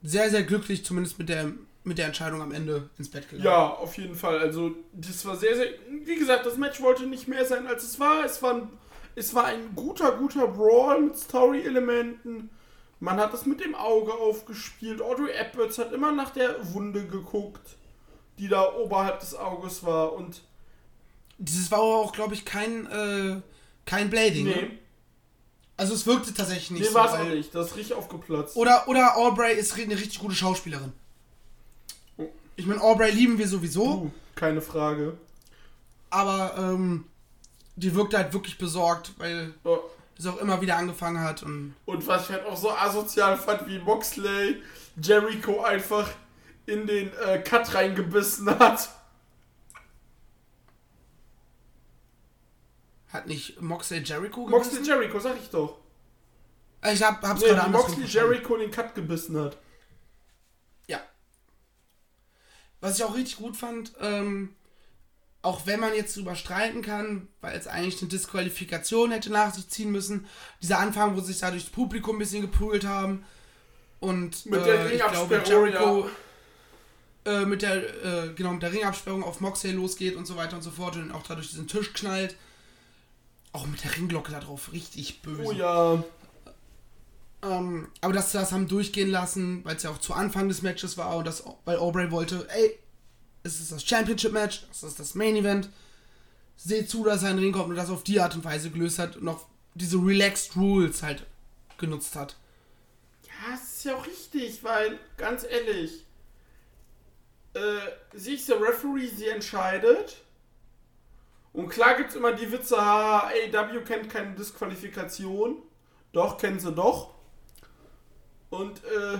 sehr, 0.04 0.30
sehr 0.30 0.44
glücklich, 0.44 0.84
zumindest 0.84 1.18
mit 1.20 1.30
der, 1.30 1.52
mit 1.84 1.98
der 1.98 2.08
Entscheidung 2.08 2.42
am 2.42 2.52
Ende 2.52 2.90
ins 2.98 3.10
Bett 3.10 3.30
gegangen. 3.30 3.46
Ja, 3.46 3.68
auf 3.70 3.98
jeden 3.98 4.16
Fall. 4.16 4.40
Also, 4.40 4.72
das 4.92 5.24
war 5.26 5.38
sehr, 5.38 5.56
sehr. 5.56 5.68
Wie 6.04 6.16
gesagt, 6.18 6.46
das 6.46 6.58
Match 6.58 6.82
wollte 6.82 7.06
nicht 7.08 7.28
mehr 7.28 7.46
sein, 7.46 7.68
als 7.68 7.84
es 7.84 8.00
war. 8.00 8.26
Es 8.26 8.42
war 8.42 8.56
ein, 8.56 8.70
es 9.16 9.34
war 9.34 9.46
ein 9.46 9.76
guter, 9.76 10.12
guter 10.14 10.48
Brawl 10.48 11.02
mit 11.02 11.18
Story-Elementen. 11.18 12.50
Man 13.00 13.20
hat 13.20 13.34
es 13.34 13.46
mit 13.46 13.60
dem 13.60 13.76
Auge 13.76 14.14
aufgespielt. 14.14 15.02
Audrey 15.02 15.32
Edwards 15.32 15.78
hat 15.78 15.92
immer 15.92 16.12
nach 16.12 16.30
der 16.32 16.56
Wunde 16.74 17.06
geguckt, 17.08 17.78
die 18.38 18.48
da 18.48 18.74
oberhalb 18.76 19.20
des 19.20 19.36
Auges 19.36 19.84
war. 19.84 20.14
Und. 20.14 20.42
Dieses 21.38 21.72
war 21.72 21.80
aber 21.80 21.96
auch, 21.98 22.14
glaube 22.14 22.36
ich, 22.36 22.46
kein, 22.46 22.86
äh, 22.86 23.42
kein 23.86 24.10
Blading. 24.12 24.46
Ne? 24.46 24.56
Nee, 24.56 24.78
Also 25.78 25.96
es 25.96 26.06
wirkte 26.06 26.34
tatsächlich 26.34 26.72
nicht 26.72 26.82
nee 26.82 26.88
so. 26.90 26.94
war 26.94 27.06
es 27.08 27.20
auch 27.20 27.24
nicht. 27.28 27.56
Das 27.56 27.72
ist 27.72 27.76
richtig 27.78 27.96
aufgeplatzt. 27.96 28.56
Oder, 28.56 28.88
oder 28.88 29.18
Aubrey 29.18 29.56
ist 29.56 29.74
eine 29.74 29.96
richtig 29.96 30.20
gute 30.20 30.36
Schauspielerin. 30.36 30.94
Oh. 32.18 32.28
Ich 32.56 32.68
meine, 32.68 32.82
Aubrey 32.82 33.10
lieben 33.12 33.40
wir 33.40 33.48
sowieso. 33.48 33.84
Uh, 33.86 34.12
keine 34.36 34.62
Frage. 34.62 35.18
aber 36.12 36.56
ähm, 36.60 37.06
die 37.76 37.96
wirkte 37.96 38.18
halt 38.18 38.34
wirklich 38.34 38.58
besorgt, 38.58 39.14
weil 39.18 39.54
Ja. 39.64 39.78
es 40.18 40.26
auch 40.28 40.38
immer 40.38 40.62
wieder 40.62 40.78
angefangen 40.78 41.22
hat 41.24 41.44
und 41.44 41.76
Und 41.86 42.06
was 42.08 42.24
ich 42.26 42.30
halt 42.36 42.46
auch 42.46 42.58
so 42.58 42.72
asozial 42.72 43.38
fand, 43.38 43.68
wie 43.68 43.80
Moxley 43.80 44.62
Jericho 45.02 45.62
einfach 45.64 46.10
in 46.66 46.86
den 46.86 47.12
äh, 47.26 47.40
Cut 47.40 47.74
reingebissen 47.74 48.50
hat. 48.60 48.90
hat 53.10 53.28
nicht 53.28 53.62
Moxley 53.62 54.00
Jericho 54.00 54.48
Moxley 54.48 54.76
gebissen? 54.78 54.86
Jericho, 54.86 55.20
sag 55.20 55.36
ich 55.38 55.50
doch. 55.50 55.80
Äh, 56.82 56.94
Ich 56.94 57.04
hab, 57.04 57.22
hab's 57.24 57.42
Nee, 57.42 57.48
gerade 57.50 57.64
anders 57.64 57.88
Moxley 57.90 58.06
Jericho 58.06 58.56
in 58.56 58.62
den 58.62 58.72
Cut 58.72 58.96
gebissen 58.96 59.38
hat. 59.38 59.58
Ja. 60.88 61.02
Was 62.80 62.98
ich 62.98 63.04
auch 63.04 63.14
richtig 63.16 63.38
gut 63.38 63.58
fand, 63.58 63.94
ähm, 64.00 64.56
auch 65.42 65.66
wenn 65.66 65.80
man 65.80 65.96
jetzt 65.96 66.16
drüber 66.16 66.36
streiten 66.36 66.82
kann, 66.82 67.28
weil 67.42 67.58
es 67.58 67.68
eigentlich 67.68 68.00
eine 68.02 68.10
Disqualifikation 68.10 69.12
hätte 69.12 69.32
nach 69.32 69.54
sich 69.54 69.68
ziehen 69.70 69.92
müssen, 69.92 70.28
dieser 70.62 70.80
Anfang, 70.80 71.16
wo 71.16 71.22
sich 71.22 71.40
da 71.40 71.50
durch 71.50 71.64
das 71.64 71.72
Publikum 71.72 72.18
ein 72.18 72.20
bisschen 72.20 72.42
geprügelt 72.42 72.86
haben 72.86 73.26
und 74.00 74.46
Mit 74.46 74.66
der 74.66 74.86
äh, 74.86 74.96
ich 74.96 75.00
glaube 75.00 75.36
Ringabsperrung, 75.36 75.68
Jericho 75.68 76.10
äh, 77.26 77.46
mit 77.46 77.62
der 77.62 77.76
äh, 77.76 78.34
genau 78.34 78.52
mit 78.52 78.64
der 78.64 78.74
Ringabsperrung 78.74 79.24
auf 79.24 79.42
Moxley 79.42 79.72
losgeht 79.72 80.16
und 80.16 80.26
so 80.26 80.36
weiter 80.36 80.56
und 80.56 80.64
so 80.64 80.72
fort 80.72 80.96
und 80.96 81.12
auch 81.12 81.24
dadurch 81.24 81.50
diesen 81.50 81.68
Tisch 81.68 81.94
knallt. 81.94 82.36
Auch 83.54 83.68
mit 83.68 83.84
der 83.84 83.96
Ringglocke 83.96 84.32
da 84.32 84.40
drauf, 84.40 84.72
richtig 84.72 85.22
böse. 85.22 85.44
Oh 85.44 85.52
ja. 85.52 86.04
Ähm, 87.44 87.90
aber 88.02 88.14
dass 88.14 88.32
sie 88.32 88.38
das 88.38 88.52
haben 88.52 88.68
durchgehen 88.68 89.10
lassen, 89.10 89.66
weil 89.66 89.76
es 89.76 89.84
ja 89.84 89.90
auch 89.90 89.98
zu 89.98 90.14
Anfang 90.14 90.48
des 90.48 90.62
Matches 90.62 90.98
war 90.98 91.18
und 91.18 91.26
das, 91.26 91.44
weil 91.66 91.78
Aubrey 91.78 92.12
wollte, 92.12 92.48
ey, 92.50 92.80
es 93.44 93.60
ist 93.60 93.72
das 93.72 93.84
Championship-Match, 93.84 94.68
es 94.72 94.84
ist 94.84 95.00
das 95.00 95.16
Main-Event, 95.16 95.70
seht 96.56 96.90
zu, 96.90 97.04
dass 97.04 97.24
er 97.24 97.32
in 97.32 97.38
den 97.38 97.46
Ring 97.46 97.54
kommt 97.54 97.70
und 97.70 97.76
das 97.76 97.90
auf 97.90 98.04
die 98.04 98.20
Art 98.20 98.36
und 98.36 98.46
Weise 98.46 98.70
gelöst 98.70 99.00
hat 99.00 99.18
und 99.18 99.28
auch 99.28 99.46
diese 99.74 99.98
Relaxed 99.98 100.56
Rules 100.56 101.02
halt 101.02 101.26
genutzt 101.78 102.16
hat. 102.16 102.36
Ja, 103.26 103.56
es 103.56 103.78
ist 103.78 103.86
ja 103.86 103.96
auch 103.96 104.06
richtig, 104.06 104.64
weil, 104.64 105.00
ganz 105.18 105.44
ehrlich, 105.44 106.06
äh, 107.56 108.16
ist 108.16 108.50
der 108.50 108.62
Referee, 108.62 109.08
sie 109.08 109.28
entscheidet. 109.28 110.18
Und 111.54 111.70
klar 111.70 111.96
gibt 111.98 112.12
es 112.12 112.16
immer 112.16 112.32
die 112.32 112.52
Witze, 112.52 112.78
AEW 112.80 113.84
kennt 113.84 114.10
keine 114.10 114.36
Disqualifikation. 114.36 115.62
Doch, 116.14 116.38
kennen 116.38 116.60
sie 116.60 116.72
doch. 116.72 117.14
Und, 118.50 118.84
äh, 118.86 119.20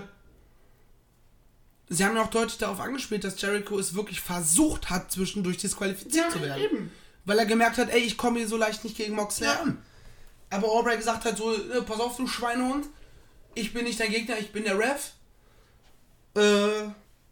Sie 1.94 2.04
haben 2.04 2.16
ja 2.16 2.22
auch 2.22 2.30
deutlich 2.30 2.58
darauf 2.58 2.80
angespielt, 2.80 3.22
dass 3.24 3.40
Jericho 3.40 3.78
es 3.78 3.94
wirklich 3.94 4.20
versucht 4.20 4.88
hat, 4.90 5.12
zwischendurch 5.12 5.58
disqualifiziert 5.58 6.26
ja, 6.26 6.30
zu 6.30 6.40
werden. 6.42 6.62
eben. 6.62 6.90
Weil 7.24 7.38
er 7.38 7.46
gemerkt 7.46 7.76
hat, 7.78 7.90
ey, 7.90 8.00
ich 8.00 8.16
komme 8.16 8.38
hier 8.38 8.48
so 8.48 8.56
leicht 8.56 8.82
nicht 8.84 8.96
gegen 8.96 9.14
Moxley 9.14 9.46
Ja. 9.46 9.60
an. 9.60 9.78
Aber 10.50 10.68
Aubrey 10.68 10.96
gesagt 10.96 11.24
hat 11.24 11.36
so, 11.36 11.54
äh, 11.54 11.82
pass 11.82 12.00
auf, 12.00 12.16
du 12.16 12.26
Schweinehund, 12.26 12.86
ich 13.54 13.72
bin 13.72 13.84
nicht 13.84 14.00
dein 14.00 14.10
Gegner, 14.10 14.38
ich 14.38 14.52
bin 14.52 14.64
der 14.64 14.78
Ref. 14.78 15.12
Äh, 16.34 16.88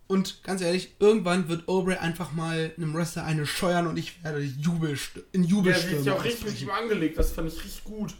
und 0.07 0.43
ganz 0.43 0.61
ehrlich, 0.61 0.95
irgendwann 0.99 1.49
wird 1.49 1.69
Aubrey 1.69 1.97
einfach 1.97 2.33
mal 2.33 2.73
einem 2.77 2.95
Wrestler 2.95 3.25
eine 3.25 3.47
scheuern 3.47 3.87
und 3.87 3.97
ich 3.97 4.23
werde 4.25 4.41
Jubel, 4.41 4.99
in 5.33 5.45
Ja, 5.45 5.51
Jubelstürmen 5.51 5.91
sie 5.95 6.01
ist 6.01 6.07
ja 6.07 6.15
auch 6.15 6.25
richtig 6.25 6.45
mit 6.47 6.61
ihm 6.63 6.71
angelegt, 6.71 7.19
das 7.19 7.33
fand 7.33 7.49
ich 7.53 7.63
richtig 7.65 7.85
gut. 7.85 8.15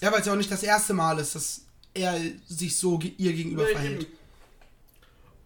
Ja, 0.00 0.10
weil 0.12 0.20
es 0.20 0.26
ja 0.26 0.32
auch 0.32 0.36
nicht 0.36 0.50
das 0.50 0.62
erste 0.62 0.94
Mal 0.94 1.18
ist, 1.18 1.34
dass 1.34 1.62
er 1.94 2.18
sich 2.48 2.76
so 2.76 2.98
ihr 3.18 3.32
gegenüber 3.32 3.64
Nee, 3.64 3.72
verhält. 3.72 4.02
eben. 4.02 4.12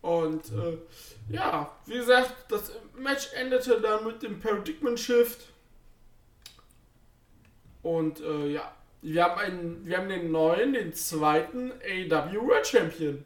Und 0.05 0.53
äh, 0.53 0.77
ja, 1.33 1.75
wie 1.87 1.95
gesagt, 1.95 2.35
das 2.51 2.73
Match 2.95 3.33
endete 3.33 3.81
dann 3.81 4.05
mit 4.05 4.23
dem 4.23 4.39
Paradigmen 4.39 4.99
Shift. 4.99 5.47
Und 7.83 8.21
äh, 8.21 8.53
ja, 8.53 8.71
wir 9.01 9.25
haben 9.25 9.41
einen, 9.41 9.87
wir 9.87 9.97
haben 9.97 10.11
den 10.11 10.31
neuen, 10.31 10.75
den 10.75 10.93
zweiten 10.93 11.73
AW 11.73 12.37
World 12.37 12.67
Champion. 12.67 13.25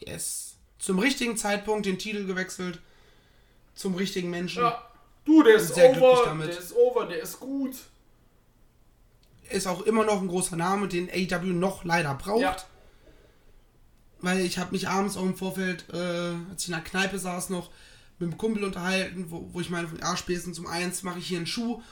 Yes. 0.00 0.56
Zum 0.80 0.98
richtigen 0.98 1.36
Zeitpunkt 1.36 1.86
den 1.86 2.00
Titel 2.00 2.26
gewechselt. 2.26 2.80
Zum 3.76 3.94
richtigen 3.94 4.30
Menschen. 4.30 4.64
Ja, 4.64 4.90
du, 5.24 5.44
der 5.44 5.54
ist 5.54 5.78
over, 5.78 6.22
damit. 6.24 6.48
der 6.48 6.58
ist 6.58 6.74
over, 6.74 7.06
der 7.06 7.22
ist 7.22 7.38
gut. 7.38 7.76
ist 9.50 9.68
auch 9.68 9.82
immer 9.82 10.04
noch 10.04 10.20
ein 10.20 10.26
großer 10.26 10.56
Name, 10.56 10.88
den 10.88 11.08
AEW 11.08 11.52
noch 11.52 11.84
leider 11.84 12.14
braucht. 12.14 12.40
Ja. 12.40 12.56
Weil 14.24 14.40
ich 14.40 14.58
habe 14.58 14.72
mich 14.72 14.88
abends 14.88 15.18
auch 15.18 15.24
im 15.24 15.36
Vorfeld, 15.36 15.84
äh, 15.92 16.32
als 16.50 16.62
ich 16.62 16.68
in 16.68 16.74
der 16.74 16.82
Kneipe 16.82 17.18
saß, 17.18 17.50
noch 17.50 17.70
mit 18.18 18.30
einem 18.30 18.38
Kumpel 18.38 18.64
unterhalten, 18.64 19.26
wo, 19.28 19.50
wo 19.52 19.60
ich 19.60 19.68
meine, 19.68 19.86
von 19.86 19.98
ja, 19.98 20.16
spätestens 20.16 20.58
um 20.58 20.66
eins 20.66 21.02
mache 21.02 21.18
ich 21.18 21.26
hier 21.26 21.36
einen 21.36 21.46
Schuh, 21.46 21.82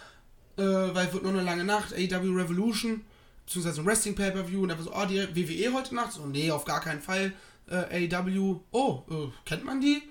äh, 0.56 0.62
weil 0.62 1.08
es 1.08 1.12
wird 1.12 1.24
noch 1.24 1.30
eine 1.30 1.42
lange 1.42 1.64
Nacht, 1.64 1.92
AEW 1.92 2.34
Revolution, 2.34 3.04
beziehungsweise 3.44 3.82
ein 3.82 3.86
Wrestling 3.86 4.14
Pay-Per-View 4.14 4.62
und 4.62 4.70
er 4.70 4.78
war 4.78 4.84
so, 4.84 4.94
oh, 4.94 5.04
die 5.04 5.36
WWE 5.36 5.74
heute 5.74 5.94
Nacht? 5.94 6.12
So, 6.12 6.24
nee, 6.24 6.50
auf 6.50 6.64
gar 6.64 6.80
keinen 6.80 7.02
Fall. 7.02 7.34
Äh, 7.68 8.08
AEW, 8.08 8.60
oh, 8.70 9.02
äh, 9.10 9.28
kennt 9.44 9.66
man 9.66 9.82
die? 9.82 10.02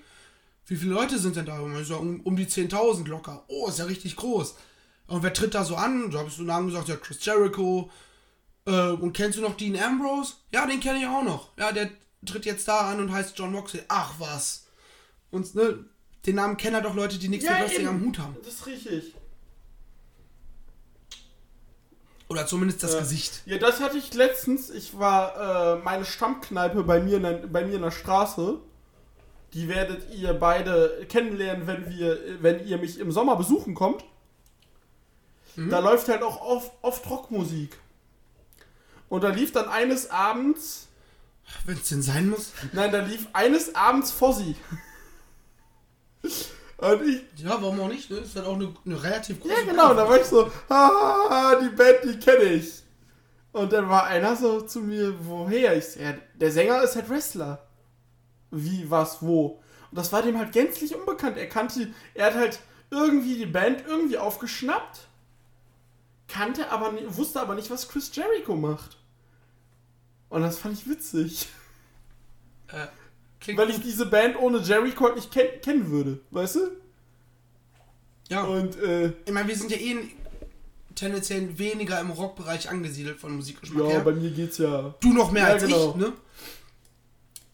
Wie 0.66 0.76
viele 0.76 0.94
Leute 0.94 1.18
sind 1.18 1.34
denn 1.34 1.46
da? 1.46 1.58
Und 1.58 1.84
so, 1.84 1.96
um, 1.96 2.20
um 2.20 2.36
die 2.36 2.46
10.000 2.46 3.08
locker. 3.08 3.42
Oh, 3.48 3.68
ist 3.68 3.80
ja 3.80 3.86
richtig 3.86 4.14
groß. 4.14 4.54
Und 5.08 5.24
wer 5.24 5.32
tritt 5.32 5.54
da 5.54 5.64
so 5.64 5.74
an? 5.74 6.12
Da 6.12 6.20
habe 6.20 6.28
ich 6.28 6.36
so 6.36 6.44
Namen 6.44 6.68
gesagt, 6.68 6.88
ja, 6.88 6.94
Chris 6.94 7.24
Jericho. 7.24 7.90
Äh, 8.64 8.90
und 8.90 9.12
kennst 9.12 9.38
du 9.38 9.42
noch 9.42 9.56
Dean 9.56 9.76
Ambrose? 9.76 10.34
Ja, 10.52 10.66
den 10.66 10.78
kenne 10.78 11.00
ich 11.00 11.06
auch 11.06 11.24
noch. 11.24 11.48
Ja, 11.58 11.72
der 11.72 11.90
tritt 12.26 12.44
jetzt 12.44 12.68
da 12.68 12.90
an 12.90 13.00
und 13.00 13.12
heißt 13.12 13.38
John 13.38 13.52
Moxley. 13.52 13.82
Ach 13.88 14.14
was. 14.18 14.66
Und 15.30 15.54
ne, 15.54 15.84
den 16.26 16.36
Namen 16.36 16.56
kennen 16.56 16.76
halt 16.76 16.86
auch 16.86 16.94
Leute, 16.94 17.18
die 17.18 17.28
nichts 17.28 17.48
mit 17.48 17.58
Wrestling 17.58 17.88
am 17.88 18.04
Hut 18.04 18.18
haben. 18.18 18.36
Das 18.44 18.54
ist 18.54 18.66
richtig. 18.66 19.14
Oder 22.28 22.46
zumindest 22.46 22.82
das 22.82 22.94
Ja. 22.94 23.00
Gesicht. 23.00 23.42
Ja, 23.44 23.58
das 23.58 23.80
hatte 23.80 23.98
ich 23.98 24.14
letztens. 24.14 24.70
Ich 24.70 24.98
war 24.98 25.76
äh, 25.76 25.82
meine 25.82 26.04
Stammkneipe 26.04 26.82
bei 26.82 27.00
mir, 27.00 27.16
in 27.18 27.22
der, 27.24 27.32
bei 27.32 27.64
mir 27.64 27.76
in 27.76 27.82
der 27.82 27.90
Straße. 27.90 28.58
Die 29.52 29.68
werdet 29.68 30.14
ihr 30.14 30.32
beide 30.32 31.04
kennenlernen, 31.10 31.66
wenn 31.66 31.90
wir, 31.90 32.18
wenn 32.40 32.66
ihr 32.66 32.78
mich 32.78 32.98
im 32.98 33.12
Sommer 33.12 33.36
besuchen 33.36 33.74
kommt. 33.74 34.04
Da 35.54 35.80
läuft 35.80 36.08
halt 36.08 36.22
auch 36.22 36.40
oft, 36.40 36.72
oft 36.80 37.10
Rockmusik. 37.10 37.76
Und 39.10 39.22
da 39.22 39.28
lief 39.28 39.52
dann 39.52 39.68
eines 39.68 40.10
Abends, 40.10 40.88
Wenn 41.64 41.76
es 41.76 41.88
denn 41.88 42.02
sein 42.02 42.30
muss. 42.30 42.52
nein, 42.72 42.92
da 42.92 43.00
lief 43.00 43.26
eines 43.32 43.74
Abends 43.74 44.10
Fossi. 44.10 44.56
Und 46.22 47.02
ich, 47.06 47.22
Ja, 47.36 47.60
warum 47.62 47.80
auch 47.80 47.88
nicht? 47.88 48.10
Ne? 48.10 48.18
Ist 48.18 48.34
halt 48.34 48.46
auch 48.46 48.54
eine, 48.54 48.74
eine 48.84 49.02
relativ 49.02 49.40
große 49.40 49.54
Ja, 49.54 49.64
genau, 49.64 49.94
da 49.94 50.08
war 50.08 50.20
ich 50.20 50.26
so, 50.26 50.50
ah, 50.68 51.54
die 51.62 51.68
Band, 51.68 51.98
die 52.04 52.18
kenne 52.18 52.44
ich. 52.44 52.82
Und 53.52 53.72
dann 53.72 53.88
war 53.88 54.06
einer 54.06 54.34
so 54.34 54.62
zu 54.62 54.80
mir, 54.80 55.14
woher? 55.20 55.76
Ich 55.76 55.96
ja, 55.96 56.14
der 56.34 56.50
Sänger 56.50 56.82
ist 56.82 56.96
halt 56.96 57.08
Wrestler. 57.10 57.66
Wie, 58.50 58.90
was, 58.90 59.22
wo? 59.22 59.62
Und 59.90 59.98
das 59.98 60.12
war 60.12 60.22
dem 60.22 60.38
halt 60.38 60.52
gänzlich 60.52 60.94
unbekannt. 60.94 61.36
Er 61.36 61.48
kannte, 61.48 61.92
er 62.14 62.26
hat 62.26 62.34
halt 62.34 62.58
irgendwie 62.90 63.36
die 63.36 63.46
Band 63.46 63.84
irgendwie 63.86 64.18
aufgeschnappt, 64.18 65.06
kannte 66.28 66.70
aber, 66.70 66.92
wusste 67.16 67.40
aber 67.40 67.54
nicht, 67.54 67.70
was 67.70 67.88
Chris 67.88 68.10
Jericho 68.14 68.56
macht. 68.56 68.98
Und 70.32 70.40
das 70.42 70.58
fand 70.58 70.78
ich 70.78 70.88
witzig. 70.88 71.46
Äh, 72.68 72.86
klingt 73.38 73.58
Weil 73.58 73.68
ich 73.68 73.80
diese 73.82 74.06
Band 74.06 74.36
ohne 74.38 74.58
Jericho 74.60 75.04
halt 75.04 75.16
nicht 75.16 75.30
ken 75.30 75.60
kennen 75.60 75.90
würde, 75.90 76.20
weißt 76.30 76.54
du? 76.56 76.60
ja. 78.30 78.42
Und, 78.44 78.76
äh, 78.80 79.12
Ich 79.26 79.32
meine, 79.32 79.46
wir 79.46 79.56
sind 79.56 79.70
ja 79.70 79.76
eh 79.76 80.08
tendenziell 80.94 81.58
weniger 81.58 82.00
im 82.00 82.10
Rockbereich 82.10 82.70
angesiedelt 82.70 83.20
von 83.20 83.36
Musikgeschmack 83.36 83.84
ja, 83.84 83.90
her. 83.90 84.00
bei 84.00 84.12
mir 84.12 84.30
geht's 84.30 84.56
ja. 84.56 84.94
Du 85.00 85.12
noch 85.12 85.30
mehr 85.32 85.42
Ja, 85.48 85.48
als 85.54 85.64
genau. 85.64 85.90
ich, 85.90 85.96
ne? 85.96 86.12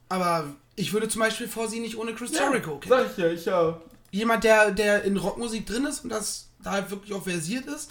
Aber 0.08 0.44
ich 0.76 0.92
würde 0.92 1.08
zum 1.08 1.20
Beispiel 1.20 1.48
vor 1.48 1.66
sie 1.68 1.80
nicht 1.80 1.96
ohne 1.98 2.14
Chris 2.14 2.30
Ja, 2.32 2.48
Jericho 2.48 2.78
kennen. 2.78 2.90
Sag 2.90 3.10
ich 3.10 3.16
ja, 3.18 3.30
ich 3.32 3.44
ja. 3.44 3.80
Jemand, 4.12 4.44
der, 4.44 4.70
der 4.70 5.02
in 5.02 5.16
Rockmusik 5.16 5.66
drin 5.66 5.84
ist 5.84 6.04
und 6.04 6.10
das 6.10 6.48
da 6.62 6.70
halt 6.72 6.90
wirklich 6.90 7.12
auch 7.12 7.24
versiert 7.24 7.66
ist, 7.66 7.90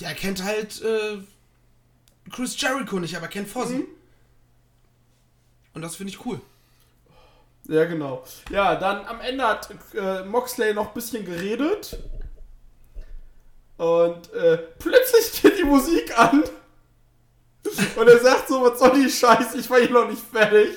der 0.00 0.14
kennt 0.14 0.44
halt 0.44 0.82
äh, 0.82 1.16
Chris 2.30 2.60
Jericho 2.60 2.98
nicht, 2.98 3.16
aber 3.16 3.28
kennt 3.28 3.48
Fozzy. 3.48 3.74
Mhm. 3.74 3.86
Und 5.74 5.82
das 5.82 5.96
finde 5.96 6.12
ich 6.12 6.24
cool. 6.24 6.40
Ja, 7.68 7.84
genau. 7.84 8.24
Ja, 8.50 8.76
dann 8.76 9.04
am 9.06 9.20
Ende 9.20 9.46
hat 9.46 9.68
äh, 9.94 10.24
Moxley 10.24 10.72
noch 10.72 10.88
ein 10.88 10.94
bisschen 10.94 11.24
geredet. 11.24 11.98
Und 13.76 14.32
äh, 14.32 14.58
plötzlich 14.78 15.42
geht 15.42 15.58
die 15.58 15.64
Musik 15.64 16.18
an. 16.18 16.44
Und 17.96 18.08
er 18.08 18.20
sagt 18.20 18.48
so, 18.48 18.62
was 18.62 18.78
soll 18.78 19.02
die 19.02 19.10
Scheiße, 19.10 19.58
ich 19.58 19.68
war 19.68 19.80
hier 19.80 19.90
noch 19.90 20.08
nicht 20.08 20.22
fertig. 20.22 20.70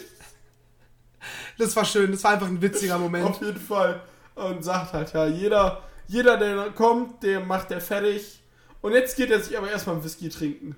Das 1.57 1.75
war 1.75 1.85
schön, 1.85 2.11
das 2.11 2.23
war 2.23 2.31
einfach 2.31 2.47
ein 2.47 2.61
witziger 2.61 2.97
Moment. 2.97 3.25
Auf 3.25 3.41
jeden 3.41 3.59
Fall. 3.59 4.01
Und 4.35 4.63
sagt 4.63 4.93
halt, 4.93 5.13
ja, 5.13 5.27
jeder, 5.27 5.83
jeder, 6.07 6.37
der 6.37 6.71
kommt, 6.71 7.21
der 7.21 7.41
macht 7.41 7.69
der 7.69 7.81
fertig. 7.81 8.41
Und 8.81 8.93
jetzt 8.93 9.15
geht 9.15 9.29
er 9.29 9.39
sich 9.39 9.57
aber 9.57 9.69
erstmal 9.69 9.95
einen 9.95 10.05
Whisky 10.05 10.29
trinken. 10.29 10.75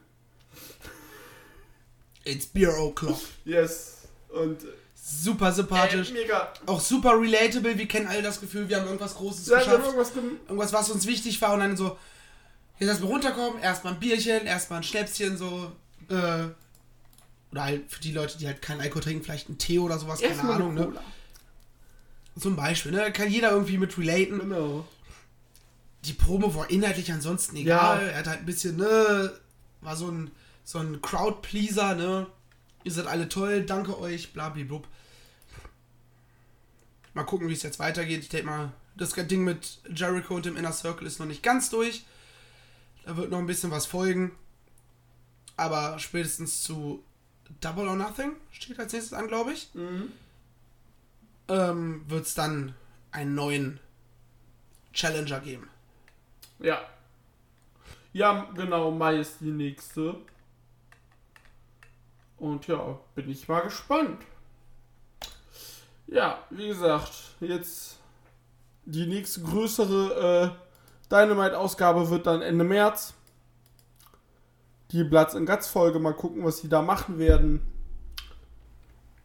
It's 2.24 2.46
Beer 2.46 2.72
O'Clock. 2.78 3.20
Yes. 3.46 3.98
Und 4.30 4.64
äh, 4.64 4.68
Super 5.04 5.52
sympathisch. 5.52 6.10
Ey, 6.10 6.14
mega. 6.22 6.54
Auch 6.68 6.80
super 6.80 7.20
relatable. 7.20 7.78
Wir 7.78 7.88
kennen 7.88 8.08
alle 8.08 8.22
das 8.22 8.40
Gefühl, 8.40 8.70
wir 8.70 8.78
haben 8.78 8.86
irgendwas 8.86 9.16
Großes 9.16 9.48
Ja, 9.48 9.58
geschafft. 9.58 9.84
irgendwas 9.86 10.12
irgendwas, 10.16 10.74
was 10.74 10.90
uns 10.92 11.08
wichtig 11.08 11.42
war 11.42 11.54
und 11.56 11.62
dann 11.62 11.76
so, 11.76 11.98
jetzt 12.78 12.88
erstmal 12.90 13.12
runterkommen, 13.12 13.62
erstmal 13.62 13.94
ein 13.94 14.00
Bierchen, 14.00 14.46
erstmal 14.46 14.80
ein 14.80 14.84
Schnäpschen, 14.84 15.38
so, 15.38 15.72
äh, 16.10 16.46
oder 17.52 17.64
halt 17.64 17.92
für 17.92 18.00
die 18.00 18.12
Leute, 18.12 18.38
die 18.38 18.46
halt 18.46 18.62
keinen 18.62 18.80
Alkohol 18.82 19.02
trinken, 19.02 19.24
vielleicht 19.24 19.50
einen 19.50 19.58
Tee 19.58 19.80
oder 19.80 19.98
sowas, 19.98 20.20
keine 20.22 20.34
Erstmal 20.34 20.56
Ahnung, 20.56 20.76
ne? 20.76 20.94
Zum 22.40 22.56
Beispiel, 22.56 22.92
ne? 22.92 23.12
Kann 23.12 23.30
jeder 23.30 23.52
irgendwie 23.52 23.78
mit 23.78 23.98
relaten. 23.98 24.40
Genau. 24.40 24.88
Die 26.06 26.14
Promo 26.14 26.54
war 26.56 26.70
inhaltlich 26.70 27.12
ansonsten 27.12 27.56
egal. 27.58 28.08
Er 28.08 28.20
hat 28.20 28.28
halt 28.28 28.40
ein 28.40 28.46
bisschen, 28.46 28.78
ne, 28.78 29.34
war 29.82 29.96
so 29.96 30.08
ein, 30.08 30.32
so 30.64 30.80
ein 30.80 31.02
Crowd-Pleaser, 31.02 31.96
ne? 31.96 32.28
Ihr 32.84 32.92
seid 32.92 33.08
alle 33.08 33.30
toll, 33.30 33.64
danke 33.64 34.00
euch, 34.00 34.34
blablablub. 34.34 34.88
Mal 37.14 37.24
gucken, 37.24 37.50
wie 37.50 37.54
es 37.54 37.64
jetzt 37.64 37.80
weitergeht. 37.80 38.22
Ich 38.22 38.30
denke 38.30 38.48
mal, 38.48 38.72
das 38.96 39.14
Ding 39.14 39.44
mit 39.44 39.80
Jericho 39.94 40.36
und 40.36 40.46
dem 40.46 40.58
Inner 40.58 40.72
Circle 40.72 41.08
ist 41.08 41.20
noch 41.20 41.26
nicht 41.26 41.44
ganz 41.44 41.70
durch. 41.70 42.06
Da 43.06 43.18
wird 43.18 43.32
noch 43.32 43.40
ein 43.40 43.48
bisschen 43.48 43.72
was 43.72 43.86
folgen. 43.86 44.32
Aber 45.58 46.00
spätestens 46.00 46.64
zu 46.64 47.04
Double 47.60 47.88
or 47.88 47.96
Nothing 47.96 48.36
steht 48.52 48.80
als 48.80 48.94
nächstes 48.94 49.14
an, 49.14 49.28
glaube 49.28 49.54
ich. 49.54 49.70
Ähm, 51.50 52.04
wird 52.08 52.26
es 52.26 52.34
dann 52.34 52.74
einen 53.12 53.36
neuen 53.36 53.80
Challenger 54.94 55.40
geben. 55.42 55.70
Ja. 56.60 56.82
Ja, 58.14 58.50
genau, 58.56 58.92
Mai 58.92 59.20
ist 59.20 59.38
die 59.42 59.52
nächste. 59.52 60.16
Und 62.42 62.66
ja, 62.66 62.98
bin 63.14 63.30
ich 63.30 63.48
mal 63.48 63.60
gespannt. 63.62 64.24
Ja, 66.08 66.40
wie 66.50 66.70
gesagt, 66.70 67.14
jetzt 67.40 68.00
die 68.86 69.06
nächste 69.06 69.42
größere 69.42 70.56
äh, 70.58 71.12
Dynamite-Ausgabe 71.12 72.10
wird 72.10 72.26
dann 72.26 72.42
Ende 72.42 72.64
März. 72.64 73.14
Die 74.90 75.04
Bloods 75.04 75.36
and 75.36 75.48
Guts 75.48 75.68
Folge, 75.68 76.00
mal 76.00 76.16
gucken, 76.16 76.44
was 76.44 76.58
sie 76.58 76.68
da 76.68 76.82
machen 76.82 77.20
werden. 77.20 77.62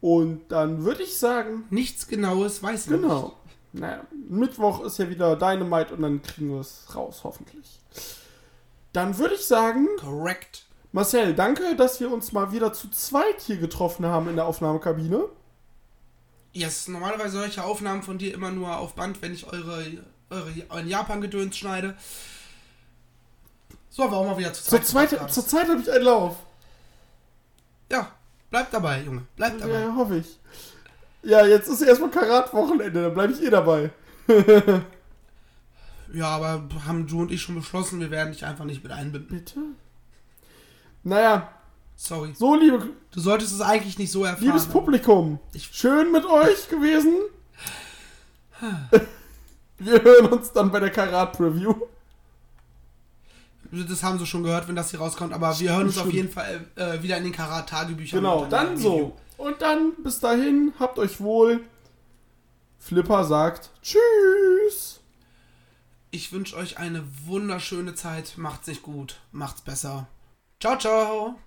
Und 0.03 0.53
dann 0.53 0.85
würde 0.85 1.03
ich 1.03 1.17
sagen, 1.17 1.65
Nichts 1.71 2.09
Genaues 2.09 2.63
weiß 2.63 2.85
ich 2.85 2.91
noch 2.91 3.01
Genau. 3.01 3.37
Naja, 3.73 4.05
Mittwoch 4.29 4.85
ist 4.85 4.99
ja 4.99 5.09
wieder 5.09 5.37
Dynamite 5.37 5.95
und 5.95 6.03
dann 6.03 6.21
kriegen 6.21 6.51
wir 6.51 6.61
es 6.61 6.95
raus, 6.95 7.23
hoffentlich. 7.25 7.81
Dann 8.93 9.17
würde 9.17 9.37
ich 9.37 9.47
sagen, 9.47 9.89
nicht. 10.03 10.66
Marcel, 10.97 11.35
danke, 11.35 11.77
dass 11.77 12.01
wir 12.01 12.11
uns 12.11 12.33
mal 12.33 12.53
wieder 12.53 12.73
zu 12.73 12.89
zweit 12.89 13.43
hier 13.43 13.59
getroffen 13.59 14.07
haben 14.07 14.31
in 14.31 14.37
der 14.37 14.47
Aufnahmekabine. 14.47 15.25
Yes, 16.55 16.89
normalerweise 16.89 17.37
solche 17.37 17.63
Aufnahmen 17.63 18.03
von 18.03 18.17
dir 18.17 18.33
immer 18.33 18.51
nur 18.51 18.79
auf 18.79 18.95
Band, 18.95 19.21
wenn 19.21 19.35
ich 19.35 19.47
eure, 19.53 19.85
eure 20.31 20.53
euren 20.71 20.89
Japan-Gedöns 20.89 21.55
schneide. 21.55 21.99
So, 23.91 24.05
aber 24.05 24.17
auch 24.17 24.25
mal 24.25 24.39
wieder 24.39 24.55
zu 24.55 24.63
Zur, 24.65 24.79
zweit. 24.79 24.87
zweite, 24.87 25.17
gemacht 25.17 25.35
zur. 25.35 25.47
Zeit 25.47 25.69
habe 25.69 25.83
ich 25.83 25.93
einen 25.93 26.05
Lauf. 26.05 26.37
Ja, 27.93 28.11
bleib 28.49 28.71
dabei, 28.71 29.03
Junge. 29.03 29.27
Bleib 29.37 29.59
dabei. 29.59 29.81
Ja, 29.81 29.95
hoffe 29.95 30.17
ich. 30.17 30.39
Ja, 31.23 31.45
jetzt 31.45 31.69
ist 31.69 31.83
erstmal 31.83 32.11
Karat-Wochenende, 32.11 33.03
dann 33.03 33.13
bleibe 33.13 33.35
ich 33.35 33.43
eh 33.43 33.51
dabei. 33.51 33.91
Ja, 36.15 36.29
aber 36.29 36.63
haben 36.87 37.07
du 37.07 37.21
und 37.21 37.33
ich 37.33 37.43
schon 37.43 37.57
beschlossen, 37.57 37.99
wir 37.99 38.13
werden 38.13 38.33
dich 38.33 38.47
einfach 38.47 38.65
nicht 38.65 38.83
mit 38.83 38.93
einbinden. 38.93 39.37
Bitte? 39.37 39.61
Naja, 41.07 41.49
Sorry. 41.95 42.35
so, 42.37 42.57
liebe, 42.57 42.91
Du 43.13 43.21
solltest 43.21 43.53
es 43.53 43.61
eigentlich 43.61 43.97
nicht 43.97 44.11
so 44.11 44.25
erfahren. 44.25 44.45
liebes 44.45 44.67
Publikum, 44.67 45.39
schön 45.57 46.11
mit 46.11 46.25
euch 46.27 46.69
gewesen. 46.69 47.15
Wir 49.79 50.03
hören 50.03 50.33
uns 50.33 50.51
dann 50.51 50.73
bei 50.73 50.81
der 50.81 50.91
Karat-Preview. 50.91 51.75
Das 53.71 54.03
haben 54.03 54.19
sie 54.19 54.27
schon 54.27 54.43
gehört, 54.43 54.67
wenn 54.67 54.75
das 54.75 54.91
hier 54.91 54.99
rauskommt. 54.99 55.33
Aber 55.33 55.57
wir 55.61 55.71
hören 55.77 55.87
uns 55.87 55.97
auf 55.99 56.11
jeden 56.13 56.29
Fall 56.31 56.67
äh, 56.75 57.01
wieder 57.03 57.17
in 57.19 57.23
den 57.25 57.33
Karat-Tagebüchern. 57.33 58.19
Genau, 58.21 58.47
dann 58.47 58.77
so. 58.77 59.17
Und 59.37 59.63
dann 59.63 59.93
bis 60.03 60.19
dahin, 60.19 60.73
habt 60.81 60.99
euch 60.99 61.21
wohl. 61.21 61.61
Flipper 62.81 63.23
sagt 63.25 63.71
Tschüss. 63.81 65.01
Ich 66.11 66.33
wünsche 66.33 66.57
euch 66.57 66.79
eine 66.79 67.05
wunderschöne 67.27 67.95
Zeit. 67.95 68.33
Macht's 68.39 68.67
nicht 68.67 68.83
gut. 68.83 69.21
Macht's 69.31 69.61
besser. 69.61 70.09
Ciao, 70.59 70.79
ciao. 70.79 71.39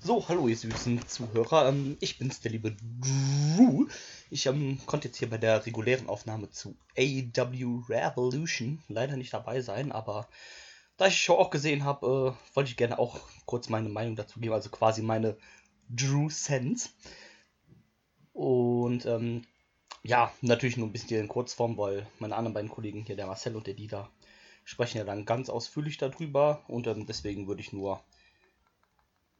So, 0.00 0.28
hallo 0.28 0.46
ihr 0.46 0.56
süßen 0.56 1.08
Zuhörer. 1.08 1.68
Ähm, 1.68 1.96
ich 1.98 2.18
bin's, 2.18 2.40
der 2.40 2.52
liebe 2.52 2.76
Drew. 3.00 3.88
Ich 4.30 4.46
ähm, 4.46 4.80
konnte 4.86 5.08
jetzt 5.08 5.18
hier 5.18 5.28
bei 5.28 5.38
der 5.38 5.66
regulären 5.66 6.08
Aufnahme 6.08 6.50
zu 6.50 6.76
AEW 6.96 7.82
Revolution 7.88 8.80
leider 8.86 9.16
nicht 9.16 9.32
dabei 9.34 9.60
sein, 9.62 9.90
aber 9.90 10.28
da 10.96 11.06
ich 11.08 11.14
die 11.14 11.20
Show 11.20 11.34
auch 11.34 11.50
gesehen 11.50 11.84
habe, 11.84 12.36
äh, 12.36 12.54
wollte 12.54 12.70
ich 12.70 12.76
gerne 12.76 13.00
auch 13.00 13.18
kurz 13.46 13.68
meine 13.68 13.88
Meinung 13.88 14.14
dazu 14.14 14.38
geben, 14.38 14.54
also 14.54 14.70
quasi 14.70 15.02
meine 15.02 15.36
Drew 15.88 16.30
Sense. 16.30 16.90
Und 18.32 19.06
ähm, 19.06 19.42
ja, 20.02 20.32
natürlich 20.40 20.76
nur 20.76 20.88
ein 20.88 20.92
bisschen 20.92 21.20
in 21.20 21.28
Kurzform, 21.28 21.76
weil 21.76 22.06
meine 22.18 22.36
anderen 22.36 22.54
beiden 22.54 22.70
Kollegen 22.70 23.04
hier, 23.04 23.16
der 23.16 23.26
Marcel 23.26 23.56
und 23.56 23.66
der 23.66 23.74
Dieter, 23.74 24.10
sprechen 24.64 24.98
ja 24.98 25.04
dann 25.04 25.24
ganz 25.24 25.48
ausführlich 25.48 25.98
darüber 25.98 26.64
und 26.68 26.86
ähm, 26.86 27.06
deswegen 27.06 27.46
würde 27.48 27.60
ich 27.60 27.72
nur 27.72 28.02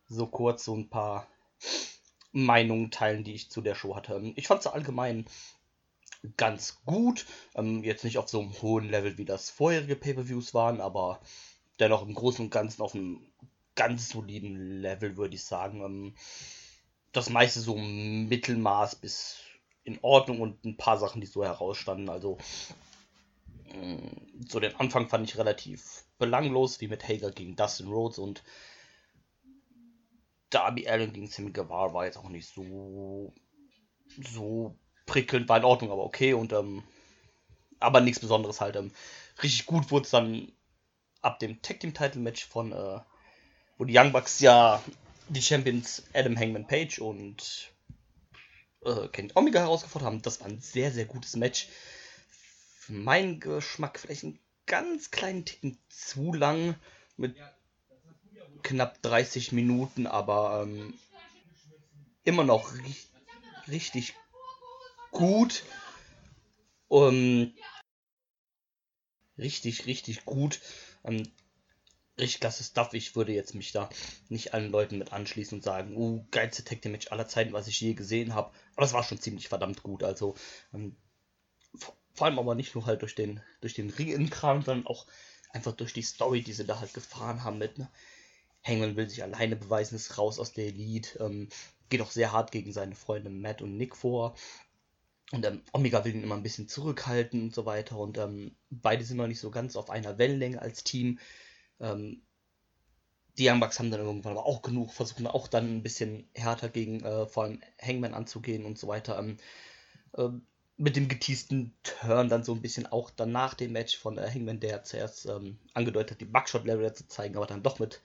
so 0.08 0.26
kurz 0.26 0.64
so 0.64 0.76
ein 0.76 0.88
paar 0.88 1.26
Meinungen 2.32 2.90
teilen, 2.90 3.24
die 3.24 3.34
ich 3.34 3.50
zu 3.50 3.60
der 3.60 3.74
Show 3.74 3.94
hatte. 3.94 4.32
Ich 4.36 4.46
fand 4.48 4.62
sie 4.62 4.72
allgemein 4.72 5.26
ganz 6.36 6.82
gut. 6.84 7.26
Ähm, 7.54 7.84
jetzt 7.84 8.04
nicht 8.04 8.18
auf 8.18 8.28
so 8.28 8.40
einem 8.40 8.52
hohen 8.62 8.88
Level 8.88 9.18
wie 9.18 9.24
das 9.24 9.50
vorherige 9.50 9.96
Pay-Per-Views 9.96 10.54
waren, 10.54 10.80
aber 10.80 11.20
dennoch 11.78 12.06
im 12.06 12.14
Großen 12.14 12.44
und 12.44 12.50
Ganzen 12.50 12.82
auf 12.82 12.94
einem 12.94 13.20
ganz 13.74 14.10
soliden 14.10 14.80
Level, 14.80 15.16
würde 15.16 15.34
ich 15.34 15.44
sagen. 15.44 15.82
Ähm, 15.82 16.14
das 17.12 17.28
meiste 17.30 17.60
so 17.60 17.76
Mittelmaß 17.76 18.96
bis 18.96 19.38
in 19.84 19.98
Ordnung 20.02 20.40
und 20.40 20.64
ein 20.64 20.76
paar 20.76 20.98
Sachen, 20.98 21.20
die 21.20 21.26
so 21.26 21.44
herausstanden. 21.44 22.08
Also 22.08 22.38
mh, 23.74 23.98
so 24.48 24.60
den 24.60 24.74
Anfang 24.76 25.08
fand 25.08 25.28
ich 25.28 25.38
relativ 25.38 26.04
belanglos, 26.18 26.80
wie 26.80 26.88
mit 26.88 27.06
Hager 27.06 27.30
gegen 27.30 27.56
Dustin 27.56 27.88
Rhodes 27.88 28.18
und 28.18 28.42
Darby 30.50 30.86
Allen 30.86 31.12
gegen 31.12 31.28
Sammy 31.28 31.50
Guevara 31.50 31.94
war 31.94 32.04
jetzt 32.04 32.18
auch 32.18 32.28
nicht 32.28 32.48
so 32.48 33.32
so 34.18 34.76
prickelnd, 35.06 35.48
war 35.48 35.58
in 35.58 35.64
Ordnung, 35.64 35.90
aber 35.90 36.04
okay 36.04 36.34
und 36.34 36.52
ähm, 36.52 36.82
aber 37.80 38.00
nichts 38.00 38.20
Besonderes 38.20 38.60
halt. 38.60 38.76
Ähm, 38.76 38.92
richtig 39.42 39.66
gut 39.66 39.90
wurde 39.90 40.04
es 40.04 40.10
dann 40.10 40.52
ab 41.22 41.38
dem 41.38 41.62
Tag 41.62 41.80
Team 41.80 41.94
Title 41.94 42.20
Match 42.20 42.46
von 42.46 42.72
äh, 42.72 43.00
wo 43.78 43.84
die 43.84 43.98
Young 43.98 44.12
Bucks 44.12 44.40
ja 44.40 44.82
die 45.28 45.42
Champions 45.42 46.02
Adam 46.12 46.38
Hangman 46.38 46.66
Page 46.66 46.98
und 46.98 47.72
äh, 48.84 49.08
Kenny 49.08 49.30
Omega 49.34 49.60
herausgefordert 49.60 50.06
haben. 50.06 50.22
Das 50.22 50.40
war 50.40 50.48
ein 50.48 50.60
sehr 50.60 50.90
sehr 50.92 51.04
gutes 51.04 51.36
Match. 51.36 51.68
Für 52.78 52.92
meinen 52.92 53.40
Geschmack 53.40 53.98
vielleicht 53.98 54.24
einen 54.24 54.38
ganz 54.66 55.10
kleinen 55.10 55.44
Ticken 55.44 55.78
zu 55.88 56.32
lang 56.32 56.74
mit 57.16 57.36
knapp 58.62 59.00
30 59.02 59.52
Minuten, 59.52 60.06
aber 60.06 60.62
ähm, 60.62 60.94
immer 62.24 62.44
noch 62.44 62.74
ri 62.74 62.96
richtig 63.68 64.14
gut. 65.10 65.64
Um, 66.88 67.54
richtig, 69.38 69.86
richtig 69.86 70.24
gut. 70.24 70.60
Ähm, 71.04 71.30
richtig 72.22 72.40
klasse 72.40 72.64
Stuff. 72.64 72.94
Ich 72.94 73.16
würde 73.16 73.32
jetzt 73.32 73.54
mich 73.54 73.72
da 73.72 73.90
nicht 74.28 74.54
allen 74.54 74.70
Leuten 74.70 74.98
mit 74.98 75.12
anschließen 75.12 75.58
und 75.58 75.62
sagen, 75.62 75.96
uh, 75.96 76.24
geilste 76.30 76.64
Tag 76.64 76.84
Match 76.86 77.12
aller 77.12 77.28
Zeiten, 77.28 77.52
was 77.52 77.68
ich 77.68 77.80
je 77.80 77.94
gesehen 77.94 78.34
habe. 78.34 78.52
Aber 78.76 78.86
es 78.86 78.92
war 78.92 79.02
schon 79.02 79.20
ziemlich 79.20 79.48
verdammt 79.48 79.82
gut. 79.82 80.02
Also 80.02 80.34
ähm, 80.72 80.96
vor 81.74 81.94
vor 82.14 82.26
allem 82.26 82.38
aber 82.38 82.54
nicht 82.54 82.74
nur 82.74 82.86
halt 82.86 83.02
durch 83.02 83.14
den 83.14 83.40
durch 83.60 83.74
den 83.74 83.90
Ring-Kram, 83.90 84.62
sondern 84.62 84.86
auch 84.86 85.06
einfach 85.50 85.72
durch 85.72 85.92
die 85.92 86.02
Story, 86.02 86.42
die 86.42 86.52
sie 86.52 86.64
da 86.64 86.80
halt 86.80 86.94
gefahren 86.94 87.44
haben 87.44 87.58
mit. 87.58 87.78
Ne? 87.78 87.90
Hangman 88.64 88.96
will 88.96 89.08
sich 89.08 89.22
alleine 89.22 89.56
beweisen, 89.56 89.96
ist 89.96 90.18
raus 90.18 90.38
aus 90.38 90.52
der 90.52 90.66
Elite, 90.66 91.18
ähm, 91.20 91.48
geht 91.88 92.00
auch 92.00 92.10
sehr 92.10 92.32
hart 92.32 92.52
gegen 92.52 92.72
seine 92.72 92.94
Freunde 92.94 93.30
Matt 93.30 93.62
und 93.62 93.76
Nick 93.76 93.96
vor. 93.96 94.34
Und 95.32 95.46
ähm, 95.46 95.62
Omega 95.72 96.04
will 96.04 96.14
ihn 96.14 96.22
immer 96.22 96.36
ein 96.36 96.42
bisschen 96.42 96.68
zurückhalten 96.68 97.42
und 97.42 97.54
so 97.54 97.64
weiter. 97.64 97.96
Und 97.96 98.18
ähm, 98.18 98.54
beide 98.70 99.04
sind 99.04 99.16
noch 99.16 99.26
nicht 99.26 99.40
so 99.40 99.50
ganz 99.50 99.76
auf 99.76 99.88
einer 99.90 100.18
Wellenlänge 100.18 100.60
als 100.60 100.84
Team. 100.84 101.18
Ähm, 101.82 102.22
die 103.38 103.48
Young 103.48 103.60
Bucks 103.60 103.78
haben 103.78 103.90
dann 103.90 104.00
irgendwann 104.00 104.32
aber 104.32 104.46
auch 104.46 104.62
genug, 104.62 104.92
versuchen 104.92 105.26
auch 105.26 105.48
dann 105.48 105.76
ein 105.76 105.82
bisschen 105.82 106.28
härter 106.34 106.68
gegen 106.68 107.00
äh, 107.02 107.26
vor 107.26 107.44
allem 107.44 107.60
Hangman 107.80 108.14
anzugehen 108.14 108.64
und 108.64 108.78
so 108.78 108.88
weiter. 108.88 109.18
Ähm, 109.18 109.38
ähm, 110.16 110.46
mit 110.76 110.96
dem 110.96 111.08
geteasten 111.08 111.74
Turn 111.82 112.28
dann 112.28 112.44
so 112.44 112.52
ein 112.52 112.62
bisschen 112.62 112.86
auch 112.86 113.10
dann 113.10 113.32
nach 113.32 113.54
dem 113.54 113.72
Match 113.72 113.96
von 113.96 114.18
äh, 114.18 114.28
Hangman, 114.28 114.60
der 114.60 114.84
zuerst 114.84 115.26
ähm, 115.26 115.58
angedeutet 115.74 116.12
hat, 116.12 116.20
die 116.20 116.26
Buckshot 116.26 116.64
Level 116.64 116.92
zu 116.92 117.06
zeigen, 117.08 117.36
aber 117.36 117.46
dann 117.46 117.62
doch 117.62 117.78
mit 117.78 118.00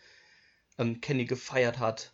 ähm, 0.77 1.01
Kenny 1.01 1.25
gefeiert 1.25 1.79
hat. 1.79 2.11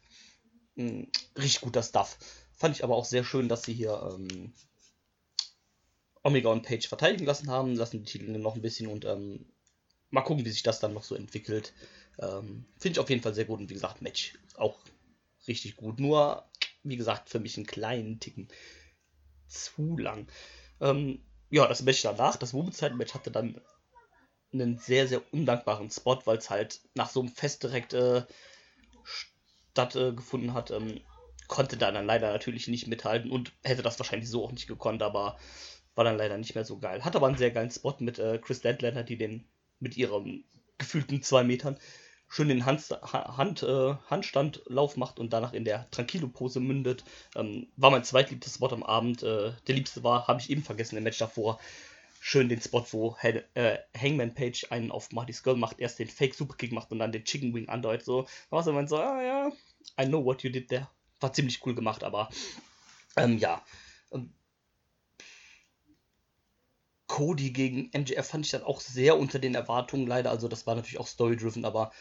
Hm, 0.76 1.08
richtig 1.38 1.62
guter 1.62 1.84
Stuff. 1.84 2.18
Fand 2.54 2.76
ich 2.76 2.84
aber 2.84 2.96
auch 2.96 3.06
sehr 3.06 3.24
schön, 3.24 3.50
dass 3.50 3.64
sie 3.64 3.74
hier 3.74 4.10
ähm, 4.14 4.54
Omega 6.24 6.50
und 6.50 6.64
Page 6.64 6.88
verteidigen 6.88 7.26
lassen 7.26 7.52
haben, 7.52 7.76
lassen 7.76 8.04
die 8.04 8.12
Titel 8.12 8.38
noch 8.38 8.56
ein 8.56 8.62
bisschen 8.62 8.88
und 8.88 9.06
ähm, 9.06 9.46
mal 10.14 10.22
gucken, 10.22 10.46
wie 10.46 10.52
sich 10.52 10.64
das 10.64 10.80
dann 10.80 10.94
noch 10.94 11.04
so 11.04 11.16
entwickelt. 11.16 11.74
Ähm, 12.20 12.66
Finde 12.78 12.94
ich 12.94 13.00
auf 13.00 13.10
jeden 13.10 13.24
Fall 13.24 13.34
sehr 13.34 13.46
gut 13.46 13.60
und 13.60 13.70
wie 13.70 13.74
gesagt, 13.74 14.02
Match 14.02 14.36
auch 14.56 14.78
richtig 15.48 15.76
gut. 15.76 16.00
Nur, 16.00 16.46
wie 16.84 16.98
gesagt, 16.98 17.30
für 17.30 17.40
mich 17.40 17.58
einen 17.58 17.66
kleinen 17.66 18.20
Ticken 18.20 18.48
zu 19.48 19.98
lang. 19.98 20.28
Ähm, 20.80 21.20
ja, 21.50 21.68
das 21.68 21.82
Match 21.82 22.04
danach, 22.04 22.36
das 22.36 22.54
Women's-Match 22.54 23.14
hatte 23.16 23.32
dann 23.32 23.60
einen 24.54 24.78
sehr, 24.78 25.08
sehr 25.08 25.22
undankbaren 25.34 25.90
Spot, 25.90 26.22
weil 26.26 26.38
es 26.38 26.52
halt 26.52 26.80
nach 26.94 27.10
so 27.10 27.20
einem 27.20 27.30
Fest 27.30 27.64
direkt 27.64 27.94
äh, 27.94 28.24
stattgefunden 29.04 30.50
äh, 30.50 30.54
hat. 30.54 30.70
Ähm, 30.70 31.02
konnte 31.48 31.76
da 31.76 31.92
dann 31.92 32.06
leider 32.06 32.32
natürlich 32.32 32.68
nicht 32.68 32.88
mithalten 32.88 33.32
und 33.32 33.52
hätte 33.64 33.82
das 33.82 34.00
wahrscheinlich 34.00 34.30
so 34.30 34.46
auch 34.46 34.52
nicht 34.52 34.68
gekonnt, 34.68 35.02
aber 35.02 35.38
war 35.96 36.04
dann 36.04 36.18
leider 36.18 36.38
nicht 36.38 36.54
mehr 36.54 36.66
so 36.66 36.78
geil. 36.78 37.04
Hat 37.04 37.16
aber 37.16 37.28
einen 37.28 37.38
sehr 37.38 37.52
geilen 37.52 37.72
Spot 37.72 37.96
mit 38.00 38.20
äh, 38.20 38.38
Chris 38.38 38.64
Landlander, 38.64 39.04
die 39.04 39.18
den 39.18 39.48
mit 39.84 39.98
ihrem 39.98 40.44
gefühlten 40.78 41.22
zwei 41.22 41.44
Metern 41.44 41.78
schön 42.34 42.48
den 42.48 42.66
Hand, 42.66 42.90
Hand, 42.90 43.62
äh, 43.62 43.94
Handstandlauf 44.10 44.98
macht 44.98 45.20
und 45.20 45.32
danach 45.34 45.54
in 45.54 45.66
der 45.66 45.90
Tranquilo-Pose 45.92 46.60
mündet. 46.60 47.04
Ähm, 47.36 47.68
war 47.78 47.92
mein 47.92 48.04
zweitliebstes 48.04 48.56
Spot 48.56 48.70
am 48.70 48.82
Abend. 48.82 49.22
Äh, 49.22 49.54
der 49.68 49.76
liebste 49.76 50.04
war, 50.04 50.28
habe 50.28 50.42
ich 50.42 50.50
eben 50.50 50.64
vergessen 50.64 50.98
im 50.98 51.04
Match 51.04 51.20
davor. 51.20 51.60
Schön 52.20 52.50
den 52.50 52.60
Spot, 52.60 52.84
wo 52.90 53.16
H 53.18 53.42
äh, 53.54 53.78
Hangman 53.96 54.34
Page 54.34 54.66
einen 54.72 54.90
auf 54.90 55.12
Marty 55.12 55.32
Skull 55.32 55.58
macht, 55.58 55.80
erst 55.80 56.00
den 56.00 56.08
Fake 56.08 56.34
Superkick 56.34 56.72
macht 56.72 56.92
und 56.92 57.00
dann 57.00 57.12
den 57.12 57.24
Chicken 57.24 57.54
Wing 57.54 57.70
andeutet. 57.70 58.06
So, 58.06 58.24
da 58.24 58.56
war 58.56 58.64
so, 58.64 58.86
so, 58.88 58.98
ah 58.98 59.22
ja, 59.22 59.52
I 60.02 60.08
know 60.08 60.26
what 60.26 60.42
you 60.42 60.50
did 60.50 60.70
there. 60.70 60.90
War 61.20 61.34
ziemlich 61.34 61.64
cool 61.66 61.76
gemacht, 61.76 62.04
aber 62.04 62.30
ähm, 63.16 63.38
ja. 63.38 63.64
Ähm, 64.12 64.34
Cody 67.14 67.52
gegen 67.52 67.92
MJF 67.94 68.26
fand 68.26 68.44
ich 68.44 68.52
dann 68.52 68.64
auch 68.64 68.82
sehr 68.82 69.20
unter 69.20 69.38
den 69.38 69.54
Erwartungen 69.54 70.08
leider. 70.08 70.32
Also 70.32 70.48
das 70.48 70.66
war 70.66 70.74
natürlich 70.74 70.98
auch 70.98 71.06
story-driven, 71.06 71.64
aber 71.64 71.92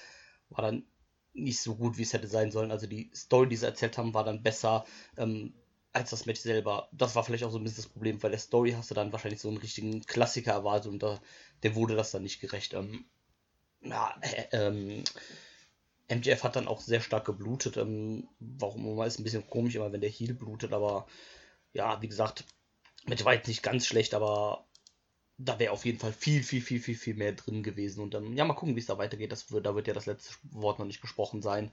war 0.48 0.62
dann 0.62 0.86
nicht 1.34 1.60
so 1.60 1.74
gut, 1.74 1.98
wie 1.98 2.02
es 2.02 2.14
hätte 2.14 2.28
sein 2.28 2.50
sollen. 2.50 2.70
Also 2.70 2.86
die 2.86 3.10
Story, 3.14 3.46
die 3.46 3.56
sie 3.56 3.66
erzählt 3.66 3.98
haben, 3.98 4.14
war 4.14 4.24
dann 4.24 4.42
besser 4.42 4.86
ähm, 5.18 5.52
als 5.92 6.08
das 6.08 6.24
Match 6.24 6.40
selber. 6.40 6.88
Das 6.92 7.14
war 7.14 7.24
vielleicht 7.24 7.44
auch 7.44 7.50
so 7.50 7.58
ein 7.58 7.64
bisschen 7.64 7.82
das 7.82 7.92
Problem, 7.92 8.22
weil 8.22 8.30
der 8.30 8.40
Story 8.40 8.72
hast 8.72 8.90
du 8.90 8.94
dann 8.94 9.12
wahrscheinlich 9.12 9.42
so 9.42 9.48
einen 9.48 9.58
richtigen 9.58 10.00
Klassiker 10.00 10.52
erwartet 10.52 10.90
und 10.90 11.02
da, 11.02 11.20
der 11.62 11.74
wurde 11.74 11.94
das 11.94 12.10
dann 12.12 12.22
nicht 12.22 12.40
gerecht. 12.40 12.72
Ähm, 12.72 13.04
ja, 13.82 14.18
äh, 14.22 14.46
ähm, 14.52 15.04
MJF 16.08 16.42
hat 16.42 16.56
dann 16.56 16.68
auch 16.68 16.80
sehr 16.80 17.02
stark 17.02 17.26
geblutet. 17.26 17.76
Ähm, 17.76 18.30
warum 18.40 18.86
immer 18.86 19.06
ist 19.06 19.20
ein 19.20 19.24
bisschen 19.24 19.46
komisch 19.46 19.74
immer, 19.74 19.92
wenn 19.92 20.00
der 20.00 20.08
Heal 20.08 20.32
blutet, 20.32 20.72
aber 20.72 21.06
ja, 21.74 22.00
wie 22.00 22.08
gesagt, 22.08 22.46
Match 23.04 23.26
war 23.26 23.34
jetzt 23.34 23.48
nicht 23.48 23.62
ganz 23.62 23.84
schlecht, 23.86 24.14
aber 24.14 24.64
da 25.44 25.58
wäre 25.58 25.72
auf 25.72 25.84
jeden 25.84 25.98
Fall 25.98 26.12
viel, 26.12 26.42
viel, 26.42 26.60
viel, 26.62 26.80
viel, 26.80 26.96
viel 26.96 27.14
mehr 27.14 27.32
drin 27.32 27.62
gewesen. 27.62 28.00
Und 28.00 28.14
ähm, 28.14 28.36
ja, 28.36 28.44
mal 28.44 28.54
gucken, 28.54 28.76
wie 28.76 28.80
es 28.80 28.86
da 28.86 28.98
weitergeht. 28.98 29.32
Das 29.32 29.50
wird, 29.50 29.66
da 29.66 29.74
wird 29.74 29.88
ja 29.88 29.94
das 29.94 30.06
letzte 30.06 30.34
Wort 30.50 30.78
noch 30.78 30.86
nicht 30.86 31.00
gesprochen 31.00 31.42
sein. 31.42 31.72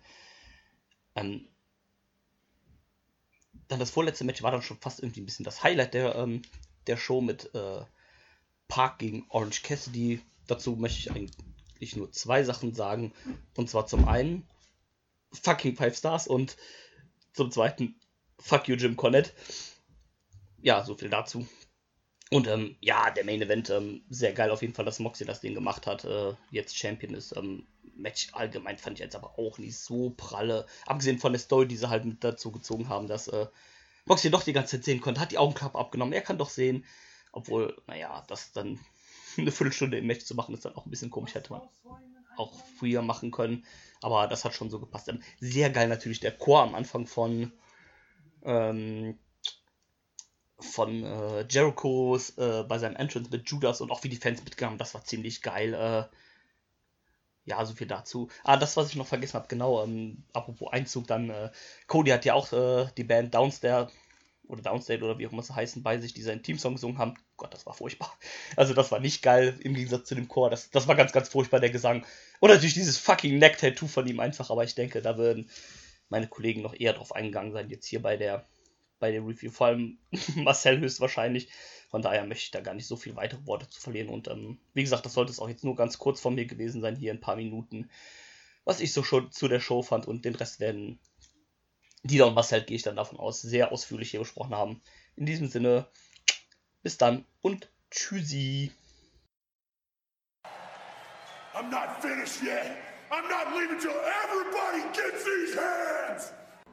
Ähm, 1.15 1.47
dann 3.67 3.79
das 3.79 3.91
vorletzte 3.91 4.23
Match 4.23 4.41
war 4.41 4.51
dann 4.51 4.63
schon 4.63 4.77
fast 4.77 5.01
irgendwie 5.01 5.21
ein 5.21 5.25
bisschen 5.25 5.45
das 5.45 5.63
Highlight 5.63 5.93
der, 5.93 6.15
ähm, 6.15 6.41
der 6.87 6.97
Show 6.97 7.21
mit 7.21 7.53
äh, 7.53 7.81
Park 8.67 8.99
gegen 8.99 9.25
Orange 9.29 9.61
Cassidy. 9.61 10.21
Dazu 10.47 10.75
möchte 10.75 10.99
ich 10.99 11.11
eigentlich 11.11 11.95
nur 11.95 12.11
zwei 12.11 12.43
Sachen 12.43 12.73
sagen. 12.73 13.13
Und 13.55 13.69
zwar 13.69 13.85
zum 13.85 14.07
einen 14.07 14.47
fucking 15.31 15.75
Five 15.75 15.95
Stars 15.95 16.27
und 16.27 16.57
zum 17.33 17.51
zweiten 17.51 17.95
fuck 18.39 18.67
you 18.67 18.75
Jim 18.75 18.95
Cornette. 18.95 19.31
Ja, 20.61 20.83
so 20.83 20.95
viel 20.95 21.09
dazu. 21.09 21.47
Und 22.31 22.47
ähm, 22.47 22.75
ja, 22.79 23.09
der 23.09 23.25
Main 23.25 23.41
Event, 23.41 23.69
ähm, 23.71 24.03
sehr 24.09 24.33
geil 24.33 24.51
auf 24.51 24.61
jeden 24.61 24.75
Fall, 24.75 24.85
dass 24.85 24.99
Moxie 24.99 25.25
das 25.25 25.41
Ding 25.41 25.55
gemacht 25.55 25.87
hat, 25.87 26.05
äh, 26.05 26.33
jetzt 26.51 26.77
Champion 26.77 27.15
ist. 27.15 27.35
Ähm, 27.35 27.65
Match 27.95 28.27
allgemein 28.33 28.77
fand 28.77 28.97
ich 28.97 29.03
jetzt 29.03 29.15
aber 29.15 29.37
auch 29.39 29.57
nicht 29.57 29.77
so 29.77 30.11
pralle. 30.11 30.67
Abgesehen 30.85 31.17
von 31.17 31.33
der 31.33 31.39
Story, 31.39 31.67
die 31.67 31.75
sie 31.75 31.89
halt 31.89 32.05
mit 32.05 32.23
dazu 32.23 32.51
gezogen 32.51 32.87
haben, 32.87 33.07
dass 33.07 33.27
äh, 33.29 33.47
Moxie 34.05 34.29
doch 34.29 34.43
die 34.43 34.53
ganze 34.53 34.77
Zeit 34.77 34.85
sehen 34.85 35.01
konnte, 35.01 35.19
hat 35.19 35.31
die 35.31 35.37
Augenklappe 35.39 35.77
abgenommen, 35.77 36.13
er 36.13 36.21
kann 36.21 36.37
doch 36.37 36.49
sehen. 36.49 36.85
Obwohl, 37.31 37.75
naja, 37.87 38.23
das 38.27 38.51
dann 38.51 38.79
eine 39.37 39.51
Viertelstunde 39.51 39.97
im 39.97 40.05
Match 40.05 40.25
zu 40.25 40.35
machen, 40.35 40.53
ist 40.53 40.65
dann 40.65 40.75
auch 40.75 40.85
ein 40.85 40.91
bisschen 40.91 41.09
komisch, 41.09 41.33
hätte 41.33 41.51
man 41.51 41.61
auch 42.37 42.53
früher 42.77 43.01
machen 43.01 43.31
können. 43.31 43.65
Aber 44.01 44.27
das 44.27 44.45
hat 44.45 44.53
schon 44.53 44.69
so 44.69 44.79
gepasst. 44.79 45.09
Ähm, 45.09 45.21
sehr 45.39 45.71
geil 45.71 45.87
natürlich 45.87 46.19
der 46.19 46.31
Chor 46.31 46.61
am 46.61 46.75
Anfang 46.75 47.07
von 47.07 47.51
ähm, 48.43 49.17
von 50.59 51.03
äh, 51.03 51.45
Jerichos 51.49 52.37
äh, 52.37 52.63
bei 52.67 52.77
seinem 52.77 52.95
Entrance 52.95 53.29
mit 53.31 53.49
Judas 53.49 53.81
und 53.81 53.91
auch 53.91 54.03
wie 54.03 54.09
die 54.09 54.17
Fans 54.17 54.43
mitgegangen 54.43 54.77
das 54.77 54.93
war 54.93 55.03
ziemlich 55.03 55.41
geil. 55.41 55.73
Äh, 55.73 56.15
ja, 57.45 57.65
so 57.65 57.73
viel 57.73 57.87
dazu. 57.87 58.29
Ah, 58.43 58.57
das, 58.57 58.77
was 58.77 58.89
ich 58.89 58.95
noch 58.95 59.07
vergessen 59.07 59.33
habe, 59.33 59.47
genau, 59.47 59.83
ähm, 59.83 60.23
apropos 60.33 60.71
Einzug, 60.71 61.07
dann, 61.07 61.29
äh, 61.29 61.49
Cody 61.87 62.11
hat 62.11 62.25
ja 62.25 62.35
auch 62.35 62.51
äh, 62.53 62.87
die 62.95 63.03
Band 63.03 63.33
Downstairs 63.33 63.91
oder 64.49 64.63
Downstate 64.63 65.03
oder 65.03 65.17
wie 65.19 65.27
auch 65.27 65.31
immer 65.31 65.43
sie 65.43 65.55
heißen, 65.55 65.83
bei 65.83 65.99
sich, 65.99 66.13
die 66.13 66.23
seinen 66.23 66.41
Teamsong 66.41 66.73
gesungen 66.73 66.97
haben. 66.97 67.13
Gott, 67.37 67.53
das 67.53 67.65
war 67.65 67.73
furchtbar. 67.73 68.11
Also 68.55 68.73
das 68.73 68.91
war 68.91 68.99
nicht 68.99 69.21
geil 69.21 69.55
im 69.61 69.75
Gegensatz 69.75 70.07
zu 70.07 70.15
dem 70.15 70.27
Chor. 70.27 70.49
Das, 70.49 70.71
das 70.71 70.87
war 70.87 70.95
ganz, 70.95 71.11
ganz 71.11 71.29
furchtbar, 71.29 71.59
der 71.59 71.69
Gesang. 71.69 72.03
Und 72.39 72.49
natürlich 72.49 72.73
dieses 72.73 72.97
fucking 72.97 73.37
Neck-Tattoo 73.37 73.87
von 73.87 74.07
ihm 74.07 74.19
einfach, 74.19 74.49
aber 74.49 74.63
ich 74.63 74.73
denke, 74.73 75.01
da 75.01 75.17
würden 75.17 75.49
meine 76.09 76.27
Kollegen 76.27 76.63
noch 76.63 76.73
eher 76.73 76.93
drauf 76.93 77.13
eingegangen 77.13 77.53
sein, 77.53 77.69
jetzt 77.69 77.85
hier 77.85 78.01
bei 78.01 78.17
der 78.17 78.47
bei 78.99 79.11
der 79.11 79.21
Review, 79.21 79.51
vor 79.51 79.67
allem 79.67 79.97
Marcel 80.35 80.79
höchstwahrscheinlich. 80.79 81.49
Von 81.89 82.01
daher 82.01 82.25
möchte 82.25 82.43
ich 82.43 82.51
da 82.51 82.61
gar 82.61 82.75
nicht 82.75 82.87
so 82.87 82.97
viel 82.97 83.15
weitere 83.15 83.45
Worte 83.45 83.69
zu 83.69 83.81
verlieren. 83.81 84.09
Und 84.09 84.27
ähm, 84.27 84.59
wie 84.73 84.83
gesagt, 84.83 85.05
das 85.05 85.13
sollte 85.13 85.31
es 85.31 85.39
auch 85.39 85.49
jetzt 85.49 85.63
nur 85.63 85.75
ganz 85.75 85.97
kurz 85.97 86.19
von 86.19 86.35
mir 86.35 86.45
gewesen 86.45 86.81
sein, 86.81 86.95
hier 86.95 87.11
in 87.11 87.17
ein 87.17 87.21
paar 87.21 87.35
Minuten, 87.35 87.89
was 88.63 88.79
ich 88.79 88.93
so 88.93 89.03
schon 89.03 89.31
zu 89.31 89.47
der 89.47 89.59
Show 89.59 89.81
fand. 89.81 90.07
Und 90.07 90.25
den 90.25 90.35
Rest 90.35 90.59
werden 90.59 90.99
Dieter 92.03 92.27
und 92.27 92.33
Marcel, 92.33 92.63
gehe 92.63 92.77
ich 92.77 92.83
dann 92.83 92.95
davon 92.95 93.19
aus, 93.19 93.41
sehr 93.41 93.71
ausführlich 93.71 94.11
hier 94.11 94.21
besprochen 94.21 94.55
haben. 94.55 94.81
In 95.15 95.25
diesem 95.25 95.49
Sinne, 95.49 95.87
bis 96.81 96.97
dann 96.97 97.25
und 97.41 97.69
tschüssi. 97.91 98.71
I'm 101.53 101.69
not 101.69 102.01
finished 102.01 102.41
yet. 102.41 102.77
I'm 103.11 103.27
not 103.27 103.53
leaving 103.55 103.79
till 103.79 103.91
everybody 103.91 104.83
gets 104.93 105.25
these 105.25 105.55
hands. 105.55 106.31